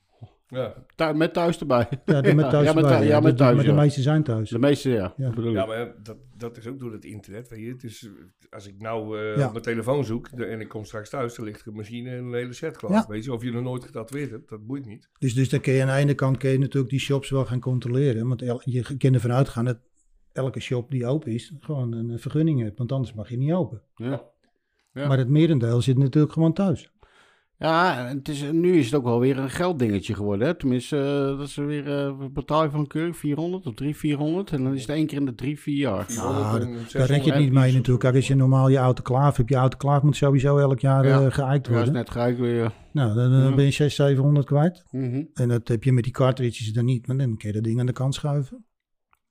[0.48, 1.12] Ja.
[1.12, 1.88] met thuis erbij.
[2.04, 2.98] Ja, de met thuis ja, erbij.
[2.98, 4.50] Met, ja, met thuis, maar de meeste zijn thuis.
[4.50, 5.14] De meeste, ja.
[5.16, 7.48] Ja, ja maar dat, dat is ook door het internet.
[7.48, 7.68] Weet je.
[7.68, 8.08] Het is,
[8.50, 11.60] als ik nou uh, op mijn telefoon zoek en ik kom straks thuis, dan ligt
[11.60, 13.04] er een machine en een hele set klaar.
[13.08, 15.08] Weet je, of je nog nooit getatoeëerd hebt, dat boeit niet.
[15.18, 17.44] Dus, dus dan kun je aan de ene kant kun je natuurlijk die shops wel
[17.44, 18.28] gaan controleren.
[18.28, 19.78] Want je kan ervan uitgaan dat
[20.32, 22.78] elke shop die open is, gewoon een vergunning heeft.
[22.78, 23.82] Want anders mag je niet open.
[23.94, 24.24] Ja.
[24.92, 25.08] ja.
[25.08, 26.90] Maar het merendeel zit natuurlijk gewoon thuis.
[27.58, 30.46] Ja, het is, nu is het ook wel weer een gelddingetje geworden.
[30.46, 30.54] Hè?
[30.54, 34.50] Tenminste, uh, dat is weer uh, betaal je van keur 400 of 3, 400.
[34.52, 36.04] En dan is het één keer in de drie, vier jaar.
[36.08, 36.58] Ja,
[36.92, 38.00] daar red je het niet mee natuurlijk.
[38.00, 41.06] Kijk, als je normaal je auto klaar hebt, je auto klaar moet sowieso elk jaar
[41.06, 41.20] ja.
[41.20, 41.84] uh, geëikt worden.
[41.84, 42.72] Ja, is net geëikt weer.
[42.92, 44.84] Nou, dan, dan ben je 600, 700 kwijt.
[44.90, 45.28] Mm -hmm.
[45.34, 47.06] En dat heb je met die cartridges dan niet.
[47.06, 48.64] Maar dan kun je dat ding aan de kant schuiven.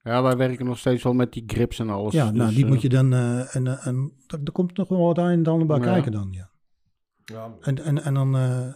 [0.03, 2.13] Ja, wij werken nog steeds wel met die grips en alles.
[2.13, 3.13] Ja, nou, dus, die moet je dan...
[3.13, 6.53] en, en er komt nog wel wat aan en dan bij kijken dan, ja.
[7.25, 7.55] Ja.
[7.61, 8.67] En, en, en dan, uh,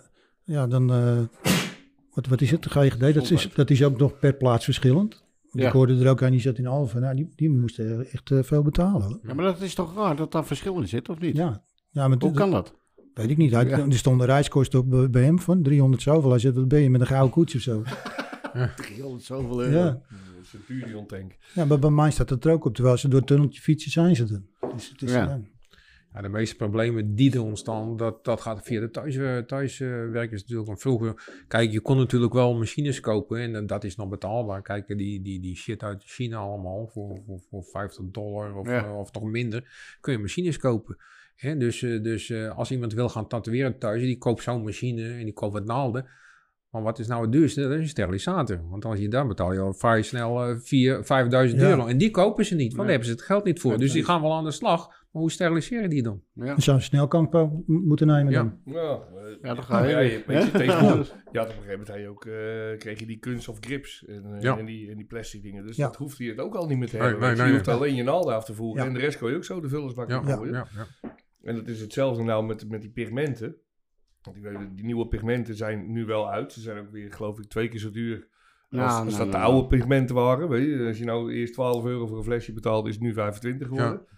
[0.43, 1.21] ja, dan uh,
[2.13, 3.13] wat, wat is het, de GGD?
[3.13, 5.23] Dat is, dat is ook nog per plaats verschillend.
[5.51, 5.67] Ja.
[5.67, 8.43] Ik hoorde er ook aan, die zat in Alphen, nou, die, die moesten echt uh,
[8.43, 9.19] veel betalen.
[9.23, 11.35] Ja, maar dat is toch raar dat daar verschil in zit, of niet?
[11.35, 11.63] Ja.
[11.89, 12.77] ja maar Hoe kan dat?
[13.13, 13.51] Weet ik niet.
[13.51, 13.77] Hij, ja.
[13.77, 16.29] Er stond een reiskosten op bij hem van 300 zoveel.
[16.29, 17.83] Hij zegt, wat ben je met een gouden koets of zo?
[18.75, 19.77] 300 zoveel euro.
[19.77, 20.01] Ja.
[20.51, 21.35] Dat is een tank.
[21.53, 22.75] Ja, maar bij mij staat het er ook op.
[22.75, 24.69] Terwijl ze door het tunneltje fietsen, zijn ze er.
[24.73, 25.41] Dus het is, Ja.
[26.13, 26.17] Ja.
[26.19, 30.41] Ja, de meeste problemen die er ontstaan, dat, dat gaat via de thuis, eh, thuiswerkers
[30.41, 30.67] natuurlijk.
[30.67, 34.61] Want vroeger, kijk, je kon natuurlijk wel machines kopen en eh, dat is nog betaalbaar.
[34.61, 38.85] Kijk, die, die, die shit uit China allemaal voor, voor, voor 50 dollar of, Ja.
[38.85, 40.97] eh, of nog minder, kun je machines kopen.
[41.35, 45.09] Hè, dus eh, dus eh, als iemand wil gaan tatoeëren thuis, die koopt zo'n machine
[45.11, 46.05] en die koopt wat naalden.
[46.69, 47.61] Maar wat is nou het duurste?
[47.61, 48.61] Dat is een sterilisator.
[48.69, 51.67] Want als je daar betaal je al vrij snel eh 4, 5000 Ja.
[51.69, 51.85] euro.
[51.87, 53.77] En die kopen ze niet, want daar hebben ze het geld niet voor.
[53.77, 54.98] Dus die gaan wel aan de slag.
[55.11, 56.21] Maar hoe steriliseren die dan?
[56.33, 58.37] Ja, Dan zou je snel kanker m- moeten nemen Ja.
[58.43, 58.59] dan.
[58.65, 59.89] Ja, eh, ja dan ga je.
[59.89, 63.05] ja, je, je, tegenwoordig, je had op een gegeven moment je ook, eh, kreeg je
[63.05, 64.57] die kunststof grips en, eh, Ja.
[64.57, 65.65] en, die, en die plastic dingen.
[65.65, 65.85] Dus Ja.
[65.85, 67.19] dat hoeft hier het ook al niet meer te hebben.
[67.19, 67.35] nee, je.
[67.35, 67.75] nee, je hoeft nee.
[67.75, 68.87] alleen je naalden af te voeren Ja.
[68.87, 70.53] en de rest kon je ook zo de vullersbak Ja, gooien.
[70.53, 71.15] ja, ja.
[71.43, 73.55] En dat is hetzelfde nou met, met die pigmenten.
[74.21, 76.53] Want ik weet, die nieuwe pigmenten zijn nu wel uit.
[76.53, 78.27] Ze zijn ook weer, geloof ik, twee keer zo duur
[78.69, 80.49] Ja, als, als nou, dat de nou, oude pigmenten waren.
[80.49, 80.85] Weet je.
[80.87, 84.01] Als je nou eerst 12 euro voor een flesje betaalde, is het nu 25 geworden.
[84.09, 84.17] ja,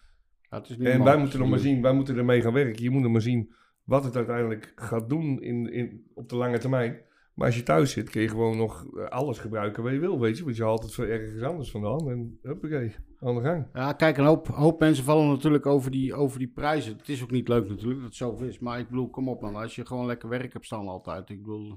[0.60, 2.84] het is niet En wij moeten nog maar zien, wij moeten ermee gaan werken.
[2.84, 6.58] Je moet nog maar zien wat het uiteindelijk gaat doen in, in, op de lange
[6.58, 7.02] termijn.
[7.34, 10.20] Maar als je thuis zit, kun je gewoon nog eh, alles gebruiken wat je wil,
[10.20, 10.44] weet je.
[10.44, 13.68] Want je haalt het voor ergens anders vandaan en huppakee, aan de gang.
[13.74, 16.98] Ja, kijk, een hoop, hoop mensen vallen natuurlijk over die, over die prijzen.
[16.98, 18.60] Het is ook niet leuk natuurlijk dat het zoveel is.
[18.60, 21.30] Maar ik bedoel, kom op man, als je gewoon lekker werk hebt staan altijd.
[21.30, 21.68] Ik bedoel,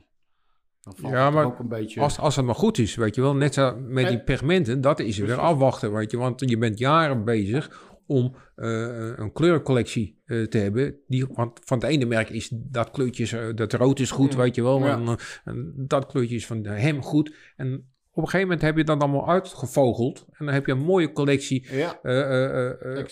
[0.81, 2.01] dan valt Ja, maar ook een beetje...
[2.01, 3.35] Als, als het maar goed is, weet je wel.
[3.35, 6.16] Net zo met die En- pigmenten, dat is weer afwachten, weet je.
[6.16, 10.97] Want je bent jaren bezig om eh, een kleurcollectie eh, te hebben.
[11.07, 14.39] Die, want van het ene merk is dat kleurtje, eh, dat rood is goed, Mm.
[14.39, 14.79] weet je wel.
[14.79, 14.99] Ja.
[14.99, 17.35] En, en dat kleurtje is van hem goed.
[17.57, 17.75] En
[18.11, 20.27] op een gegeven moment heb je dat allemaal uitgevogeld.
[20.31, 21.99] En dan heb je een mooie collectie Ja,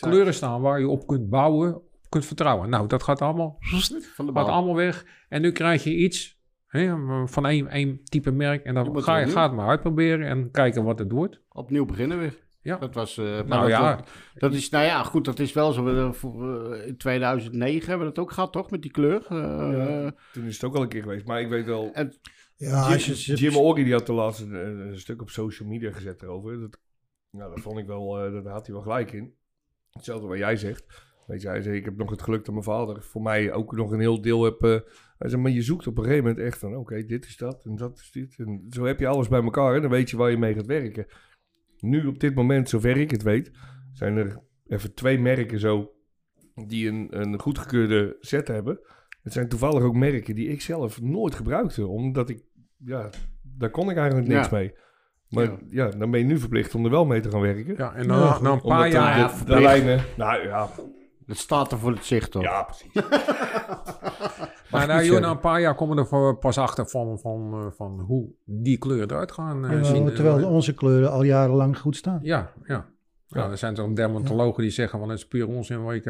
[0.01, 2.71] kleuren staan waar je op kunt bouwen, op kunt vertrouwen.
[2.71, 3.57] Nou, dat gaat allemaal
[4.15, 5.07] van de gaat allemaal weg.
[5.29, 6.41] En nu krijg je iets
[7.25, 8.65] van één, één type merk.
[8.65, 9.37] En dan ga je opnieuw.
[9.37, 11.41] ga het maar uitproberen en kijken wat het wordt.
[11.49, 12.35] Opnieuw beginnen weer.
[12.63, 12.77] Ja.
[12.77, 13.19] Dat was...
[13.19, 15.85] eh, maar Nou dat, ja, dat, dat is, nou ja, goed, dat is wel zo.
[15.85, 18.71] We, eh, voor, in 2009 hebben we dat ook gehad, toch?
[18.71, 19.27] Met die kleur.
[19.29, 19.37] Eh,
[19.73, 20.15] Ja.
[20.33, 21.27] Toen is het ook al een keer geweest.
[21.27, 22.13] Maar ik weet wel, En,
[22.57, 25.93] Ja, Jim, je, Jim Orgie die had de laatste een, een stuk op social media
[25.93, 26.61] gezet erover.
[26.61, 26.79] Dat,
[27.31, 29.35] nou, dat vond ik wel, eh daar had hij wel gelijk in.
[29.91, 30.85] Hetzelfde wat jij zegt.
[31.27, 33.77] Weet je, hij zei, ik heb nog het geluk dat mijn vader voor mij ook
[33.77, 34.61] nog een heel deel heb.
[35.19, 37.65] hij zei, maar je zoekt op een gegeven moment echt van, oké, dit is dat
[37.65, 38.35] en dat is dit.
[38.39, 40.67] En zo heb je alles bij elkaar en dan weet je waar je mee gaat
[40.67, 41.07] werken.
[41.83, 43.51] Nu op dit moment, zover ik het weet,
[43.93, 45.91] zijn er even twee merken zo
[46.67, 48.81] die een, een goedgekeurde set hebben.
[49.23, 52.45] Het zijn toevallig ook merken die ik zelf nooit gebruikte, omdat ik,
[52.77, 53.11] ja,
[53.43, 54.57] daar kon ik eigenlijk niks Ja.
[54.57, 54.73] mee.
[55.29, 55.59] Maar Ja.
[55.69, 55.89] ja.
[55.89, 57.75] dan ben je nu verplicht om er wel mee te gaan werken.
[57.77, 59.19] Ja, en dan Ja, na- na een paar de- jaar...
[59.19, 60.69] ja, de, de, lijnen, nou ja,
[61.27, 62.43] het staat er voor het zicht, toch?
[62.43, 62.93] ja, precies.
[64.71, 67.53] maar nou, joh, na een paar jaar komen we er voor- pas achter van, van,
[67.53, 70.09] eh, van hoe die kleuren eruit gaan eh, Ja, zien.
[70.09, 72.19] eh, terwijl onze kleuren al jarenlang goed staan.
[72.23, 72.91] Ja, ja.
[73.27, 75.85] Ja, er zijn toch dermatologen die zeggen van het is puur onzin.
[75.85, 76.01] We,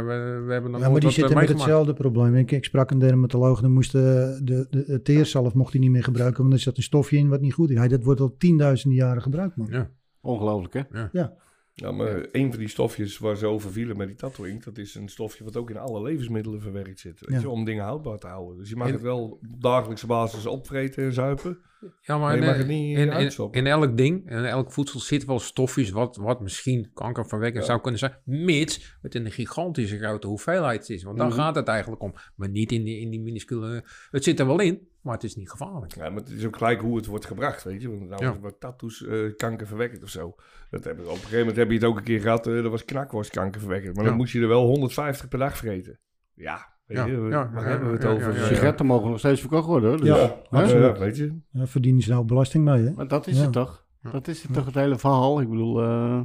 [0.46, 2.34] we hebben nog Ja, maar die zitten eh, met hetzelfde probleem.
[2.34, 5.90] Ik, ik sprak een dermatoloog, dan moest de, de, de, de teerzalf mocht hij niet
[5.90, 7.76] meer gebruiken, want er zat een stofje in wat niet goed is.
[7.76, 9.66] Hij, dat wordt al tienduizenden jaren gebruikt, man.
[9.70, 9.88] Ja.
[10.20, 10.80] Ongelooflijk, hè?
[11.12, 11.32] Ja,
[11.74, 15.08] maar een van die stofjes waar ze over vielen met die tattooing, dat is een
[15.08, 17.20] stofje wat ook in alle levensmiddelen verwerkt zit.
[17.20, 17.40] Weet Ja.
[17.40, 18.58] je, om dingen houdbaar te houden.
[18.58, 21.58] Dus je mag En- het wel op dagelijkse basis opvreten en zuipen.
[22.01, 23.61] Ja, maar in, in, in, uitstoppen.
[23.61, 27.68] in elk ding, in elk voedsel zit wel stofjes wat, wat misschien kankerverwekkend Ja.
[27.70, 28.16] zou kunnen zijn.
[28.24, 31.03] Mits het in een gigantische grote hoeveelheid is.
[31.03, 31.37] Want daar Mhm.
[31.37, 32.14] gaat het eigenlijk om.
[32.37, 33.85] Maar niet in die, in die minuscule...
[34.11, 35.95] Het zit er wel in, maar het is niet gevaarlijk.
[35.95, 37.89] Ja, maar het is ook gelijk hoe het wordt gebracht, weet je.
[37.89, 38.39] Want nou, Ja.
[38.41, 40.35] wat tattoos eh, kankerverwekkend of zo.
[40.70, 42.70] Dat we, op een gegeven moment heb je het ook een keer gehad, eh, dat
[42.70, 43.95] was knakworst kankerverwekkend.
[43.95, 44.09] Maar Ja.
[44.11, 45.99] dan moest je er wel 150 per dag vreten.
[46.35, 48.32] Ja, Ja, ja, waar hebben we het over?
[48.34, 48.47] ja, ja.
[48.47, 49.99] Sigaretten mogen nog steeds verkocht worden, hoor.
[49.99, 50.99] Dus, Ja, absoluut.
[50.99, 51.38] weet je.
[51.53, 52.93] Daar verdienen ze nou belasting mee, hè?
[52.93, 53.43] Maar dat is Ja.
[53.43, 53.84] het toch?
[54.12, 55.40] Dat is het toch het hele verhaal.
[55.40, 56.20] Ik bedoel, eh,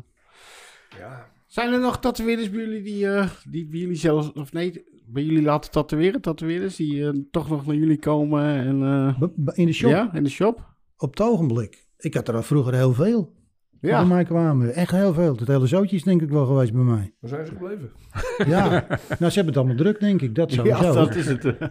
[0.99, 4.85] Ja, zijn er nog tatoeëerders bij jullie die, eh, die bij jullie zelfs, of nee,
[5.05, 9.21] bij jullie laten tatoeëren, tatoeëerders die eh, toch nog naar jullie komen en, eh,
[9.53, 10.73] In de shop, ja, in de shop?
[10.97, 11.85] op het ogenblik.
[11.97, 13.35] Ik had er al vroeger heel veel.
[13.81, 15.35] Ja, Bij mij kwamen echt heel veel.
[15.35, 17.13] Het hele zootje is denk ik wel geweest bij mij.
[17.19, 17.89] waar zijn ze gebleven?
[18.53, 18.69] Ja,
[19.19, 20.35] nou ze hebben het allemaal druk denk ik.
[20.35, 20.83] Dat sowieso.
[20.83, 21.45] ja dat is het.
[21.45, 21.53] eh.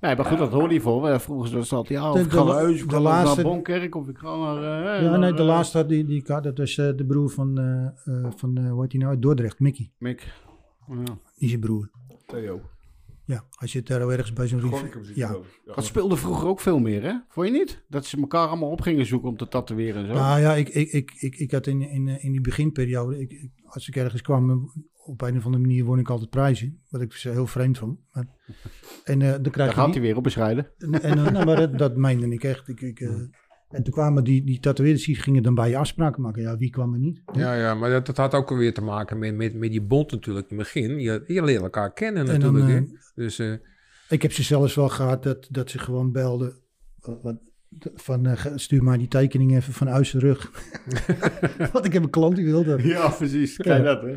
[0.00, 1.08] Nee, maar goed, dat hoorde je voor.
[1.08, 3.50] Eh, Vroeger zat ja, of De- ik ga de- naar de ik ga laatste- naar
[3.52, 4.56] Bonkerk, of ik ga naar...
[4.56, 7.58] eh, Ja, naar, nee, de eh, laatste, die, die, dat was eh, de broer van,
[7.58, 9.90] eh eh, van eh, hoe heet hij nou, uit Dordrecht, Mickey.
[9.98, 10.32] Mick.
[10.88, 10.94] Ja.
[11.04, 11.90] Die is je broer.
[12.26, 12.60] Theo.
[13.26, 14.98] Ja, hij zit daar ergens bij zo'n rivier.
[15.02, 15.36] Zit Ja.
[15.64, 17.14] Dat speelde vroeger ook veel meer, hè?
[17.28, 17.82] Vond je niet?
[17.88, 20.12] Dat ze elkaar allemaal op gingen zoeken om te tatoeëren en zo.
[20.12, 23.50] Nou ja, ik, ik, ik, ik, ik had in, in, in die beginperiode, ik, ik-
[23.64, 24.70] als ik ergens kwam,
[25.04, 26.80] op een of andere manier won ik altijd prijzen.
[26.88, 27.98] Wat ik heel vreemd vond.
[28.12, 28.26] Maar,
[29.04, 30.70] en eh, dan Daar krijg je gaat hij weer op bescheiden.
[30.78, 32.68] En, en, eh, nou, maar dat, dat meende ik echt.
[32.68, 33.14] Ik, ik, eh,
[33.70, 36.42] En toen kwamen die, die tatoeëerders, die gingen dan bij je afspraken maken.
[36.42, 37.22] Ja, wie kwam er niet?
[37.32, 40.10] Ja, ja maar dat, dat had ook weer te maken met, met, met die bond
[40.12, 40.98] natuurlijk in het begin.
[41.00, 42.88] Je, je leert elkaar kennen dan, natuurlijk.
[42.88, 43.52] eh, dus eh,
[44.08, 46.54] Ik heb ze zelfs wel gehad dat, dat ze gewoon belden.
[47.22, 47.36] Wat,
[47.94, 50.50] van, eh, stuur maar die tekening even van uit zijn rug.
[51.72, 52.82] Want ik heb een klant die wil dat.
[52.82, 53.56] Ja, precies.
[53.56, 54.16] Kijk dat, hè.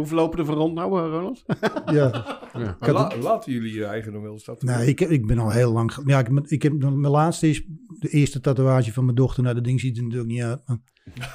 [0.00, 1.44] Hoeveel lopen er voor rond nou, eh, Ronald?
[1.96, 2.38] Ja.
[2.52, 2.76] ja.
[2.92, 5.50] La- laten jullie je eigen nog wel eens dat Nee, ik, heb- ik ben al
[5.50, 5.96] heel lang...
[6.06, 7.64] Ja, ik, heb- ik heb, mijn laatste is
[7.98, 9.42] de eerste tatoeage van mijn dochter.
[9.42, 10.62] Nou, dat ding ziet er natuurlijk niet uit.
[10.66, 10.78] Maar,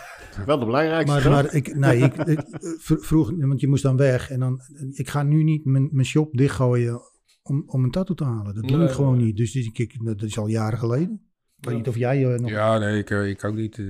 [0.46, 1.20] Wel de belangrijkste.
[1.30, 2.40] maar, maar ik, nee, ik, ik
[2.80, 3.32] v- vroeg...
[3.38, 4.30] Want je moest dan weg.
[4.30, 4.60] En dan...
[4.92, 7.02] Ik ga nu niet mijn, mijn shop dichtgooien
[7.44, 8.54] om, om een tattoo te halen.
[8.56, 9.26] Dat doe Nee, ik gewoon nee.
[9.26, 9.38] niet.
[9.38, 11.22] Dus, dus ik, dat is al jaren geleden.
[11.58, 12.50] Ik weet niet of jij eh, nog...
[12.50, 13.78] ja, nee, ik, eh, ik ook niet.
[13.80, 13.86] eh.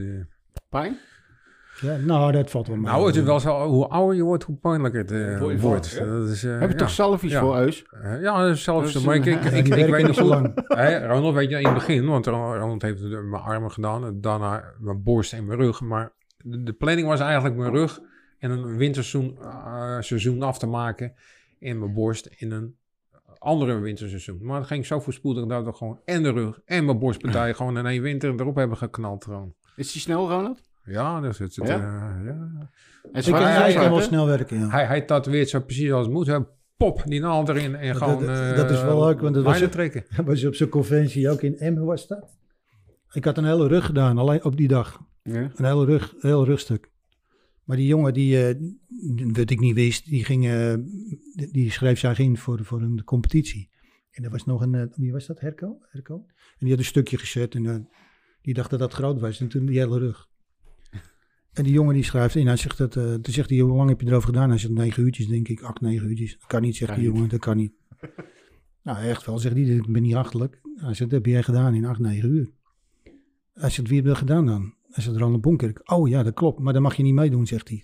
[0.70, 0.98] Pijn?
[1.82, 2.86] Ja, nou, dat valt wel mee.
[2.86, 6.00] Nou, het is wel zo, hoe ouder je wordt, hoe pijnlijker het eh, wordt.
[6.00, 6.76] Dat is, eh, Heb je ja.
[6.76, 7.40] toch zelf iets Ja.
[7.40, 7.86] voor Eus?
[8.02, 8.84] Eh, ja, zo.
[9.06, 10.28] Maar ik, ik, ik, ik weet hoe...
[10.28, 10.52] lang.
[10.68, 14.06] Hè, Ronald weet je in het begin, want Ronald heeft mijn armen gedaan.
[14.06, 15.82] en Daarna mijn borst en mijn rug.
[15.82, 18.00] Maar de, de planning was eigenlijk mijn rug
[18.40, 21.14] in een winterseizoen eh, seizoen af te maken.
[21.60, 22.76] En mijn borst in een
[23.38, 24.40] andere winterseizoen.
[24.42, 27.78] Maar het ging zo voorspoedig dat we gewoon en de rug en mijn borstpartij gewoon
[27.78, 29.24] in één winter erop hebben geknald.
[29.24, 29.54] Gewoon.
[29.76, 30.62] Is die snel, Ronald?
[30.86, 31.76] Ja, dus het, het, Ja?
[31.76, 32.70] eh, ja.
[33.74, 34.02] Kan, hè?
[34.02, 34.70] snel werken, ja.
[34.70, 36.28] Hij, hij tatoeëert zo precies als het moet.
[36.28, 36.40] Hè.
[36.78, 38.26] Pop, die naald erin en Dat- gewoon...
[38.26, 40.04] dat- dat is eh, wel leuk, want dat was trekken.
[40.16, 42.38] Dat was op zo'n conventie ook in Emmen was dat.
[43.14, 45.02] Ik had een hele rug gedaan, alleen op die dag.
[45.24, 45.52] Ja.
[45.56, 46.90] Een hele rug, een heel rugstuk.
[47.64, 48.56] Maar die jongen die, eh,
[49.34, 50.74] wat ik niet wist, die, ging, eh,
[51.52, 53.70] die- schreef zich in voor, voor een competitie.
[54.12, 55.78] En er was nog een, wie was dat, Herco?
[55.90, 56.16] Herco?
[56.28, 57.90] En die had een stukje gezet en
[58.42, 59.40] die dacht dat dat groot was.
[59.40, 60.28] En toen die hele rug.
[61.56, 63.90] En die jongen die schrijft in, hij zegt dat, eh, toen zegt hij, hoe lang
[63.90, 64.50] heb je erover gedaan?
[64.50, 66.38] Hij zegt, negen uurtjes, denk ik, acht, negen uurtjes.
[66.40, 67.16] Dat kan niet, zegt Kan die niet.
[67.16, 67.74] jongen, dat kan niet.
[68.84, 70.62] nou, echt wel, zegt hij, ik ben niet achterlijk.
[70.76, 72.52] Hij zegt, dat heb jij gedaan in acht, negen uur.
[73.54, 74.74] Hij zegt, wie heb je dat gedaan dan?
[74.90, 75.82] Hij zegt, Ronald Bonkerk.
[75.92, 77.84] Oh ja, dat klopt, maar dan mag je niet meedoen, zegt hij.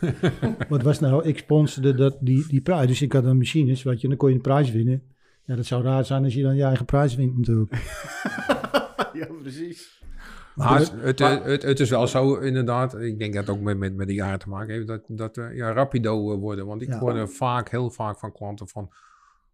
[0.68, 2.86] Wat was nou, ik sponsorde dat, die, die prijs.
[2.86, 5.02] Dus ik had een machines, weet je, dan kon je een prijs winnen.
[5.44, 7.72] Ja, dat zou raar zijn als je dan je eigen prijs wint natuurlijk.
[9.20, 10.02] ja, precies.
[10.54, 12.98] Maar dat- het, het, het, het is wel zo, inderdaad.
[13.00, 14.86] Ik denk dat het ook met, met, met de jaren te maken heeft.
[14.86, 16.66] Dat, dat we ja, rapido eh, worden.
[16.66, 16.98] Want ik Ja.
[16.98, 18.90] hoorde vaak, heel vaak van klanten van...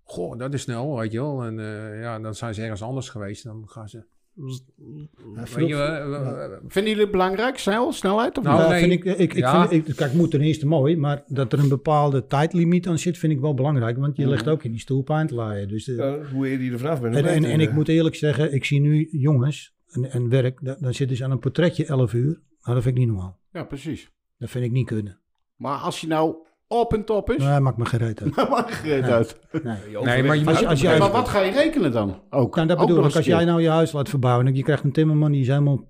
[0.03, 1.43] Goh, dat is snel, weet je wel.
[1.43, 3.45] En eh, ja, dan zijn ze ergens anders geweest.
[3.45, 4.05] Dan gaan ze...
[4.35, 5.99] Weet je, eh, ja.
[6.01, 8.39] eh, Vinden jullie het belangrijk, snel, snelheid?
[8.39, 8.81] Of Nou, nee.
[8.81, 9.69] vind ik, ik, ik Ja.
[9.69, 12.99] vind, ik, kijk, het moet ten eerste mooi, maar dat er een bepaalde tijdlimiet aan
[12.99, 13.97] zit, vind ik wel belangrijk.
[13.99, 14.31] Want je Mhm.
[14.31, 15.69] ligt ook in die stoel pijn te laaien.
[15.69, 17.15] Dus de- hoe eerder je er vanaf bent.
[17.17, 20.95] en, en ik moet eerlijk zeggen, ik zie nu jongens en, en werk, da- dan
[20.95, 22.41] zitten ze aan een portretje 11 uur.
[22.63, 23.39] Nou, dat vind ik niet normaal.
[23.53, 24.11] Ja, precies.
[24.39, 25.21] Dat vind ik niet kunnen.
[25.57, 26.35] Maar als je nou
[26.69, 28.35] op en top is, Nou, dat maakt me geen reet uit.
[28.37, 29.11] dan mag je het Nee.
[29.13, 29.37] uit.
[29.53, 29.63] Nee.
[30.03, 32.23] Nee, maar je Als je- als jij- maar wat ga je rekenen dan?
[32.31, 32.55] Ook.
[32.55, 33.15] Nou, dat Ook bedoel ik.
[33.17, 35.89] Als jij nou je huis laat verbouwen en je krijgt een timmerman die is helemaal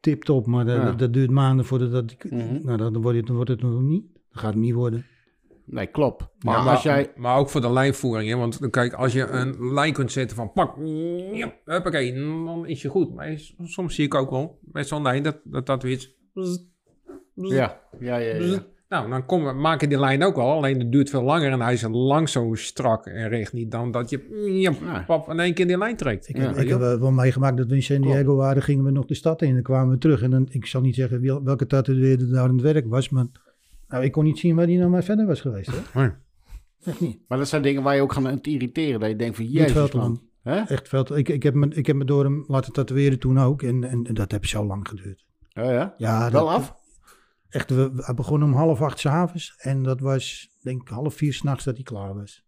[0.00, 0.84] tip-top, maar dat, Ja.
[0.84, 2.14] dat, dat duurt maanden voordat dat...
[2.30, 2.58] Mhm.
[2.62, 4.04] Nou, dan wordt het, dan wordt het nog niet.
[4.12, 5.04] Dat gaat het niet worden.
[5.70, 6.28] Nee, klopt.
[6.38, 7.12] Maar, ja, maar, als jij...
[7.16, 8.30] maar ook voor de lijnvoering.
[8.30, 8.36] Hè?
[8.36, 10.76] Want dan kijk, als je een lijn kunt zetten van pak,
[11.32, 13.14] ja, huppakee, dan is je goed.
[13.14, 16.16] Maar soms zie ik ook wel met zo'n lijn dat dat, dat weer iets...
[17.34, 18.34] Ja, ja, ja.
[18.34, 18.58] ja.
[18.88, 20.50] Nou, dan kom, we- maken die lijn ook wel.
[20.50, 23.90] Alleen het duurt veel langer en hij is lang zo strak en recht niet dan
[23.90, 26.28] dat je ja, pap, in één keer die lijn trekt.
[26.28, 26.42] Ik, Ja.
[26.42, 29.04] heb, ik heb wel wel meegemaakt dat we in San Diego waren, gingen we nog
[29.06, 30.22] de stad in en dan kwamen we terug.
[30.22, 33.26] En dan, ik zal niet zeggen wel- welke tatoeëerder daar aan het werk was, maar
[33.88, 35.70] nou, ik kon niet zien waar die nou maar verder was geweest.
[35.70, 36.00] Hè?
[36.00, 36.10] Nee.
[36.84, 37.20] Echt niet.
[37.28, 39.00] Maar dat zijn dingen waar je ook gaan te irriteren.
[39.00, 40.02] Dat je denkt van, jezus man.
[40.02, 40.20] lang.
[40.42, 40.56] Hè?
[40.60, 43.38] Echt veel te, ik, ik, heb me, ik heb me door hem laten tatoeëren toen
[43.38, 45.24] ook en, en, en dat heb zo lang geduurd.
[45.48, 45.94] Ja, ja.
[45.96, 46.76] Ja, Wel dat- af?
[47.48, 51.32] Echt, we, we begonnen om half acht s'avonds en dat was denk ik half vier
[51.32, 52.46] s'nachts dat hij klaar was.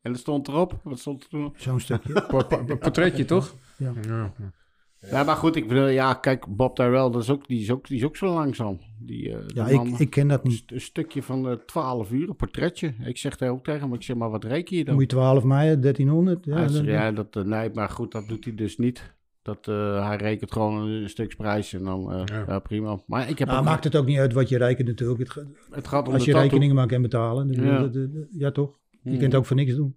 [0.00, 0.80] En dat stond erop.
[0.84, 1.52] Wat stond er toen?
[1.56, 2.12] Zo'n stukje.
[2.28, 3.54] Po- po- Portretje toch?
[3.76, 3.92] Ja.
[4.08, 4.32] Ja.
[5.10, 7.88] Ja, maar goed, ik bedoel, ja, kijk, Bob Tyrell, dat is ook, die, is ook,
[7.88, 8.78] die is ook zo langzaam.
[8.98, 10.62] Die, eh, Ja, die man- ik, ik ken dat niet.
[10.72, 12.94] een stukje van eh 12 uur, een portretje.
[13.04, 14.94] Ik zeg daar ook tegen hem, ik zeg maar, wat reken je dan?
[14.94, 16.44] Moet je 12 mei, 1300?
[16.44, 19.14] Ja, Hij zegt, dan- ja, dat, eh, nee, maar goed, dat doet hij dus niet.
[19.42, 22.44] Dat, eh, hij rekent gewoon een stuksprijs en dan, eh, Ja.
[22.46, 22.58] ja.
[22.58, 23.02] prima.
[23.06, 25.18] Maar ik heb Nou, ook, maakt het ook niet uit wat je rekent natuurlijk.
[25.18, 26.48] Het, het gaat om als de je tattoo.
[26.50, 27.52] rekeningen maar kan betalen.
[27.52, 27.90] Ja.
[28.30, 28.78] ja, toch?
[29.02, 29.18] Je Mhm.
[29.18, 29.96] kunt ook voor niks doen.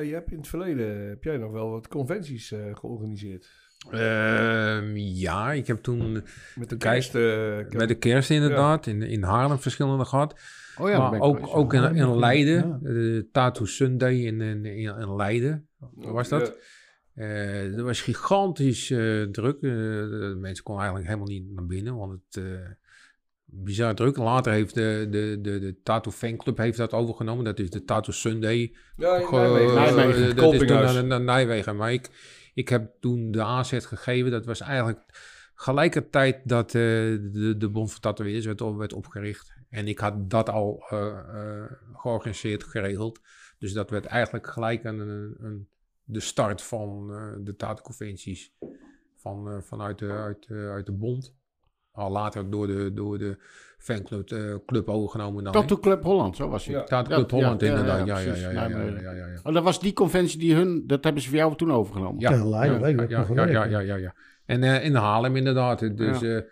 [0.00, 3.50] Hey, je hebt in het verleden heb jij nog wel wat conventies eh, georganiseerd.
[3.90, 6.12] Ehm, ja, ik heb toen
[6.54, 7.14] Met de Kijk, kerst.
[7.14, 10.40] eh, bij de kerst inderdaad in, in Haarlem verschillende gehad.
[10.78, 12.78] Oh ja, maar ook, ook in, in Leiden, ja.
[12.82, 15.68] de Tattoo Sunday in, in, in, Leiden.
[15.94, 16.56] Was dat?
[17.14, 17.24] Ja.
[17.24, 19.56] Eh dat was gigantisch eh, druk.
[19.56, 22.70] Eh, de mensen konden eigenlijk helemaal niet naar binnen, want het eh
[23.52, 24.16] bizar druk.
[24.16, 27.44] Later heeft de, de, de, de Tattoo Fanclub heeft dat overgenomen.
[27.44, 28.74] Dat is de Tattoo Sunday.
[28.96, 29.74] Ja, in Ge- Nijmegen.
[29.74, 30.28] Nijmegen.
[30.28, 31.76] eh, dat is toen naar, naar Nijmegen.
[31.76, 32.08] Maar ik,
[32.54, 34.30] Ik heb toen de aanzet gegeven.
[34.30, 35.00] Dat was eigenlijk
[35.54, 36.82] gelijkertijd dat uh,
[37.32, 39.52] de, de Bond van Tatoeëerders werd, werd opgericht.
[39.70, 41.64] En ik had dat al uh,
[41.94, 43.20] georganiseerd, geregeld.
[43.58, 44.98] Dus dat werd eigenlijk gelijk een,
[45.40, 45.68] een,
[46.04, 47.06] de start van
[47.44, 48.52] de tatenconventies
[49.16, 51.34] van, vanuit, de, uit, uit de bond.
[52.00, 53.36] Al later door de, door de
[53.78, 55.44] fanclub uh, club overgenomen.
[55.44, 56.74] Dan, Tattoo Club Holland, zo was hij.
[56.74, 56.84] Ja.
[56.84, 58.06] Tattoo Club Holland, inderdaad.
[58.06, 58.50] Ja, ja, ja.
[58.50, 62.20] ja, Oh, dat was die conventie die hun, dat hebben ze voor jou toen overgenomen?
[62.20, 64.14] Ja, ja, ja, ja, ja, ja, ja, ja.
[64.46, 65.96] En uh, in Haarlem inderdaad.
[65.96, 66.42] Dus ja.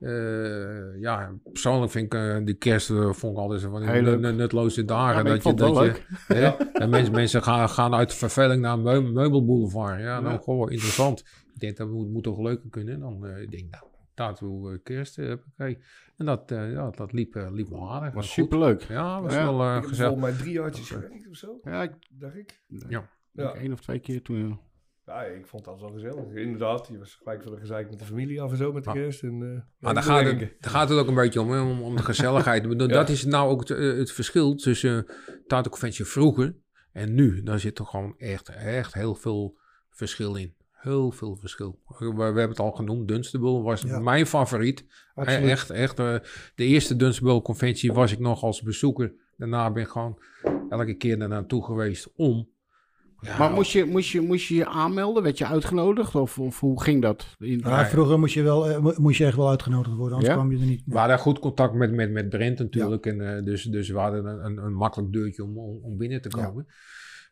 [0.00, 4.84] Uh, ja, persoonlijk vind ik uh, die kerst uh, vond ik altijd van die nutloze
[4.84, 5.24] dagen.
[5.24, 5.94] Ja, dat je, dat je,
[6.34, 6.56] ja.
[6.72, 10.00] en mensen, mensen gaan, gaan uit verveling naar een meubelboulevard.
[10.00, 11.20] Ja, nou, gewoon interessant.
[11.54, 13.00] Ik denk dat moet, moet toch leuker kunnen.
[13.00, 13.84] Dan ik denk nou,
[14.20, 15.18] tattoo kerst.
[15.18, 15.76] Oké.
[16.16, 18.14] En dat, uh, ja, dat liep, uh, liep wel aardig.
[18.14, 18.82] Was superleuk.
[18.82, 19.42] Ja, was ja.
[19.42, 20.12] wel uh, ik gezellig.
[20.12, 21.60] volgens mij drie jaartjes gewerkt of zo.
[21.62, 22.60] Ja, ik, dacht ik.
[22.88, 23.10] Ja.
[23.32, 23.56] ja.
[23.56, 24.60] Eén of twee keer toen.
[25.06, 26.34] Ja, ik vond dat wel gezellig.
[26.34, 28.92] Inderdaad, je was gelijk voor de gezeik met de familie af en zo met de
[28.92, 29.22] kerst.
[29.22, 31.82] En, uh, maar daar gaat, het, daar gaat het ook een beetje om, hè, om,
[31.82, 32.64] om de gezelligheid.
[32.78, 32.86] ja.
[32.86, 35.06] Dat is nou ook het, het verschil tussen
[35.46, 36.56] Tato Conventie vroeger
[36.92, 37.42] en nu.
[37.42, 39.58] Daar zit toch gewoon echt, echt heel veel
[39.90, 40.54] verschil in.
[40.80, 41.78] Heel veel verschil.
[41.98, 43.08] We, we hebben het al genoemd.
[43.08, 43.98] Dunstable was ja.
[43.98, 44.84] mijn favoriet.
[45.14, 45.48] Absoluut.
[45.50, 46.00] Echt, echt.
[46.00, 46.14] Uh,
[46.54, 49.12] de eerste Dunstable conventie was ik nog als bezoeker.
[49.36, 50.18] Daarna ben ik gewoon
[50.68, 52.48] elke keer er naartoe geweest om.
[53.20, 55.22] Ja, maar moest je, moest, je, moest je je aanmelden?
[55.22, 56.14] Werd je uitgenodigd?
[56.14, 57.36] Of, of hoe ging dat?
[57.38, 57.58] In...
[57.58, 60.58] Ja, vroeger moest je, wel, uh, moest je echt wel uitgenodigd worden, anders kwam je
[60.58, 60.82] er niet.
[60.86, 63.06] We hadden goed contact met, met, met Brent natuurlijk.
[63.06, 66.22] En, uh, dus, dus we hadden een, een, een makkelijk deurtje om, om, om binnen
[66.22, 66.66] te komen.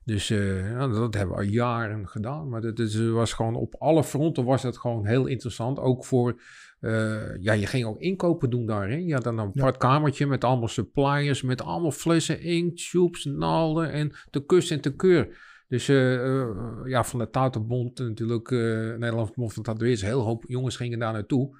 [0.08, 2.48] Dus uh, ja, dat hebben we al jaren gedaan.
[2.48, 5.78] Maar het was gewoon op alle fronten was het gewoon heel interessant.
[5.78, 6.40] Ook voor,
[6.80, 8.88] uh, ja, je ging ook inkopen doen daar.
[8.88, 8.96] Hè?
[8.96, 9.88] Je had dan een apart ja.
[9.88, 14.94] kamertje met allemaal suppliers, met allemaal flessen, inkt, tubes, naalden en te kus en te
[14.94, 15.36] keur.
[15.68, 16.26] Dus uh,
[16.84, 21.56] ja, van de Tatoebond natuurlijk, Nederlands Bond van Tatoeëerders, heel hoop jongens gingen daar naartoe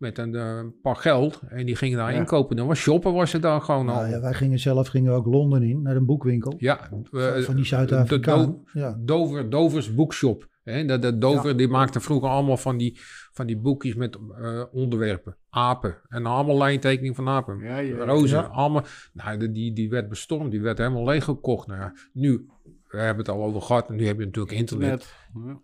[0.00, 1.40] met een uh, paar geld.
[1.48, 2.18] En die gingen daar ja.
[2.18, 2.56] inkopen.
[2.56, 4.10] Dan was shoppen was er daar gewoon nou, al.
[4.10, 6.54] Ja, wij gingen zelf gingen ook Londen in, naar een boekwinkel.
[6.58, 6.90] Ja.
[7.12, 8.44] Uh, van die Zuid-Afrikaan.
[8.44, 8.96] Do ja.
[9.00, 10.48] Dover, Dovers Bookshop.
[10.62, 10.84] Hè?
[10.84, 11.56] Dat, dat Dover, ja.
[11.56, 12.98] die maakte vroeger allemaal van die,
[13.32, 15.36] van die boekjes met uh, onderwerpen.
[15.50, 15.96] Apen.
[16.08, 17.58] En allemaal lijntekening van apen.
[17.58, 18.50] Ja, ja, Rozen.
[18.50, 18.84] Allemaal.
[19.12, 20.50] Nou, die, die werd bestormd.
[20.50, 21.66] Die werd helemaal leeggekocht.
[21.66, 22.46] Nou ja, nu,
[22.88, 23.88] we hebben het al over gehad.
[23.88, 25.14] En nu heb je natuurlijk internet.
[25.34, 25.62] internet.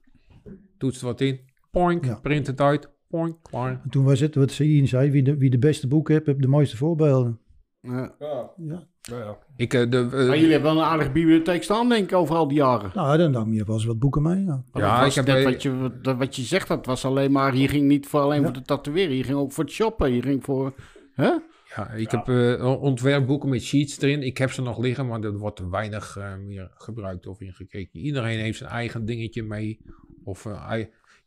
[0.79, 1.41] Toetst wat in.
[1.71, 2.21] Poink.
[2.23, 2.95] Print het uit.
[3.43, 3.81] Klaar.
[3.83, 6.43] En toen was het, wat Ian zei, wie de, wie de beste boeken heeft, heeft
[6.43, 7.41] de mooiste voorbeelden.
[7.81, 8.15] Ja.
[8.19, 8.51] Ja.
[8.57, 8.89] ja.
[9.01, 9.39] ja.
[9.57, 12.37] Ik, uh, de, uh, maar jullie hebben wel een aardige bibliotheek staan, denk ik, over
[12.37, 12.91] al die jaren.
[12.95, 14.65] Nou, dan nam je wel eens wat boeken mee, ja.
[14.73, 17.87] ja ik heb net wat, je, wat je zegt, dat was alleen maar, hier ging
[17.87, 18.45] niet voor alleen ja.
[18.45, 20.75] voor de tatoeëren, je ging ook voor het shoppen, je ging voor,
[21.13, 21.31] hè?
[21.77, 22.19] Ja, ik ja.
[22.19, 24.23] heb uh, ontwerpboeken met sheets erin.
[24.23, 28.01] Ik heb ze nog liggen, maar er wordt weinig uh, meer gebruikt of ingekeken.
[28.01, 29.81] Iedereen heeft zijn eigen dingetje mee.
[30.25, 30.73] Of uh,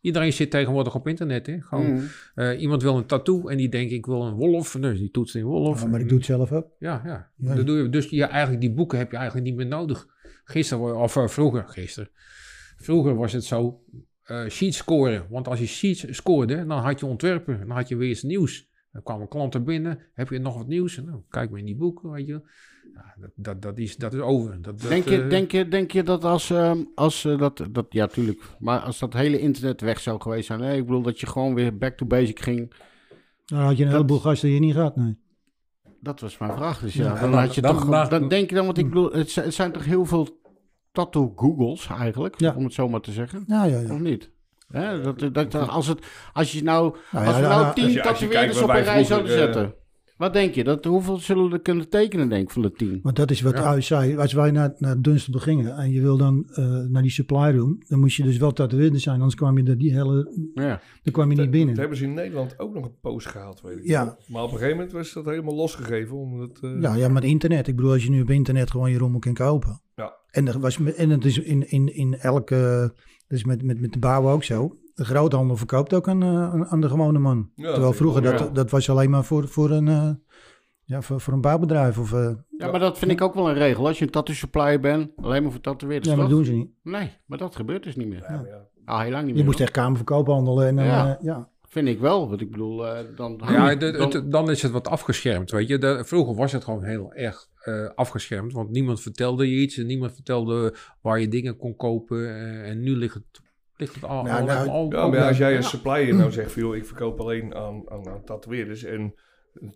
[0.01, 1.47] Iedereen zit tegenwoordig op internet.
[1.47, 1.61] Hè?
[1.61, 2.07] Gewoon, mm.
[2.35, 4.71] uh, iemand wil een tattoo en die denkt ik wil een wolf.
[4.71, 5.81] Dus die toetst in wolf.
[5.81, 6.67] Ja, maar ik doe het zelf ook.
[6.79, 7.31] Ja, ja.
[7.35, 7.55] ja.
[7.55, 7.89] Dat doe je.
[7.89, 10.07] Dus ja, eigenlijk die boeken heb je eigenlijk niet meer nodig.
[10.43, 12.09] Gisteren, of uh, vroeger, gisteren.
[12.77, 13.83] Vroeger was het zo,
[14.27, 15.25] uh, sheets scoren.
[15.29, 17.59] Want als je sheets scoorde, dan had je ontwerpen.
[17.59, 18.69] Dan had je weer eens nieuws.
[18.91, 19.99] Dan kwamen klanten binnen.
[20.13, 20.97] Heb je nog wat nieuws?
[20.97, 22.41] Nou, kijk maar in die boeken, weet je.
[22.93, 24.61] Ja, dat, dat, dat, is, dat is over.
[24.61, 27.85] Dat, denk, je, uh, denk, je, denk je dat als, um, als uh, dat, dat,
[27.89, 31.19] ja tuurlijk, maar als dat hele internet weg zou geweest zijn, nee, ik bedoel dat
[31.19, 32.73] je gewoon weer back to basic ging.
[33.45, 35.17] Dan had je een dat, heleboel gasten die je niet gaat, nee.
[36.01, 37.03] Dat was mijn vraag, dus ja.
[37.03, 39.11] ja dan, dan, had je dan, toch, maar, dan denk je dan, want ik bedoel,
[39.11, 40.39] het, het zijn toch heel veel
[40.91, 42.55] tattoo Googles eigenlijk, ja.
[42.55, 43.43] om het zo maar te zeggen?
[43.47, 43.93] Ja, ja, ja.
[43.93, 44.31] Of niet?
[44.67, 48.69] Hè, dat, dat, als, het, als je nou, nou als we nou tien tatoeëerders op
[48.69, 49.73] een rij zouden zetten.
[50.19, 50.63] Wat denk je?
[50.63, 52.99] Dat, hoeveel zullen we er kunnen tekenen, denk ik, van de tien?
[53.03, 53.79] Want dat is wat ja.
[53.79, 54.17] zei.
[54.17, 57.77] Als wij naar, naar Dunstable gingen en je wil dan uh, naar die supply room,
[57.87, 60.81] dan moest je dus wel tatoeëerder zijn, anders kwam je er die hele, ja.
[61.03, 61.69] dan kwam je niet binnen.
[61.69, 63.85] Dat hebben ze in Nederland ook nog een post gehaald, weet ik.
[63.85, 64.17] Ja.
[64.27, 66.17] Maar op een gegeven moment was dat helemaal losgegeven.
[66.17, 66.81] Omdat, uh...
[66.81, 67.67] Ja, ja, maar internet.
[67.67, 69.81] Ik bedoel, als je nu op internet gewoon je rommel kan kopen.
[69.95, 70.13] Ja.
[70.31, 72.93] En, er was, en het is in, in, in elke,
[73.27, 74.78] dus met, met, met de bouwen ook zo.
[74.99, 77.49] De groothandel verkoopt ook aan, uh, aan de gewone man.
[77.55, 78.53] Ja, Terwijl vroeger, wel, dat, ja.
[78.53, 79.87] dat was alleen maar voor, voor een...
[79.87, 80.09] Uh,
[80.83, 82.11] ja, voor, voor een bouwbedrijf of...
[82.11, 83.87] Uh, ja, maar dat vind ik ook wel een regel.
[83.87, 86.09] Als je een tattoo supplier bent, alleen maar voor tatoeëerders.
[86.09, 86.69] Ja, maar dat doen ze niet.
[86.83, 88.25] Nee, maar dat gebeurt dus niet meer.
[88.29, 88.67] Ja, ja.
[88.85, 89.45] Al heel lang niet je meer.
[89.45, 90.85] moest echt kamerverkoop handelen en...
[90.85, 91.07] Ja.
[91.07, 91.49] Uh, ja.
[91.67, 93.41] Vind ik wel, want ik bedoel, uh, dan...
[93.45, 95.77] Ja, de, dan, het, dan is het wat afgeschermd, weet je.
[95.77, 99.85] De, vroeger was het gewoon heel erg uh, afgeschermd, want niemand vertelde je iets en
[99.85, 102.35] niemand vertelde waar je dingen kon kopen.
[102.63, 103.41] en nu ligt het
[103.79, 106.51] ligt het al, nou, al, nou, al, ja, maar als jij een supplier nou zegt
[106.51, 109.13] van, joh, ik verkoop alleen aan, aan, aan tatoeëerders en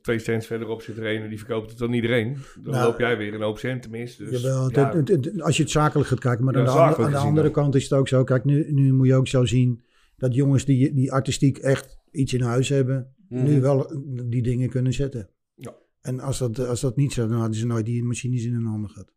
[0.02, 2.38] twee stands verderop zit er een en die verkoopt het dan iedereen.
[2.62, 4.24] Dan Nou, loop jij weer een hoop cent tenminste.
[4.24, 6.46] Dus, Jawel, ja, het- het- als je het zakelijk gaat kijken.
[6.46, 7.64] Maar Ja, aan de, aan de andere dan.
[7.64, 8.24] kant is het ook zo.
[8.24, 9.84] Kijk, nu, nu moet je ook zo zien
[10.18, 13.92] dat jongens die, die artistiek echt iets in huis hebben, nu wel
[14.26, 15.30] die dingen kunnen zetten.
[15.56, 15.74] Ja.
[16.02, 18.66] En als dat, als dat niet zo, dan hadden ze nooit die machines in hun
[18.66, 19.12] handen gehad.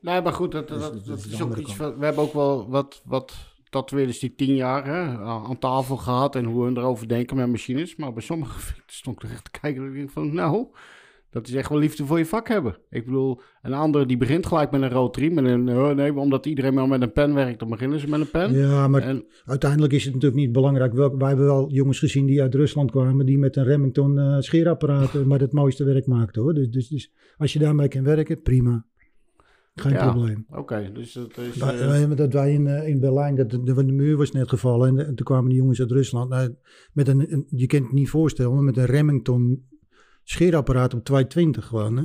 [0.00, 1.90] Nee, maar goed, dat, Dus dat, dat dat is ook andere iets kant.
[1.90, 1.98] van...
[1.98, 6.36] We hebben ook wel wat, wat tatoeëerders die tien jaar hè, aan tafel gehad...
[6.36, 7.96] en hoe hun erover denken met machines.
[7.96, 10.34] Maar bij sommige stond ik er echt te kijken en denk van...
[10.34, 10.66] Nou,
[11.32, 12.76] dat is echt wel liefde voor je vak hebben.
[12.90, 15.32] Ik bedoel, een andere die begint gelijk met een rotary.
[15.32, 18.20] Met een, oh nee, omdat iedereen maar met een pen werkt, dan beginnen ze met
[18.20, 18.52] een pen.
[18.52, 20.92] Ja, maar En, uiteindelijk is het natuurlijk niet belangrijk.
[20.92, 24.36] Welk, wij hebben wel jongens gezien die uit Rusland kwamen, die met een Remington eh
[24.38, 26.54] scheerapparaat maar het mooiste werk maakten hoor.
[26.54, 28.86] Dus, dus, dus als je daarmee kan werken, prima.
[29.74, 30.10] Geen Ja.
[30.10, 30.46] probleem.
[30.50, 31.56] Oké, dus dat is...
[31.56, 34.88] Wij- eh, dat wij in, eh, in Berlijn, dat, de, de muur was net gevallen
[34.98, 36.28] en, en toen kwamen die jongens uit Rusland.
[36.30, 36.54] Nou,
[36.92, 39.68] met een, een- je kunt het niet voorstellen, maar met een Remington
[40.22, 41.96] scheerapparaat op 220 gewoon.
[41.96, 42.04] Hè?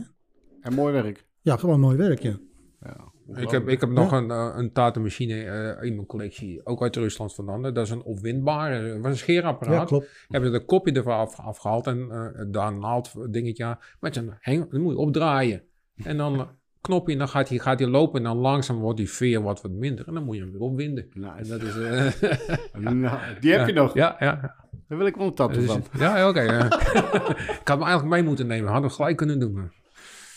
[0.62, 1.28] en mooi werk.
[1.42, 2.40] Ja, gewoon mooi werk, ja.
[2.82, 3.12] Ja,
[3.42, 6.96] Ik heb, ik heb nog een, eh, een tatenmachine eh, in mijn collectie, ook uit
[6.96, 7.62] Rusland vandaan.
[7.62, 9.80] Dat is een opwindbare, dat was een scheerapparaat.
[9.80, 10.26] Ja, klopt.
[10.28, 13.78] Hebben ze de kopje ervan af, afgehaald en eh daar een naald dingetje aan.
[14.00, 15.64] Met een hengel, dan moet je opdraaien.
[15.96, 16.48] En dan
[16.88, 19.62] knopje en dan gaat hij, gaat hij lopen en dan langzaam wordt die veer wat,
[19.62, 20.08] wat minder.
[20.08, 21.08] En dan moet je hem weer opwinden.
[21.14, 21.32] Nice.
[21.36, 21.76] En dat is...
[21.78, 23.94] eh, Nou, die heb je nog.
[23.94, 24.56] Ja, ja.
[24.88, 25.84] Daar wil ik wel een tattoo Dus- van.
[26.00, 26.42] ja, oké.
[26.42, 26.66] ja.
[27.62, 28.72] ik had hem eigenlijk mee moeten nemen.
[28.72, 29.72] Hadden we gelijk kunnen doen.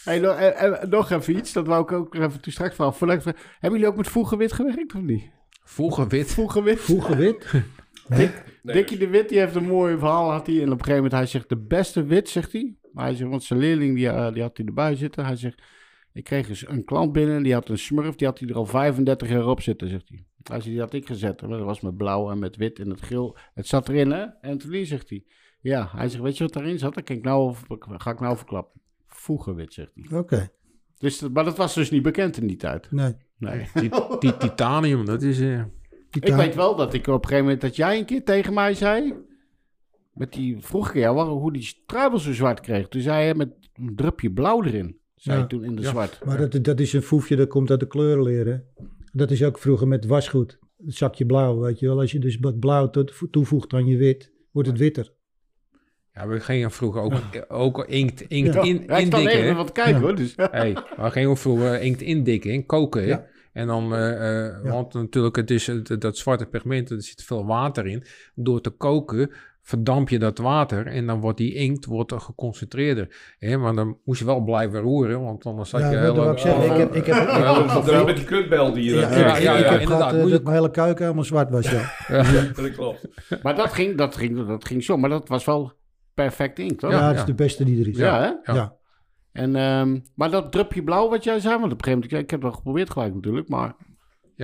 [0.05, 2.94] Hey, nog, eh, eh, nog even iets, dat wou ik ook even toen straks van.
[2.98, 5.31] Hebben jullie ook met voelgewit gewerkt of niet?
[5.64, 6.31] Vroeger wit.
[6.32, 6.81] Voelgewit?
[6.81, 7.52] Vroeger wit.
[8.09, 8.31] nee,
[8.62, 10.31] Dikkie de Wit, die heeft een mooi verhaal.
[10.31, 10.56] Had hij.
[10.56, 12.74] En op een gegeven moment, hij zegt, de beste wit, zegt hij.
[12.93, 15.24] Maar hij zegt, want zijn leerling, die, die had hij erbij zitten.
[15.24, 15.62] Hij zegt,
[16.12, 18.66] ik kreeg eens een klant binnen, die had een smurf, die had hij er al
[18.66, 20.24] 35 jaar op zitten, zegt hij.
[20.43, 21.41] Hij zegt, die had ik gezet.
[21.41, 23.37] Maar dat was met blauw en met wit en het geel.
[23.55, 24.27] Het zat erin, hè?
[24.41, 25.24] Anthony, zegt hij.
[25.61, 26.95] Ja, hij zegt, weet je wat daarin zat?
[26.95, 28.81] Dat kan ik nou, over- ga ik nou verklappen.
[29.07, 30.19] Voegenwit, zegt hij.
[30.19, 30.49] Oké,
[30.99, 32.91] Dus, maar dat was dus niet bekend in die tijd.
[32.93, 33.15] nee.
[33.37, 33.66] Nee.
[33.74, 35.41] Die, die titanium, dat is...
[35.41, 35.62] eh,
[36.11, 38.74] Ik weet wel dat ik op een gegeven moment dat jij een keer tegen mij
[38.74, 39.15] zei.
[40.15, 42.89] Met die vroeg ik jou waarom- hoe die truibel zo zwart kreeg.
[42.89, 44.99] Toen zei hij met een drupje blauw erin.
[45.21, 45.89] Zei toen in de Ja.
[45.89, 46.21] zwart.
[46.25, 48.65] Maar dat, dat is een foefje dat komt uit de kleurenleren.
[49.13, 50.59] Dat is ook vroeger met wasgoed.
[50.85, 52.01] Het zakje blauw, weet je wel.
[52.01, 55.13] Als je dus wat blauw to- toevoegt aan je wit, wordt het witter.
[56.13, 57.15] Ja, we gingen vroeger ook,
[57.49, 58.63] ook inkt, inkt Ja.
[58.63, 59.31] in, indikken.
[59.31, 60.01] even wat kijken Ja.
[60.01, 60.15] hoor.
[60.17, 60.33] Dus.
[60.37, 63.25] Hey, we gingen vroeger inkt indikken, in koken.
[63.53, 64.13] En dan, eh,
[64.47, 64.71] eh, Ja.
[64.71, 68.03] want natuurlijk, het is, het- dat zwarte pigment, er zit veel water in.
[68.35, 69.31] Door te koken
[69.71, 73.35] verdamp je dat water en dan wordt die inkt wordt er geconcentreerder.
[73.39, 73.57] Hè?
[73.57, 76.17] Maar dan moest je wel blijven roeren, want anders zat Ja, je dat hele...
[76.21, 76.65] wou ik zeggen.
[76.71, 79.33] Ik heb, ik heb, ik, Ja, dat met die kutbel die je ja, ja, ja,
[79.35, 80.13] heb ja, gehad inderdaad.
[80.15, 81.93] eh, dat mijn hele keuken helemaal zwart was, ja.
[82.55, 83.09] Dat klopt.
[83.43, 84.97] Maar dat ging, dat, ging, dat ging zo.
[84.97, 85.73] Maar dat was wel
[86.15, 86.91] perfect inkt hoor.
[86.91, 87.99] Ja, Ja, dat is de beste die er is.
[87.99, 88.05] hè?
[88.07, 88.41] Ja.
[88.45, 88.75] Ja.
[89.33, 91.59] En, ehm, maar dat drupje blauw wat jij zei.
[91.59, 93.49] Want op een gegeven moment, ik, ik heb het wel geprobeerd gelijk natuurlijk.
[93.49, 93.75] Maar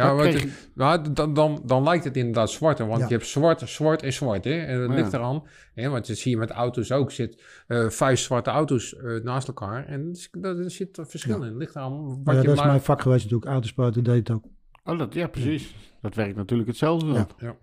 [0.02, 3.06] Ja, wat, kreeg nou, dan, dan, dan lijkt het inderdaad zwarter, want Ja.
[3.08, 4.44] je hebt zwart, zwart en zwart.
[4.44, 4.58] Hè?
[4.58, 4.94] En dat Ja.
[4.96, 5.42] ligt eraan,
[5.74, 5.88] hè?
[5.88, 7.10] want dat zie je met auto's ook.
[7.10, 11.42] Zit eh, vijf zwarte auto's eh, naast elkaar en er zit- daar zit een verschil
[11.42, 11.56] in.
[11.56, 12.70] Ligt eraan wat Maar ja, je dat is maar...
[12.70, 13.50] mijn vak geweest natuurlijk.
[13.50, 14.44] Autospuiten deed het ook.
[14.84, 15.74] Oh, dat, ja, precies.
[16.00, 17.06] Dat werkt natuurlijk hetzelfde.
[17.06, 17.14] dan.
[17.14, 17.26] Ja.
[17.38, 17.56] Ja.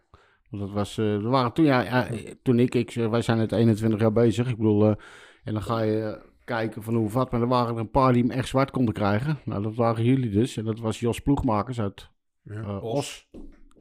[0.49, 2.07] Want dat was, eh, we waren toen, ja, ja,
[2.43, 4.49] toen ik, ik, wij zijn het 21 jaar bezig.
[4.49, 4.95] Ik bedoel, eh,
[5.43, 7.31] en dan ga je kijken van hoe vat.
[7.31, 9.37] Maar er waren er een paar die hem echt zwart konden krijgen.
[9.45, 10.57] Nou, dat waren jullie dus.
[10.57, 12.09] En dat was Jos Ploegmakers uit
[12.43, 12.61] Ja.
[12.61, 13.29] eh, Os.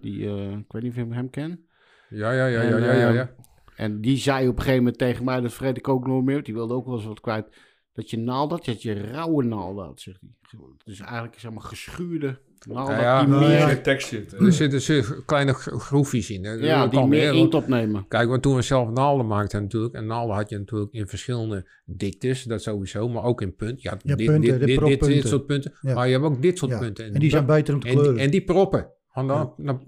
[0.00, 1.60] Die, eh, ik weet niet of je hem kent.
[2.08, 3.34] Ja, ja, ja, ja, En, ja, ja, eh, ja.
[3.76, 6.34] En die zei op een gegeven moment tegen mij, dat vergeet ik ook nooit meer.
[6.34, 7.56] want Die wilde ook wel eens wat kwijt.
[7.92, 10.58] Dat je naald had, dat je rauwe naald had, zegt hij.
[10.84, 13.24] Dus eigenlijk zeg maar geschuurde naald Ja, ja.
[13.24, 13.66] die meer, ja.
[13.66, 14.32] Meer tekst zit.
[14.32, 16.44] Er zitten zitten kleine gro- groefjes in.
[16.44, 16.52] Hè.
[16.52, 18.04] ja, Dat die kan, meer inkt opnemen.
[18.08, 21.68] Kijk, want toen we zelf naalden maakten natuurlijk, en naalden had je natuurlijk in verschillende
[21.84, 23.82] diktes, dat sowieso, maar ook in punt.
[23.82, 25.08] Ja, Ja, dit, punten, dit, dit, dit, proppunten.
[25.08, 25.94] dit soort punten, Ja.
[25.94, 26.78] maar je hebt ook dit soort Ja.
[26.78, 27.04] punten.
[27.14, 28.18] En die zijn beter om te kleuren.
[28.18, 28.86] en die proppen.
[29.14, 29.26] Dan,
[29.56, 29.82] dan-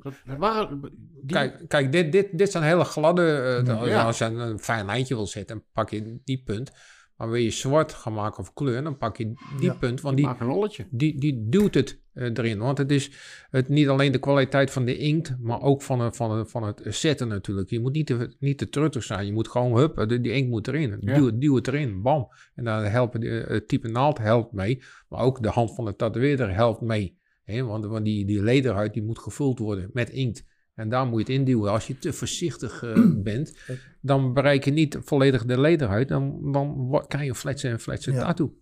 [1.23, 4.03] die, kijk, kijk dit, dit, dit zijn hele gladde, eh, Ja.
[4.05, 6.73] Als je een, een fijn lijntje wil zetten, pak je die punt.
[7.17, 9.25] Maar wil je zwart gaan maken of kleur, dan pak je
[9.59, 9.75] die Ja.
[9.75, 10.87] punt, want die, een rolletje.
[10.91, 12.59] die, die duwt het eh, erin.
[12.59, 13.11] Want het is
[13.51, 16.63] het, niet alleen de kwaliteit van de inkt, maar ook van, het- van, het- van
[16.63, 17.71] het zetten natuurlijk.
[17.71, 19.27] Je moet niet te, niet te truttig zijn.
[19.27, 20.97] Je moet gewoon, hup, de, die inkt moet erin.
[21.01, 21.15] Ja.
[21.15, 22.29] Duw, het- duw het erin, bam.
[22.55, 24.83] En dan helpen de, eh, het type naald helpt mee.
[25.09, 27.19] Maar ook de hand van de tatoeëerder helpt mee.
[27.45, 30.45] Want, want die, die lederhuid die moet gevuld worden met inkt.
[30.75, 31.71] En daar moet je het induwen.
[31.71, 33.57] Als je te voorzichtig eh, bent,
[34.01, 36.09] dan bereik je niet volledig de lederhuid.
[36.09, 38.25] Dan, dan krijg je een fletse en fletse Ja.
[38.25, 38.55] tattoo.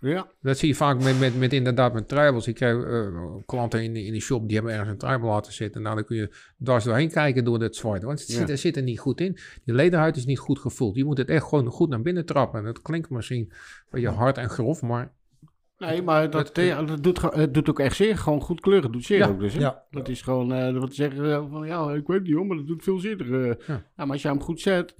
[0.00, 0.26] Ja.
[0.40, 2.46] Dat zie je vaak met, met, met inderdaad met tribals.
[2.46, 5.82] Ik krijg uh, klanten in, in de shop die hebben ergens een tribal laten zitten.
[5.82, 8.02] Nou, dan kun je dwars doorheen kijken door dat zwart.
[8.02, 9.38] Want het zit, er zit er niet goed in.
[9.64, 10.96] Die lederhuid is niet goed gevoeld.
[10.96, 12.58] Je moet het echt gewoon goed naar binnen trappen.
[12.58, 13.52] En dat klinkt misschien een
[13.90, 15.12] beetje hard en grof, maar...
[15.86, 18.18] Nee, maar dat, het, dat doet, het doet ook echt zeer.
[18.18, 19.54] Gewoon goed kleuren doet zeer ook dus.
[19.54, 19.60] Hè?
[19.60, 19.82] Ja.
[19.90, 22.82] Dat is gewoon, uh, wat zeggen van, ja, ik weet niet hoor, maar dat doet
[22.82, 23.26] veel zeer.
[23.26, 23.56] Uh, ja.
[23.66, 23.82] ja.
[23.96, 24.94] maar als je hem goed zet...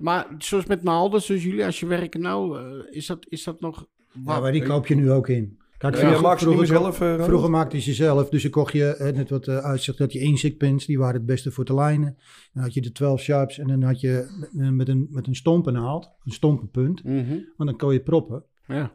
[0.00, 2.60] Maar zoals met naalden, zoals jullie, als je werken nou,
[2.90, 3.86] is, dat, is dat nog
[4.24, 5.58] ja, maar die koop je nu ook in.
[5.78, 8.96] Kijk, vroeger, ja, vroeger, zelf, uh, vroeger maakte je ze zelf, dus dan kocht je,
[9.00, 12.16] uh, net wat uh, uitzicht, dat je inzichtpins, die waren het beste voor te lijnen.
[12.52, 16.10] Dan had je de 12 sharps en dan had je met een, met een stompennaald,
[16.24, 17.52] een stompenpunt, mm -hmm.
[17.56, 18.44] want dan kon je proppen.
[18.66, 18.92] Ja.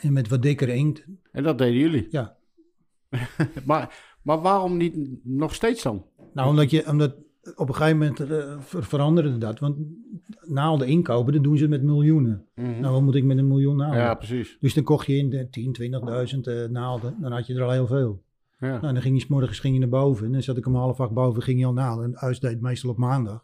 [0.00, 1.06] En met wat dikkere inkt.
[1.32, 2.06] En dat deden jullie?
[2.10, 2.36] Ja.
[3.66, 6.04] maar, maar waarom niet nog steeds dan?
[6.32, 7.16] Nou, omdat, je, omdat
[7.54, 9.58] op een gegeven moment uh, veranderde dat.
[9.58, 9.76] Want
[10.46, 12.46] naalden inkopen, dat doen ze met miljoenen.
[12.54, 12.80] Mhm.
[12.80, 14.00] Nou, wat moet ik met een miljoen naalden?
[14.00, 14.56] Ja, precies.
[14.60, 15.76] Dus dan kocht je in de 10,
[16.34, 17.16] 20.000 uh, naalden.
[17.20, 18.22] Dan had je er al heel veel.
[18.58, 18.80] Ja.
[18.80, 20.26] Nou, dan ging je s morgens ging je naar boven.
[20.26, 22.04] En dan zat ik om half acht boven, ging je al naalden.
[22.04, 23.42] En huis deed meestal op maandag.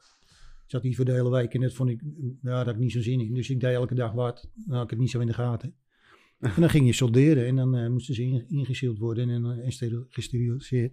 [0.67, 2.01] Zat hij voor de hele week en dat vond ik,
[2.43, 3.35] ja, daar had ik niet zo zin in.
[3.35, 4.49] Dus ik deed elke dag wat.
[4.55, 5.75] Dan had ik het niet zo in de gaten.
[6.45, 9.73] En dan ging je solderen en dan uh, moesten ze ingezield worden en, en
[10.09, 10.93] gesteriliseerd.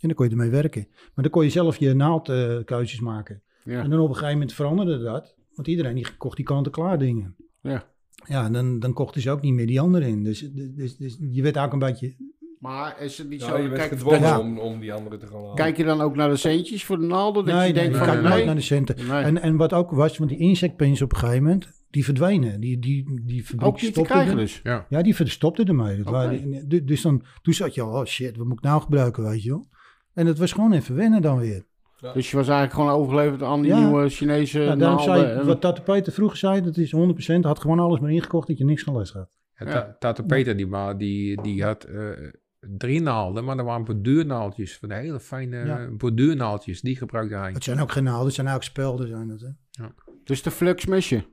[0.00, 0.86] En dan kon je ermee werken.
[0.90, 3.42] Maar dan kon je zelf je naaldkeuzes maken.
[3.64, 3.82] Ja.
[3.82, 5.34] En dan op een gegeven moment veranderde dat.
[5.54, 7.36] Want iedereen die kocht die kant-en-klaar dingen.
[7.60, 7.94] Ja.
[8.26, 10.24] Ja, en dan, dan kochten ze ook niet meer die anderen in.
[10.24, 12.16] Dus, dus, dus je werd ook een beetje...
[12.58, 13.56] Maar is het niet ja, zo...
[13.56, 14.40] je kijk, gedwongen ja.
[14.40, 15.54] om, om die anderen te gaan halen.
[15.54, 17.44] Kijk je dan ook naar de centjes voor de naalden?
[17.44, 18.96] Dat nee, je nee, denkt nee, van, nee, naar de centen.
[19.10, 22.60] En, en wat ook was, want die insectpens op een gegeven moment, die verdwenen.
[22.60, 24.60] Die, die, die fabriek ook niet te krijgen dus?
[24.62, 24.86] Ja.
[24.88, 25.96] ja, die verstopten ermee.
[25.96, 26.26] Dat okay.
[26.26, 29.42] waren, dus dan, toen zat je al, oh shit, wat moet ik nou gebruiken, weet
[29.42, 29.68] je wel.
[30.14, 31.66] En het was gewoon even wennen dan weer.
[31.96, 32.12] Ja.
[32.12, 33.78] Dus je was eigenlijk gewoon overleverd aan die ja.
[33.78, 35.46] nieuwe Chinese ja, daarom zei, en...
[35.46, 38.64] Wat Tante Peter vroeger zei, dat is 100%, had gewoon alles maar ingekocht dat je
[38.64, 39.28] niks gelest had.
[39.54, 42.10] Ja, Tante Peter die, die, die had uh,
[42.58, 45.90] drie naalden, maar er waren borduurnaaldjes, van de hele fijne ja.
[45.90, 47.52] borduurnaaldjes, die gebruikte hij.
[47.52, 49.08] Het zijn ook geen naalden, het zijn ook spelden.
[49.08, 49.50] Zijn het, hè?
[49.70, 49.94] Ja.
[50.24, 51.24] Dus de fluxmesje.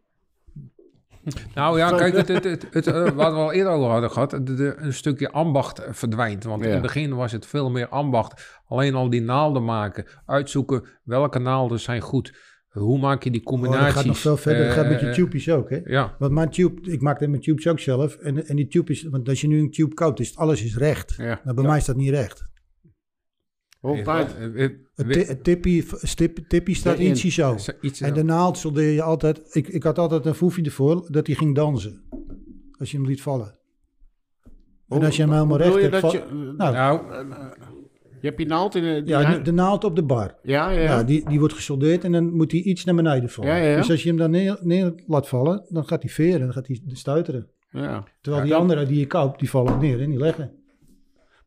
[1.55, 4.29] Nou ja, kijk, het, het, het, het uh, wat we al eerder over hadden gehad,
[4.29, 6.43] de, de, een stukje ambacht verdwijnt.
[6.43, 6.67] Want ja.
[6.67, 8.59] in het begin was het veel meer ambacht.
[8.67, 12.33] Alleen al die naalden maken, uitzoeken welke naalden zijn goed.
[12.69, 13.79] Hoe maak je die combinaties?
[13.79, 14.61] Oh, dat gaat nog veel verder.
[14.61, 15.79] Uh, dat gaat met je tube's ook, hè?
[15.83, 16.15] Ja.
[16.19, 18.15] Want mijn tube, ik maak mijn tubes ook zelf.
[18.15, 20.77] En, en die tube is, want als je nu een tube koopt, is alles is
[20.77, 21.13] recht.
[21.17, 21.41] Ja.
[21.43, 21.69] Nou, bij ja.
[21.69, 22.51] mij is dat niet recht.
[24.95, 25.85] Het tippie,
[26.47, 27.55] tippie staat ietsje zo.
[27.99, 29.55] En de naald soldeer je altijd...
[29.55, 32.01] Ik, ik had altijd een foefje ervoor dat hij ging dansen.
[32.79, 33.55] Als je hem liet vallen.
[34.87, 36.01] En als je hem helemaal recht hebt...
[36.01, 37.01] Dat je, nou, nou,
[38.21, 39.01] je hebt je naald in de...
[39.05, 40.35] Ja, de, naald op de bar.
[40.41, 40.81] Ja, ja.
[40.81, 43.55] ja die, die wordt gesoldeerd en dan moet hij iets naar beneden vallen.
[43.55, 46.39] Ja, ja, Dus als je hem dan neer, neer laat vallen, dan gaat hij veren,
[46.39, 47.47] dan gaat hij stuiteren.
[47.69, 48.03] Ja.
[48.21, 50.51] Terwijl die andere die je koopt, die vallen neer en die leggen.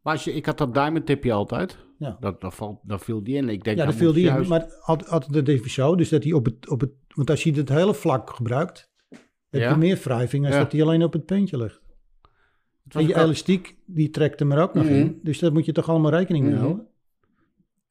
[0.03, 1.86] Maar als je, ik had dat diamond tipje altijd.
[1.99, 2.17] Ja.
[2.21, 3.49] Dat, dat, valt, dat viel die in.
[3.49, 4.43] Ik denk, ja, dat viel die juist...
[4.43, 4.49] in.
[4.49, 5.95] Maar altijd, altijd even zo.
[5.95, 6.91] Dus dat hij op het, op het...
[7.09, 8.91] Want als je het hele vlak gebruikt,
[9.49, 9.71] heb ja.
[9.71, 10.61] je meer wrijving als ja.
[10.61, 11.81] dat hij alleen op het puntje ligt.
[12.89, 13.23] En je ook...
[13.23, 14.99] elastiek, die trekt hem er ook nog mm -hmm.
[14.99, 15.21] in.
[15.23, 16.67] Dus daar moet je toch allemaal rekening mee mm -hmm.
[16.67, 16.89] houden.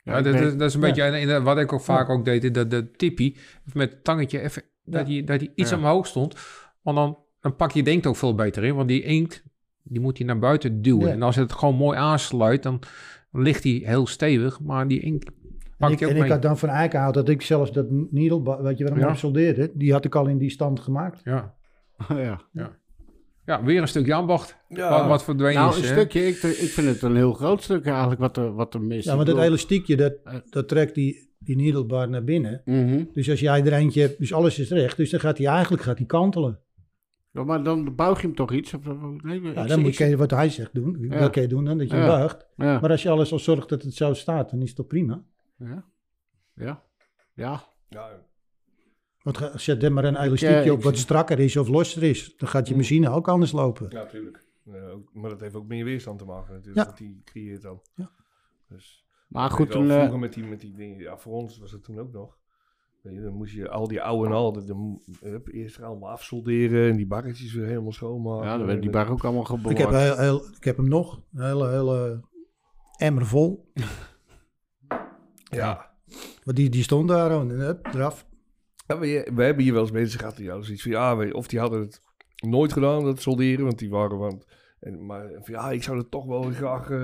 [0.04, 2.54] Ja, dat, dat, dat, is een beetje wat ik ook vaak ook deed.
[2.54, 3.38] Dat de tippie
[3.74, 6.36] met het tangetje even, dat hij dat iets omhoog stond.
[6.82, 8.76] Want dan, dan pak je denkt ook veel beter in.
[8.76, 9.44] Want die inkt,
[9.84, 11.12] die moet hij naar buiten duwen.
[11.12, 12.80] En als het gewoon mooi aansluit, dan
[13.36, 15.24] ligt hij heel stevig, maar die ink
[15.78, 18.78] pak en ik, en ik had dan van Eikenhout dat ik zelfs dat needle, weet
[18.78, 19.16] je waarom ja.
[19.16, 21.22] soldeerde, die had ik al in die stand gemaakt.
[21.24, 21.56] Ja.
[22.08, 22.42] ja.
[22.52, 22.78] ja.
[23.46, 24.58] Ja, weer een stukje ambacht.
[24.68, 24.90] Ja.
[24.90, 25.78] Wat, wat verdwenen nou, is.
[25.78, 28.82] een stukje, ik, ik vind het een heel groot stuk eigenlijk wat er, wat er
[28.82, 30.14] mis Ja, maar dat elastiekje, dat,
[30.50, 32.62] dat trekt die, die needlebar naar binnen.
[32.66, 33.10] Mm -hmm.
[33.14, 35.84] Dus als jij er eentje hebt, dus alles is recht, dus dan gaat hij eigenlijk
[35.84, 36.60] gaat hij kantelen.
[37.36, 38.74] Ja, maar dan buig je hem toch iets?
[38.74, 38.86] Of,
[39.22, 40.98] nee, ja, dan moet je wat hij zegt doen.
[41.00, 41.20] Ja.
[41.20, 42.08] Dat kan je doen, dan dat je ja.
[42.08, 42.48] buigt.
[42.56, 42.80] Ja.
[42.80, 45.24] Maar als je alles al zorgt dat het zo staat, dan is het toch prima?
[45.58, 45.86] Ja.
[46.54, 46.84] Ja.
[47.34, 47.64] Ja.
[47.90, 48.26] ja.
[49.22, 52.38] Want zet er maar een elastiekje op wat strakker is of losser is.
[52.38, 53.88] Dan gaat je machine ook anders lopen.
[53.90, 54.46] Ja, natuurlijk.
[55.14, 56.86] maar dat heeft ook meer weerstand te maken natuurlijk.
[56.86, 56.86] Ja.
[56.86, 57.82] Dat die creëert dan.
[57.96, 58.12] Ja.
[58.68, 59.88] Dus, maar goed, toen...
[59.88, 62.38] Vroeger met die, met die dingen, ja, voor ons was het toen ook nog.
[63.14, 67.08] Dan moest je al die oude en al, dan, hup, eerst allemaal afsolderen en die
[67.08, 68.48] barretjes weer helemaal schoonmaken.
[68.48, 69.72] Ja, dan werd die bar ook allemaal geboren.
[69.72, 72.22] Ik heb, heel, heel, ik heb hem nog, een hele, hele
[72.98, 73.72] emmer vol.
[75.44, 75.94] ja.
[76.44, 78.28] Maar die, die stond daar en hup, eraf.
[78.88, 81.48] Ja, we, we, hebben hier wel eens mensen gehad die hadden zoiets van, ja, of
[81.48, 82.02] die hadden het
[82.36, 84.44] nooit gedaan, dat solderen, want die waren van,
[84.80, 86.98] en, maar van, ja, ik zou het toch wel graag uh,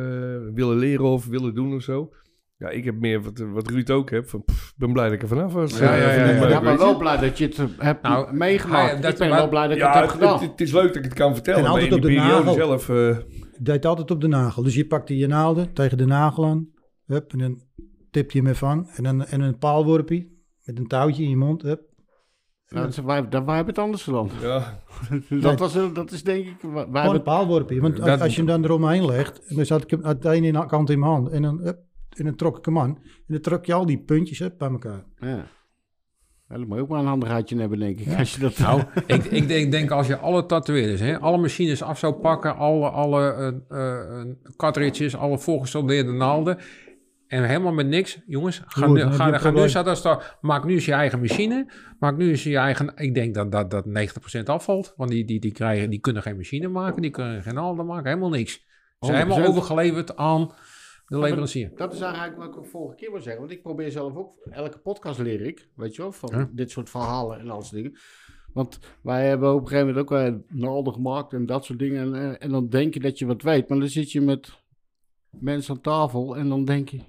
[0.54, 2.14] willen leren of willen doen of zo.
[2.62, 4.30] Ja, ik heb meer wat, wat Ruud ook heeft.
[4.30, 5.78] Van, pff, ben blij dat ik er vanaf was.
[5.78, 9.06] Ja, ja, ja, ik ja, leuk, maar wel blij dat je het hebt Nou, meegemaakt.
[9.06, 10.40] ik ben maar- wel blij dat ik Ja, het heb het, gedaan.
[10.40, 11.60] het, het is leuk dat ik het kan vertellen.
[11.60, 12.54] En maar altijd in op de periode nagel.
[12.54, 12.90] zelf...
[12.90, 14.64] eh, Je deed altijd op de nagel.
[14.64, 16.68] Dus je pakte je naalden tegen de nagel aan.
[17.06, 17.62] Hup, en dan
[18.12, 18.88] tipte je hem even aan.
[18.96, 20.28] En dan en een paalworpje
[20.64, 21.62] met een touwtje in je mond.
[21.62, 21.82] Hup.
[22.68, 24.30] Nou, wij, hebben het anders gedaan.
[24.42, 24.80] ja,
[25.42, 26.56] Dat, was, dat is denk ik...
[26.62, 27.82] Wij Gewoon een hebben, paalworpje.
[27.82, 29.46] Want als- je hem dan eromheen legt.
[29.48, 31.30] En dan zat ik hem aan de ene kant in mijn hand.
[31.30, 31.80] En dan, hup,
[32.18, 32.98] en dan trok ik hem aan.
[33.04, 35.04] En dan trok je al die puntjes hup, bij elkaar.
[35.20, 35.48] ja.
[36.52, 38.18] Ja, dan moet je ook maar een handigheidje hebben, denk ik.
[38.18, 38.58] Als je dat...
[38.58, 42.56] Nou, ik, ik denk, denk als je alle tatoeëerders, hè, alle machines af zou pakken,
[42.56, 46.58] alle, alle eh, eh, cartridges, alle voorgesoldeerde naalden.
[47.28, 50.74] En helemaal met niks, jongens, ga Goed, nu, ga, een ga nu staat maak nu
[50.74, 53.86] eens je eigen machine, maak nu eens je eigen, ik denk dat, dat, dat
[54.40, 57.54] 90% afvalt, want die, die, die, krijgen, die kunnen geen machine maken, die kunnen geen
[57.54, 58.52] naalden maken, helemaal niks.
[59.00, 59.50] Ze zijn helemaal 100%.
[59.50, 60.52] overgeleverd aan
[61.20, 61.72] de leverancier.
[61.76, 63.42] Dat is eigenlijk wat ik ook vorige keer wil zeggen.
[63.42, 66.50] Want ik probeer zelf ook, elke podcast leer ik, weet je wel, van Ja.
[66.54, 67.98] dit soort verhalen en al soort dingen.
[68.54, 72.14] Want wij hebben op een gegeven moment ook wel naalden gemaakt en dat soort dingen.
[72.16, 74.60] En, eh, en dan denk je dat je wat weet, maar dan zit je met
[75.30, 77.00] mensen aan tafel en dan denk je,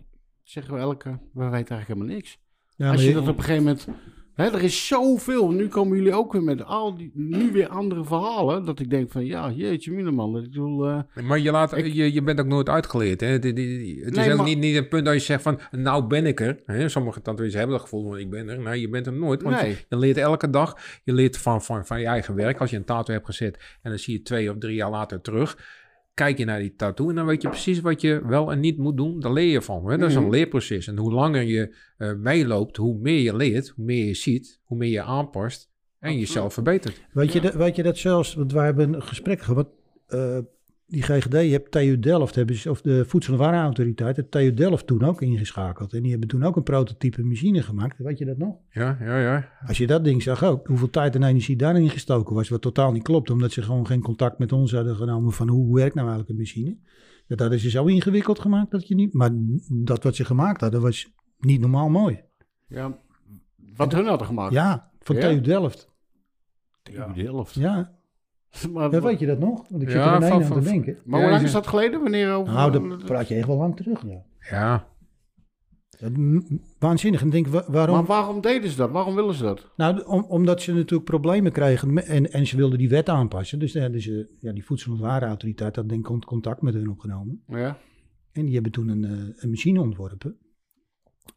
[0.42, 2.38] zeggen we elke, we weten eigenlijk helemaal niks.
[2.76, 3.88] Ja, Als maar je dat op een gegeven moment,
[4.34, 5.50] hè, er is zoveel.
[5.50, 8.64] Nu komen jullie ook weer met al die, nu weer andere verhalen.
[8.64, 9.96] Dat ik denk van, ja, jeetje.
[9.96, 13.20] Ik bedoel, eh, Maar je, laat, Ik- je, je bent ook nooit uitgeleerd.
[13.20, 13.26] Hè?
[13.26, 16.26] Het Nee, is ook maar- niet, niet een punt dat je zegt van, nou ben
[16.26, 16.60] ik er.
[16.66, 16.88] Hè?
[16.88, 18.58] Sommige tatoeëerders hebben dat gevoel van, ik ben er.
[18.58, 19.42] Nee, je bent er nooit.
[19.42, 19.70] Want Nee.
[19.70, 20.76] je, je leert elke dag.
[21.04, 22.60] Je leert van, van, van je eigen werk.
[22.60, 25.20] Als je een tattoo hebt gezet en dan zie je twee of drie jaar later
[25.20, 25.80] terug.
[26.14, 28.78] Kijk je naar die tattoo en dan weet je precies wat je wel en niet
[28.78, 29.20] moet doen.
[29.20, 29.90] Daar leer je van.
[29.90, 29.98] Hè?
[29.98, 30.30] Dat is een Mhm.
[30.30, 30.86] leerproces.
[30.86, 34.78] En hoe langer je eh, meeloopt, hoe meer je leert, hoe meer je ziet, hoe
[34.78, 37.00] meer je aanpast en jezelf verbetert.
[37.12, 39.68] Weet, je dat, weet je dat zelfs, want wij hebben een gesprek gehad.
[40.06, 40.38] eh,
[40.92, 44.54] die GGD, je hebt TU Delft, hebben ze, of de Voedsel- en Warenautoriteit, heeft TU
[44.54, 45.92] Delft toen ook ingeschakeld.
[45.92, 47.98] En die hebben toen ook een prototype machine gemaakt.
[47.98, 48.56] Weet je dat nog?
[48.70, 49.48] Ja, ja, ja.
[49.66, 52.92] Als je dat ding zag ook, hoeveel tijd en energie daarin gestoken was, wat totaal
[52.92, 56.06] niet klopt, omdat ze gewoon geen contact met ons hadden genomen van hoe werkt nou
[56.08, 56.76] eigenlijk een machine.
[57.26, 59.30] Dat hadden ze zo ingewikkeld gemaakt dat je niet, maar
[59.68, 62.20] dat wat ze gemaakt hadden was niet normaal mooi.
[62.68, 62.98] ja,
[63.76, 64.52] wat hun hadden gemaakt.
[64.52, 65.20] Ja, van Ja?
[65.28, 65.90] TU Delft.
[66.82, 67.06] Ja.
[67.12, 67.54] de helft.
[67.54, 67.92] Ja,
[68.72, 69.68] Maar, ja, weet je dat nog?
[69.68, 70.98] Want ik zit Ja, er ineens aan te denken.
[71.04, 72.00] maar hoe lang is dat geleden?
[72.02, 72.52] Wanneer over...
[72.54, 74.22] Nou, dan praat je echt wel lang terug, ja.
[74.50, 74.88] Ja,
[75.98, 76.12] Dat,
[76.78, 77.20] waanzinnig.
[77.22, 77.94] En denk, wa- waarom?
[77.96, 78.90] Maar waarom deden ze dat?
[78.90, 79.70] Waarom willen ze dat?
[79.76, 83.58] Nou, om, omdat ze natuurlijk problemen kregen en, en ze wilden die wet aanpassen.
[83.58, 86.74] Dus dan hadden ze, ja, die Voedsel- en Warenautoriteit had denk ik con- contact met
[86.74, 87.42] hun opgenomen.
[87.46, 87.78] Ja.
[88.32, 89.10] En die hebben toen een, eh,
[89.42, 90.36] een machine ontworpen.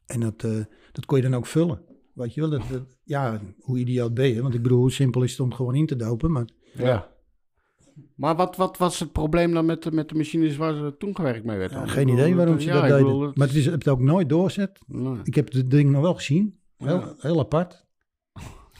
[0.05, 0.51] En dat, eh,
[0.91, 1.81] dat kon je dan ook vullen.
[2.13, 4.41] Weet je wel, dat, dat- ja, hoe idioot ben je?
[4.41, 6.31] Want ik bedoel, hoe simpel is het om gewoon in te dopen.
[6.31, 6.47] Maar
[6.77, 7.07] ja.
[8.15, 11.15] Maar wat, wat was het probleem dan met de, met de machines waar ze toen
[11.15, 11.71] gewerkt mee werd?
[11.71, 12.97] ja, geen idee waarom ze ja, dat deden.
[12.97, 14.79] bedoel, het- Maar het is het ook nooit doorzet.
[14.87, 15.17] Nee.
[15.23, 16.59] Ik heb het ding nog wel gezien.
[16.77, 17.13] Heel, Ja.
[17.19, 17.85] heel apart.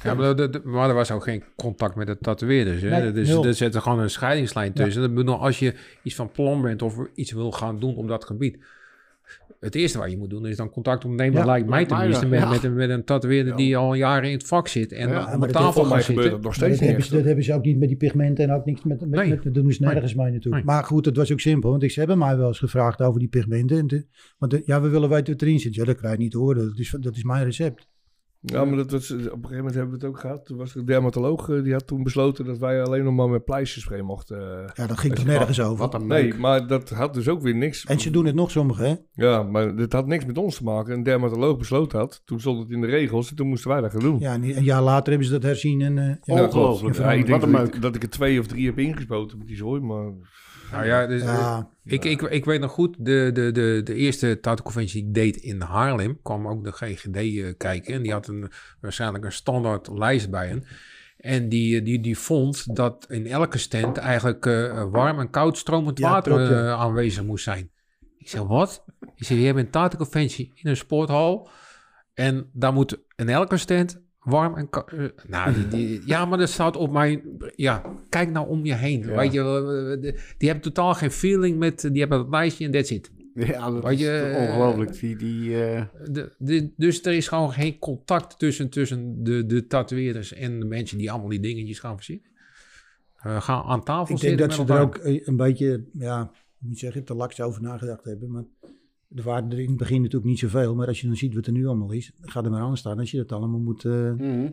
[0.03, 2.81] Ja, maar, de- de- maar er was ook geen contact met de tatoeëerders.
[2.81, 2.89] Hè?
[2.89, 3.45] Nee, dus nul.
[3.45, 5.01] er zit er gewoon een scheidingslijn tussen.
[5.01, 5.73] Dat bedoel, als je
[6.03, 8.63] iets van plan bent of iets wil gaan doen op dat gebied.
[9.59, 12.25] Het eerste wat je moet doen is dan contact opnemen, Ja, lijkt mij mij tenminste,
[12.27, 12.49] met, ja.
[12.49, 15.51] met, een, met een tatoeëerder die al jaren in het vak zit en op dat
[15.51, 16.31] tafel mij gaat gebeurt zitten.
[16.31, 17.05] dat nog steeds dat, hebben niet.
[17.05, 19.29] ze, dat hebben ze ook niet met die pigmenten en ook niks met, met, Nee.
[19.43, 20.43] met- doen ze nergens natuurlijk.
[20.55, 20.63] Nee.
[20.63, 23.19] Maar goed, het was ook simpel, want ik, ze hebben mij wel eens gevraagd over
[23.19, 23.77] die pigmenten.
[23.77, 24.05] En de-
[24.37, 25.75] want de- ja, we willen weten wat erin zit.
[25.75, 26.67] Ja, dat krijg je niet te horen.
[26.67, 27.87] Dat is, dat is mijn recept.
[28.45, 30.45] Ja, maar dat was, op een gegeven moment hebben we het ook gehad.
[30.45, 33.29] Toen was er een dermatoloog, eh, die had toen besloten dat wij alleen nog maar
[33.29, 34.37] met pleisterspray mochten.
[34.63, 34.69] eh.
[34.73, 35.77] Ja, dat ging toch nergens over.
[35.77, 37.85] Wat een Nee, maar dat had dus ook weer niks.
[37.85, 38.95] En ze doen het nog sommigen, hè?
[39.25, 40.93] Ja, maar dit had niks met ons te maken.
[40.93, 42.21] Een dermatoloog besloten had.
[42.25, 44.19] Toen stond het in de regels en toen moesten wij dat gaan doen.
[44.19, 45.81] Ja, en een jaar later hebben ze dat herzien.
[45.81, 46.43] En, eh, ja.
[46.43, 46.95] Ongelooflijk.
[46.97, 47.75] Ja, ik denk Wat een dat meuk.
[47.75, 50.11] ik, dat ik er twee of drie heb ingespoten met die zooi, maar...
[50.75, 54.39] Nou ja, dus, Ja, Ik, ik, ik weet nog goed, de, de, de, de eerste
[54.39, 57.93] tattoo-conventie die ik deed in Haarlem, kwam ook de GGD eh, kijken.
[57.93, 60.65] En die had een, waarschijnlijk een standaard lijst bij hen.
[61.17, 65.99] En die, die, die vond dat in elke stand eigenlijk eh, warm en koud stromend
[65.99, 67.71] Ja, water eh, aanwezig moest zijn.
[68.17, 68.85] Ik zeg, wat?
[69.15, 71.49] Ik zeg, je hebt een tattoo-conventie in een sporthal.
[72.13, 74.91] En daar moet in elke stand warm en koud...
[74.91, 77.21] eh, nou, die, die, ja, maar dat staat op mijn...
[77.55, 78.99] Ja, kijk nou om je heen.
[79.07, 79.15] Ja.
[79.15, 81.81] Weet je, eh, de- die hebben totaal geen feeling met...
[81.81, 83.11] Die hebben dat lijstje en that's it.
[83.33, 84.99] Ja, dat Weet is je, eh, ongelooflijk.
[84.99, 89.67] Die, die, eh, De, de, dus er is gewoon geen contact tussen, tussen de, de
[89.67, 92.25] tatoeëerders en de mensen die allemaal die dingetjes gaan verzinnen.
[93.15, 96.79] Gaan aan tafel ik denk zitten dat ze er ook eh, een beetje, ja, moet
[96.79, 98.31] je zeggen, te laks over nagedacht hebben.
[98.31, 98.43] Maar
[99.09, 100.75] er waren er in het begin natuurlijk niet zoveel.
[100.75, 102.99] Maar als je dan ziet wat er nu allemaal is, ga er maar aan staan.
[102.99, 103.85] Als je dat allemaal moet...
[103.85, 104.51] eh, mhm.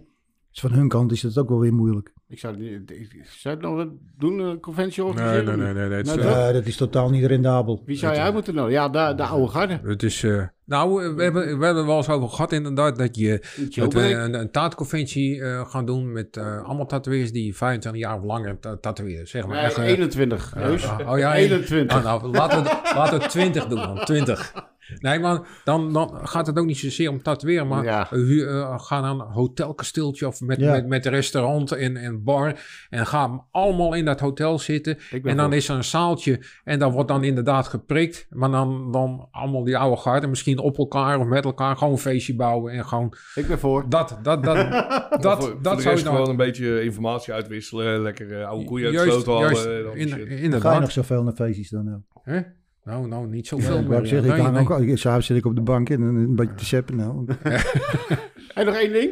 [0.50, 2.14] dus van hun kant is dat ook wel weer moeilijk.
[2.32, 3.88] Ik zou, niet- ik- zou het nog wat
[4.18, 5.58] doen, een conventie Nee, organiseren?
[5.58, 5.88] nee, nee.
[5.88, 7.82] nee, nee, Nou, eh, dat is totaal niet rendabel.
[7.86, 8.80] Wie zou uit moeten nodigen?
[8.92, 9.80] Ja, de, de oude garde.
[9.84, 13.42] het is eh, nou, we hebben, we hebben wel eens over gehad inderdaad dat, je,
[13.74, 18.16] dat we een, een taartconventie eh, gaan doen met eh, allemaal tatoeëers die 25 jaar
[18.18, 19.28] of langer ta- tatoeëren.
[19.28, 19.56] Zeg maar.
[19.56, 20.52] Nee, Echt, eh, 21.
[20.54, 20.86] Heus.
[20.88, 21.96] ah, oh ja, 21.
[21.96, 24.04] Ah, nou, laten we, laten we 20 doen dan.
[24.04, 24.52] 20.
[24.98, 28.06] Nee, maar dan, dan gaat het ook niet zozeer om tatoeëren, maar Ja.
[28.10, 30.72] we hu- eh, gaan naar een hotelkasteeltje of met, Ja.
[30.72, 32.60] met, met restaurant en, en bar.
[32.90, 34.98] En gaan allemaal in dat hotel zitten.
[35.22, 38.26] En dan is er een zaaltje en dan wordt dan inderdaad geprikt.
[38.30, 41.98] Maar dan, dan allemaal die oude garden, misschien op elkaar of met elkaar, gewoon een
[41.98, 42.72] feestje bouwen.
[42.72, 43.88] En gewoon Ik ben voor.
[43.88, 44.70] dat, dat, dat, dat,
[45.22, 46.16] Dat, voor, dat de zou rest je nou...
[46.16, 48.02] gewoon een beetje informatie uitwisselen.
[48.02, 49.52] Lekker eh, oude koeien uit de Juist, sloot halen.
[49.54, 49.96] juist, dan
[50.52, 50.60] in-.
[50.60, 52.20] Ga je nog zoveel naar feestjes dan ook?
[52.24, 52.40] Hè?
[52.84, 54.08] Nou, nou, niet Ja, zoveel ik wou meer.
[54.08, 54.78] zeggen, ik Nee, hang nee.
[54.78, 56.96] ook al- S'avonds zit ik op de bank en een, beetje te zeppen.
[56.96, 57.26] Nou,
[58.54, 59.10] En nog één ding.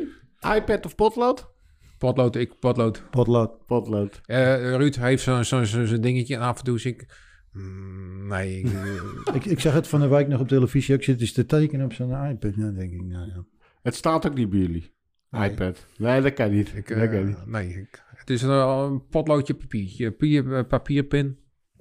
[0.56, 1.50] iPad of potlood?
[1.98, 3.02] Potlood, ik potlood.
[3.10, 3.66] potlood.
[3.66, 4.20] Potlood.
[4.24, 7.06] Eh, Ruud heeft zo'n zo, zo, zo'n dingetje en af en toe zie ik...
[7.52, 8.66] mm, nee, ik,
[9.34, 10.94] Ik, ik zag het van de week nog op televisie.
[10.94, 12.56] Ik zit dus te tekenen op zo'n iPad.
[12.56, 13.44] Nou, denk ik, nou ja.
[13.82, 14.94] Het staat ook niet bij jullie.
[15.30, 15.50] Nee.
[15.50, 15.86] iPad.
[15.98, 16.72] Nee, dat kan niet.
[16.76, 17.46] ik, dat eh, kan niet.
[17.46, 20.10] nee ik, het is een potloodje papiertje.
[20.10, 21.38] Papier, eh, papierpin,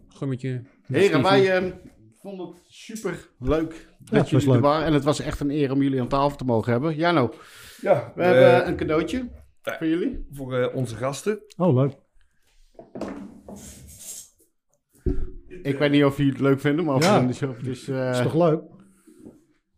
[0.07, 0.61] gummetje.
[0.97, 1.71] Heren, wij eh,
[2.21, 4.85] vonden het super leuk dat jullie er waren.
[4.85, 6.95] En het was echt een eer om jullie aan tafel te mogen hebben.
[6.95, 7.33] Jano,
[7.81, 9.29] Ja, we eh, hebben een cadeautje
[9.61, 10.27] voor jullie.
[10.31, 11.39] voor eh, onze gasten.
[11.57, 11.93] Oh, leuk.
[15.63, 17.21] Ik weet niet of jullie het leuk vinden, maar of Ja.
[17.21, 18.61] het is, het is, eh, is toch leuk?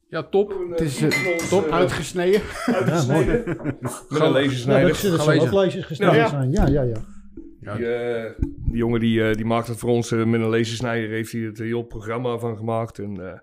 [0.09, 0.65] Ja, top.
[0.69, 2.41] het is eh, top uitgesneden.
[2.65, 3.25] Ja, mooi.
[3.25, 6.07] Met een Ja, dat, dat Gelezen.
[6.07, 6.27] ook Ja.
[6.27, 6.51] zijn.
[6.51, 6.97] Ja, ja, ja.
[7.61, 11.09] Die, eh, die jongen die, eh, die maakt het voor ons eh, met een lasersnijder.
[11.09, 12.99] Heeft hij het heel programma van gemaakt.
[12.99, 13.39] En, eh,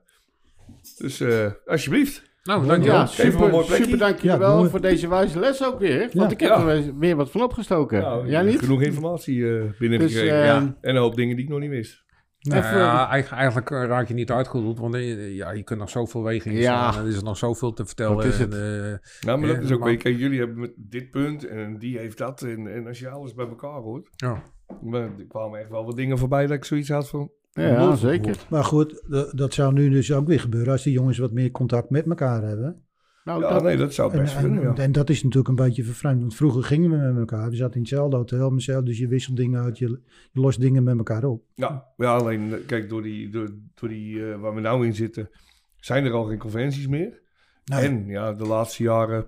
[0.98, 2.26] dus eh, alsjeblieft.
[2.44, 2.98] Nou, dankjewel.
[2.98, 4.70] Ja, super, mooi super dank jullie Ja, wel mooi.
[4.70, 5.98] voor deze wijze les ook weer.
[5.98, 6.28] Want Ja.
[6.30, 6.68] ik heb Ja.
[6.68, 8.00] er weer wat van opgestoken.
[8.00, 8.58] Nou, Jij niet?
[8.58, 10.36] Genoeg informatie eh, binnengekregen.
[10.36, 10.56] Dus, ja.
[10.56, 12.04] En een hoop dingen die ik nog niet wist.
[12.40, 15.78] Nou Even- ja, eigen- eigenlijk eh, raak je niet uitgedoeld, want eh, ja, je kunt
[15.78, 16.92] nog zoveel wegen in Ja.
[16.94, 18.16] En er is nog zoveel te vertellen.
[18.16, 18.54] Dat is het.
[18.54, 19.96] En, eh, Nou, maar dat is ook maar-.
[19.96, 22.42] Kijk, jullie hebben met dit punt en die heeft dat.
[22.42, 24.08] En, en als je alles bij elkaar hoort.
[24.16, 24.42] ja.
[24.82, 27.30] Maar er kwamen echt wel wat dingen voorbij dat ik zoiets had van.
[27.50, 28.36] Ja, zeker.
[28.50, 29.02] Maar goed,
[29.34, 32.42] dat zou nu dus ook weer gebeuren als die jongens wat meer contact met elkaar
[32.42, 32.86] hebben.
[33.28, 34.62] Nou, Ja, dat, nee, dat zou En, best en, kunnen.
[34.62, 34.76] Ja.
[34.76, 36.20] en dat is natuurlijk een beetje vervreemd.
[36.20, 37.50] Want vroeger gingen we met elkaar.
[37.50, 40.00] We zaten in hetzelfde hotel, mezelf, dus je wisselt dingen uit, je,
[40.32, 41.42] je lost dingen met elkaar op.
[41.54, 44.94] Ja, ja, alleen eh, kijk, door die, door, door die eh, waar we nou in
[44.94, 45.30] zitten,
[45.76, 47.20] zijn er al geen conventies meer.
[47.64, 47.80] Nee.
[47.80, 49.26] En ja, de laatste jaren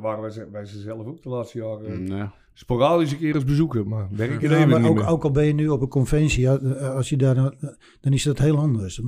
[0.00, 2.28] waren wij, wij ze zelf ook de laatste jaren Nee.
[2.60, 3.88] Sporadisch een keer eens bezoeken.
[3.88, 6.48] Maar werken Ja, even maar niet ook, ook al ben je nu op een conventie,
[6.48, 7.54] eh, als je daar, dan,
[8.00, 8.98] dan is dat heel anders.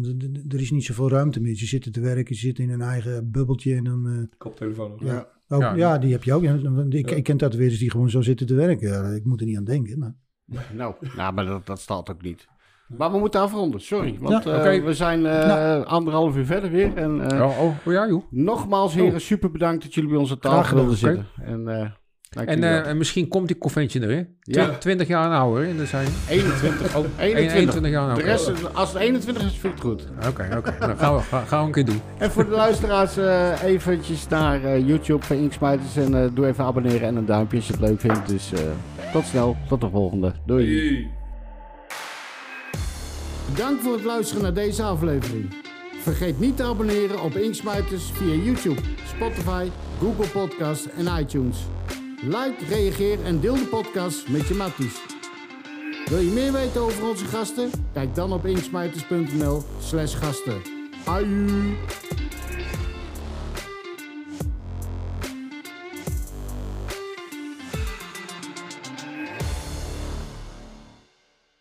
[0.48, 1.56] Er is niet zoveel ruimte meer.
[1.56, 3.74] Ze zitten te werken, ze zitten in een eigen bubbeltje.
[3.74, 4.92] En dan, eh, Koptelefoon.
[4.92, 5.00] ook.
[5.00, 5.28] ja.
[5.48, 5.74] Ook, ja.
[5.74, 5.98] Ja.
[5.98, 6.42] die heb je ook.
[6.42, 7.16] Ik, Ja.
[7.16, 8.88] ik ken dat weer eens die gewoon zo zitten te werken.
[8.88, 9.98] Ja, ik moet er niet aan denken.
[9.98, 10.14] Maar...
[10.74, 12.48] Nou, nou maar dat, dat staat ook niet.
[12.96, 14.16] Maar we moeten afronden, sorry.
[14.20, 14.80] Want Ja, eh, oké.
[14.84, 15.84] we zijn eh, Nou.
[15.84, 16.94] anderhalf uur verder weer.
[16.94, 18.22] En eh, Oh, oh, oh ja, joh.
[18.30, 21.26] nogmaals, heren, super bedankt dat jullie bij ons aan Graag tafel wilden zitten.
[21.42, 21.90] En, eh,
[22.32, 24.22] En, eh, en misschien komt die conventie er, hè?
[24.40, 24.64] Ja.
[24.68, 25.68] Twi- 20 jaar en ouder, hè?
[25.70, 26.96] En dan zijn 21.
[26.96, 27.54] oh, 21.
[27.54, 28.24] 21 jaar en De ouder.
[28.24, 30.04] rest, als het 21 is, vind ik het goed.
[30.28, 30.74] Oké, oké.
[30.86, 32.00] Dan gaan we, gaan, gaan we een keer doen.
[32.18, 35.96] En voor de luisteraars, eh eventjes naar eh, YouTube van Inksmijters.
[35.96, 38.28] En eh, doe even abonneren en een duimpje als je het leuk vindt.
[38.28, 38.60] Dus eh,
[39.12, 40.32] tot snel, tot de volgende.
[40.46, 41.06] Doei.
[43.54, 45.54] Bedankt voor het luisteren naar deze aflevering.
[46.02, 48.80] Vergeet niet te abonneren op Inksmijters via YouTube,
[49.16, 49.66] Spotify,
[50.00, 51.56] Google Podcasts en iTunes.
[52.24, 55.00] Like, reageer en deel de podcast met je matties.
[56.06, 57.70] Wil je meer weten over onze gasten?
[57.92, 60.62] Kijk dan op inksmijters.nl slash gasten.
[61.04, 61.74] Aju!